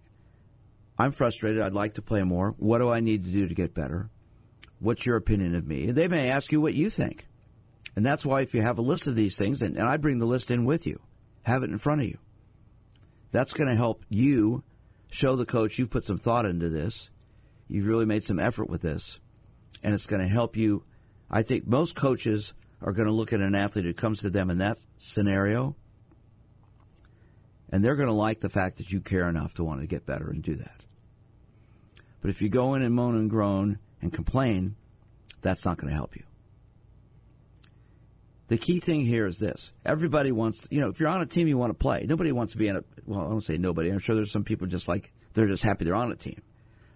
I'm 0.97 1.11
frustrated. 1.11 1.61
I'd 1.61 1.73
like 1.73 1.95
to 1.95 2.01
play 2.01 2.23
more. 2.23 2.55
What 2.57 2.79
do 2.79 2.89
I 2.89 2.99
need 2.99 3.25
to 3.25 3.31
do 3.31 3.47
to 3.47 3.53
get 3.53 3.73
better? 3.73 4.09
What's 4.79 5.05
your 5.05 5.15
opinion 5.15 5.55
of 5.55 5.67
me? 5.67 5.91
They 5.91 6.07
may 6.07 6.29
ask 6.29 6.51
you 6.51 6.61
what 6.61 6.73
you 6.73 6.89
think. 6.89 7.27
And 7.97 8.05
that's 8.05 8.23
why 8.23 8.41
if 8.41 8.53
you 8.53 8.61
have 8.61 8.77
a 8.77 8.83
list 8.83 9.07
of 9.07 9.15
these 9.15 9.37
things, 9.37 9.63
and, 9.63 9.75
and 9.75 9.87
I 9.87 9.97
bring 9.97 10.19
the 10.19 10.27
list 10.27 10.51
in 10.51 10.65
with 10.65 10.85
you, 10.85 10.99
have 11.41 11.63
it 11.63 11.71
in 11.71 11.79
front 11.79 12.01
of 12.01 12.07
you. 12.07 12.19
That's 13.31 13.53
going 13.53 13.71
to 13.71 13.75
help 13.75 14.03
you 14.07 14.63
show 15.09 15.35
the 15.35 15.47
coach 15.47 15.79
you've 15.79 15.89
put 15.89 16.05
some 16.05 16.19
thought 16.19 16.45
into 16.45 16.69
this. 16.69 17.09
You've 17.67 17.87
really 17.87 18.05
made 18.05 18.23
some 18.23 18.39
effort 18.39 18.69
with 18.69 18.83
this. 18.83 19.19
And 19.81 19.95
it's 19.95 20.05
going 20.05 20.21
to 20.21 20.27
help 20.27 20.55
you. 20.55 20.83
I 21.31 21.41
think 21.41 21.65
most 21.65 21.95
coaches 21.95 22.53
are 22.83 22.91
going 22.91 23.07
to 23.07 23.11
look 23.11 23.33
at 23.33 23.41
an 23.41 23.55
athlete 23.55 23.85
who 23.85 23.95
comes 23.95 24.19
to 24.19 24.29
them 24.29 24.51
in 24.51 24.59
that 24.59 24.77
scenario, 24.99 25.75
and 27.71 27.83
they're 27.83 27.95
going 27.95 28.09
to 28.09 28.13
like 28.13 28.41
the 28.41 28.49
fact 28.49 28.77
that 28.77 28.91
you 28.91 29.01
care 29.01 29.27
enough 29.27 29.55
to 29.55 29.63
want 29.63 29.81
to 29.81 29.87
get 29.87 30.05
better 30.05 30.29
and 30.29 30.43
do 30.43 30.53
that. 30.53 30.83
But 32.21 32.29
if 32.29 32.43
you 32.43 32.49
go 32.49 32.75
in 32.75 32.83
and 32.83 32.93
moan 32.93 33.15
and 33.15 33.27
groan 33.27 33.79
and 34.03 34.13
complain, 34.13 34.75
that's 35.41 35.65
not 35.65 35.77
going 35.77 35.89
to 35.89 35.95
help 35.95 36.15
you. 36.15 36.26
The 38.47 38.57
key 38.57 38.79
thing 38.79 39.01
here 39.01 39.27
is 39.27 39.39
this. 39.39 39.73
Everybody 39.85 40.31
wants, 40.31 40.65
you 40.69 40.79
know, 40.79 40.87
if 40.87 40.99
you're 40.99 41.09
on 41.09 41.21
a 41.21 41.25
team, 41.25 41.47
you 41.47 41.57
want 41.57 41.71
to 41.71 41.73
play. 41.73 42.05
Nobody 42.07 42.31
wants 42.31 42.53
to 42.53 42.57
be 42.57 42.69
in 42.69 42.77
a, 42.77 42.83
well, 43.05 43.25
I 43.25 43.29
don't 43.29 43.43
say 43.43 43.57
nobody. 43.57 43.89
I'm 43.89 43.99
sure 43.99 44.15
there's 44.15 44.31
some 44.31 44.45
people 44.45 44.67
just 44.67 44.87
like, 44.87 45.11
they're 45.33 45.47
just 45.47 45.63
happy 45.63 45.83
they're 45.83 45.95
on 45.95 46.11
a 46.11 46.15
team. 46.15 46.41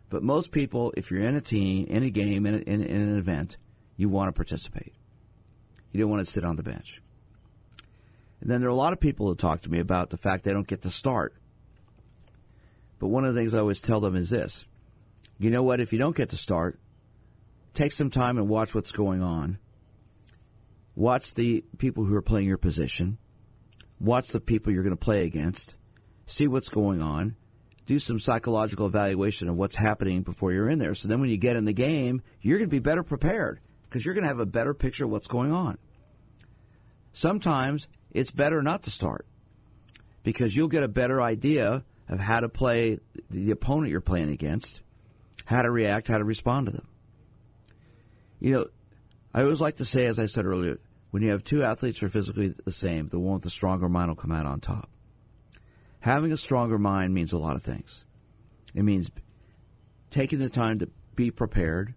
But 0.09 0.23
most 0.23 0.51
people, 0.51 0.93
if 0.95 1.11
you're 1.11 1.21
in 1.21 1.35
a 1.35 1.41
team, 1.41 1.87
in 1.87 2.03
a 2.03 2.09
game, 2.09 2.45
in, 2.45 2.55
a, 2.55 2.57
in, 2.57 2.83
in 2.83 3.01
an 3.01 3.17
event, 3.17 3.57
you 3.97 4.07
want 4.07 4.29
to 4.29 4.33
participate. 4.33 4.93
You 5.91 5.99
don't 5.99 6.09
want 6.09 6.25
to 6.25 6.31
sit 6.31 6.45
on 6.45 6.55
the 6.55 6.63
bench. 6.63 7.01
And 8.39 8.49
then 8.49 8.61
there 8.61 8.69
are 8.69 8.73
a 8.73 8.75
lot 8.75 8.93
of 8.93 8.99
people 8.99 9.27
who 9.27 9.35
talk 9.35 9.61
to 9.63 9.71
me 9.71 9.79
about 9.79 10.09
the 10.09 10.17
fact 10.17 10.43
they 10.43 10.53
don't 10.53 10.67
get 10.67 10.81
to 10.83 10.91
start. 10.91 11.35
But 12.97 13.07
one 13.07 13.25
of 13.25 13.33
the 13.33 13.39
things 13.39 13.53
I 13.53 13.59
always 13.59 13.81
tell 13.81 13.99
them 13.99 14.15
is 14.15 14.29
this 14.29 14.65
you 15.37 15.49
know 15.49 15.63
what? 15.63 15.79
If 15.79 15.91
you 15.91 15.97
don't 15.97 16.15
get 16.15 16.29
to 16.29 16.37
start, 16.37 16.79
take 17.73 17.91
some 17.91 18.11
time 18.11 18.37
and 18.37 18.47
watch 18.47 18.75
what's 18.75 18.91
going 18.91 19.23
on. 19.23 19.57
Watch 21.01 21.33
the 21.33 21.65
people 21.79 22.05
who 22.05 22.13
are 22.13 22.21
playing 22.21 22.47
your 22.47 22.59
position. 22.59 23.17
Watch 23.99 24.27
the 24.27 24.39
people 24.39 24.71
you're 24.71 24.83
going 24.83 24.95
to 24.95 25.03
play 25.03 25.23
against. 25.23 25.73
See 26.27 26.47
what's 26.47 26.69
going 26.69 27.01
on. 27.01 27.35
Do 27.87 27.97
some 27.97 28.19
psychological 28.19 28.85
evaluation 28.85 29.49
of 29.49 29.55
what's 29.55 29.75
happening 29.75 30.21
before 30.21 30.51
you're 30.51 30.69
in 30.69 30.77
there. 30.77 30.93
So 30.93 31.07
then 31.07 31.19
when 31.19 31.31
you 31.31 31.37
get 31.37 31.55
in 31.55 31.65
the 31.65 31.73
game, 31.73 32.21
you're 32.39 32.59
going 32.59 32.69
to 32.69 32.71
be 32.71 32.77
better 32.77 33.01
prepared 33.01 33.61
because 33.89 34.05
you're 34.05 34.13
going 34.13 34.25
to 34.25 34.27
have 34.27 34.39
a 34.39 34.45
better 34.45 34.75
picture 34.75 35.05
of 35.05 35.09
what's 35.09 35.27
going 35.27 35.51
on. 35.51 35.79
Sometimes 37.13 37.87
it's 38.11 38.29
better 38.29 38.61
not 38.61 38.83
to 38.83 38.91
start 38.91 39.25
because 40.21 40.55
you'll 40.55 40.67
get 40.67 40.83
a 40.83 40.87
better 40.87 41.19
idea 41.19 41.83
of 42.09 42.19
how 42.19 42.41
to 42.41 42.47
play 42.47 42.99
the 43.31 43.49
opponent 43.49 43.89
you're 43.89 44.01
playing 44.01 44.29
against, 44.29 44.81
how 45.45 45.63
to 45.63 45.71
react, 45.71 46.09
how 46.09 46.19
to 46.19 46.23
respond 46.23 46.67
to 46.67 46.73
them. 46.73 46.87
You 48.39 48.51
know, 48.51 48.65
I 49.33 49.41
always 49.41 49.61
like 49.61 49.77
to 49.77 49.85
say, 49.85 50.05
as 50.05 50.19
I 50.19 50.27
said 50.27 50.45
earlier, 50.45 50.77
when 51.11 51.21
you 51.21 51.29
have 51.29 51.43
two 51.43 51.63
athletes 51.63 51.99
who 51.99 52.07
are 52.07 52.09
physically 52.09 52.55
the 52.65 52.71
same, 52.71 53.09
the 53.09 53.19
one 53.19 53.35
with 53.35 53.43
the 53.43 53.49
stronger 53.49 53.87
mind 53.87 54.09
will 54.09 54.15
come 54.15 54.31
out 54.31 54.45
on 54.45 54.59
top. 54.59 54.89
Having 55.99 56.31
a 56.31 56.37
stronger 56.37 56.79
mind 56.79 57.13
means 57.13 57.33
a 57.33 57.37
lot 57.37 57.55
of 57.55 57.63
things. 57.63 58.03
It 58.73 58.83
means 58.83 59.11
taking 60.09 60.39
the 60.39 60.49
time 60.49 60.79
to 60.79 60.89
be 61.15 61.29
prepared. 61.29 61.93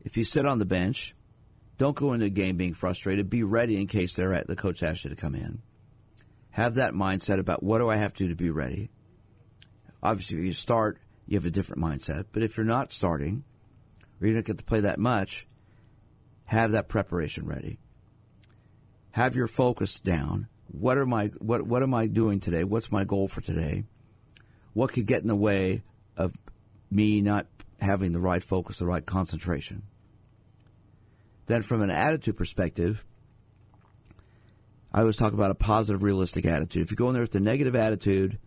If 0.00 0.16
you 0.16 0.24
sit 0.24 0.46
on 0.46 0.58
the 0.58 0.64
bench, 0.64 1.14
don't 1.78 1.96
go 1.96 2.12
into 2.12 2.26
a 2.26 2.30
game 2.30 2.56
being 2.56 2.74
frustrated. 2.74 3.28
Be 3.28 3.42
ready 3.42 3.76
in 3.76 3.86
case 3.88 4.14
they're 4.14 4.32
at 4.32 4.46
the 4.46 4.56
coach 4.56 4.82
asks 4.82 5.04
you 5.04 5.10
to 5.10 5.16
come 5.16 5.34
in. 5.34 5.60
Have 6.50 6.76
that 6.76 6.94
mindset 6.94 7.38
about 7.38 7.62
what 7.62 7.78
do 7.78 7.88
I 7.88 7.96
have 7.96 8.14
to 8.14 8.24
do 8.24 8.28
to 8.28 8.36
be 8.36 8.50
ready. 8.50 8.90
Obviously, 10.02 10.38
if 10.38 10.44
you 10.44 10.52
start, 10.52 10.98
you 11.26 11.36
have 11.36 11.46
a 11.46 11.50
different 11.50 11.82
mindset. 11.82 12.26
But 12.32 12.42
if 12.42 12.56
you're 12.56 12.64
not 12.64 12.92
starting, 12.92 13.44
or 14.20 14.28
you 14.28 14.34
don't 14.34 14.44
get 14.44 14.58
to 14.58 14.64
play 14.64 14.80
that 14.80 14.98
much, 14.98 15.46
have 16.44 16.72
that 16.72 16.88
preparation 16.88 17.46
ready. 17.46 17.78
Have 19.12 19.36
your 19.36 19.46
focus 19.46 20.00
down. 20.00 20.48
What 20.66 20.98
are 20.98 21.06
my 21.06 21.26
what 21.38 21.62
what 21.62 21.82
am 21.82 21.94
I 21.94 22.06
doing 22.06 22.40
today? 22.40 22.64
What's 22.64 22.90
my 22.90 23.04
goal 23.04 23.28
for 23.28 23.40
today? 23.40 23.84
What 24.72 24.92
could 24.92 25.06
get 25.06 25.22
in 25.22 25.28
the 25.28 25.36
way 25.36 25.82
of 26.16 26.34
me 26.90 27.20
not 27.20 27.46
having 27.78 28.12
the 28.12 28.20
right 28.20 28.42
focus, 28.42 28.78
the 28.78 28.86
right 28.86 29.04
concentration? 29.04 29.82
Then 31.46 31.62
from 31.62 31.82
an 31.82 31.90
attitude 31.90 32.38
perspective, 32.38 33.04
I 34.92 35.00
always 35.00 35.16
talk 35.16 35.34
about 35.34 35.50
a 35.50 35.54
positive, 35.54 36.02
realistic 36.02 36.46
attitude. 36.46 36.82
If 36.82 36.90
you 36.90 36.96
go 36.96 37.08
in 37.08 37.14
there 37.14 37.22
with 37.22 37.34
a 37.34 37.40
negative 37.40 37.76
attitude, 37.76 38.38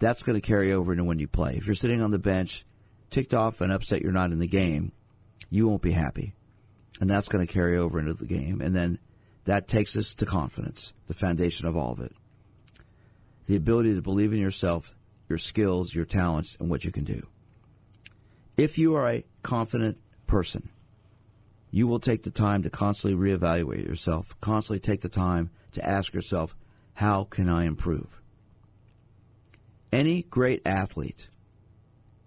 that's 0.00 0.22
going 0.22 0.40
to 0.40 0.46
carry 0.46 0.72
over 0.72 0.92
into 0.92 1.04
when 1.04 1.18
you 1.20 1.28
play. 1.28 1.54
If 1.56 1.66
you're 1.66 1.74
sitting 1.74 2.02
on 2.02 2.10
the 2.10 2.18
bench, 2.18 2.64
ticked 3.10 3.34
off 3.34 3.60
and 3.60 3.70
upset 3.72 4.02
you're 4.02 4.10
not 4.10 4.32
in 4.32 4.40
the 4.40 4.46
game, 4.48 4.92
you 5.50 5.68
won't 5.68 5.82
be 5.82 5.92
happy. 5.92 6.34
And 7.00 7.08
that's 7.08 7.28
going 7.28 7.46
to 7.46 7.52
carry 7.52 7.76
over 7.76 7.98
into 7.98 8.14
the 8.14 8.26
game. 8.26 8.60
And 8.60 8.74
then 8.74 8.98
that 9.44 9.68
takes 9.68 9.96
us 9.96 10.14
to 10.14 10.26
confidence, 10.26 10.92
the 11.06 11.14
foundation 11.14 11.66
of 11.66 11.76
all 11.76 11.92
of 11.92 12.00
it. 12.00 12.12
The 13.46 13.56
ability 13.56 13.94
to 13.94 14.02
believe 14.02 14.32
in 14.32 14.40
yourself, 14.40 14.94
your 15.28 15.38
skills, 15.38 15.94
your 15.94 16.06
talents, 16.06 16.56
and 16.58 16.70
what 16.70 16.84
you 16.84 16.90
can 16.90 17.04
do. 17.04 17.26
If 18.56 18.78
you 18.78 18.94
are 18.94 19.08
a 19.08 19.24
confident 19.42 19.98
person, 20.26 20.70
you 21.70 21.86
will 21.86 22.00
take 22.00 22.22
the 22.22 22.30
time 22.30 22.62
to 22.62 22.70
constantly 22.70 23.18
reevaluate 23.18 23.86
yourself, 23.86 24.34
constantly 24.40 24.78
take 24.78 25.00
the 25.00 25.08
time 25.08 25.50
to 25.72 25.84
ask 25.86 26.14
yourself, 26.14 26.56
how 26.94 27.24
can 27.24 27.48
I 27.48 27.64
improve? 27.64 28.06
Any 29.92 30.22
great 30.22 30.62
athlete, 30.64 31.28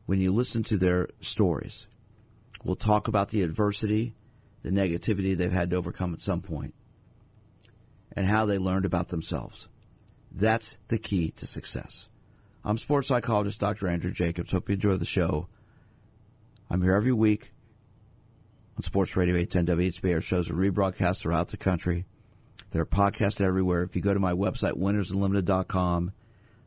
when 0.05 0.19
you 0.19 0.33
listen 0.33 0.63
to 0.63 0.77
their 0.77 1.09
stories, 1.21 1.87
will 2.63 2.75
talk 2.75 3.07
about 3.07 3.29
the 3.29 3.41
adversity, 3.41 4.15
the 4.63 4.69
negativity 4.69 5.35
they've 5.35 5.51
had 5.51 5.69
to 5.69 5.77
overcome 5.77 6.13
at 6.13 6.21
some 6.21 6.41
point, 6.41 6.73
and 8.17 8.25
how 8.25 8.45
they 8.45 8.57
learned 8.57 8.83
about 8.83 9.09
themselves. 9.09 9.67
That's 10.31 10.79
the 10.87 10.97
key 10.97 11.29
to 11.37 11.45
success. 11.45 12.07
I'm 12.65 12.79
sports 12.79 13.07
psychologist 13.07 13.59
Dr. 13.59 13.87
Andrew 13.87 14.11
Jacobs. 14.11 14.51
Hope 14.51 14.69
you 14.69 14.73
enjoy 14.73 14.97
the 14.97 15.05
show. 15.05 15.47
I'm 16.67 16.81
here 16.81 16.95
every 16.95 17.11
week 17.11 17.51
on 18.75 18.81
Sports 18.81 19.15
Radio 19.15 19.35
810 19.35 19.77
WHB. 19.77 20.15
Our 20.15 20.21
shows 20.21 20.49
are 20.49 20.55
rebroadcast 20.55 21.21
throughout 21.21 21.49
the 21.49 21.57
country. 21.57 22.05
They're 22.71 22.87
podcasted 22.87 23.41
everywhere. 23.41 23.83
If 23.83 23.95
you 23.95 24.01
go 24.01 24.15
to 24.15 24.19
my 24.19 24.33
website, 24.33 24.73
winnersunlimited.com, 24.73 26.11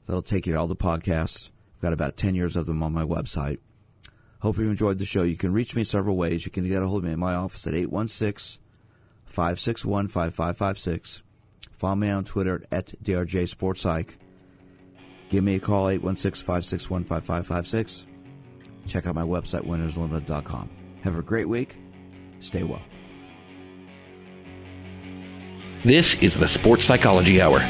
that'll 0.07 0.23
take 0.23 0.47
you 0.47 0.53
to 0.53 0.59
all 0.59 0.69
the 0.69 0.77
podcasts. 0.77 1.49
I've 1.77 1.83
got 1.83 1.93
about 1.93 2.17
10 2.17 2.37
years 2.37 2.55
of 2.55 2.67
them 2.67 2.81
on 2.85 2.93
my 2.93 3.05
website. 3.05 3.59
Hope 4.39 4.57
you 4.57 4.71
enjoyed 4.71 4.99
the 4.99 5.05
show. 5.05 5.25
You 5.25 5.37
can 5.37 5.53
reach 5.53 5.75
me 5.75 5.83
several 5.83 6.17
ways. 6.17 6.45
You 6.45 6.53
can 6.53 6.67
get 6.69 6.81
a 6.81 6.87
hold 6.87 7.03
of 7.03 7.09
me 7.09 7.13
in 7.13 7.19
my 7.19 7.35
office 7.35 7.67
at 7.67 7.75
816 7.75 8.63
561 9.27 10.07
5556. 10.07 11.23
Follow 11.81 11.95
me 11.95 12.11
on 12.11 12.25
Twitter 12.25 12.63
at 12.71 12.93
DRJ 13.03 13.49
Sports 13.49 13.81
Psych. 13.81 14.19
Give 15.31 15.43
me 15.43 15.55
a 15.55 15.61
call, 15.61 15.89
816 15.89 16.45
561 16.45 17.05
5556. 17.05 18.07
Check 18.87 19.07
out 19.07 19.15
my 19.15 19.23
website, 19.23 19.67
winnersunlimited.com. 19.67 20.69
Have 21.01 21.17
a 21.17 21.23
great 21.23 21.49
week. 21.49 21.79
Stay 22.41 22.65
well. 22.65 22.83
This 25.83 26.23
is 26.23 26.39
the 26.39 26.49
Sports 26.49 26.85
Psychology 26.85 27.41
Hour. 27.41 27.61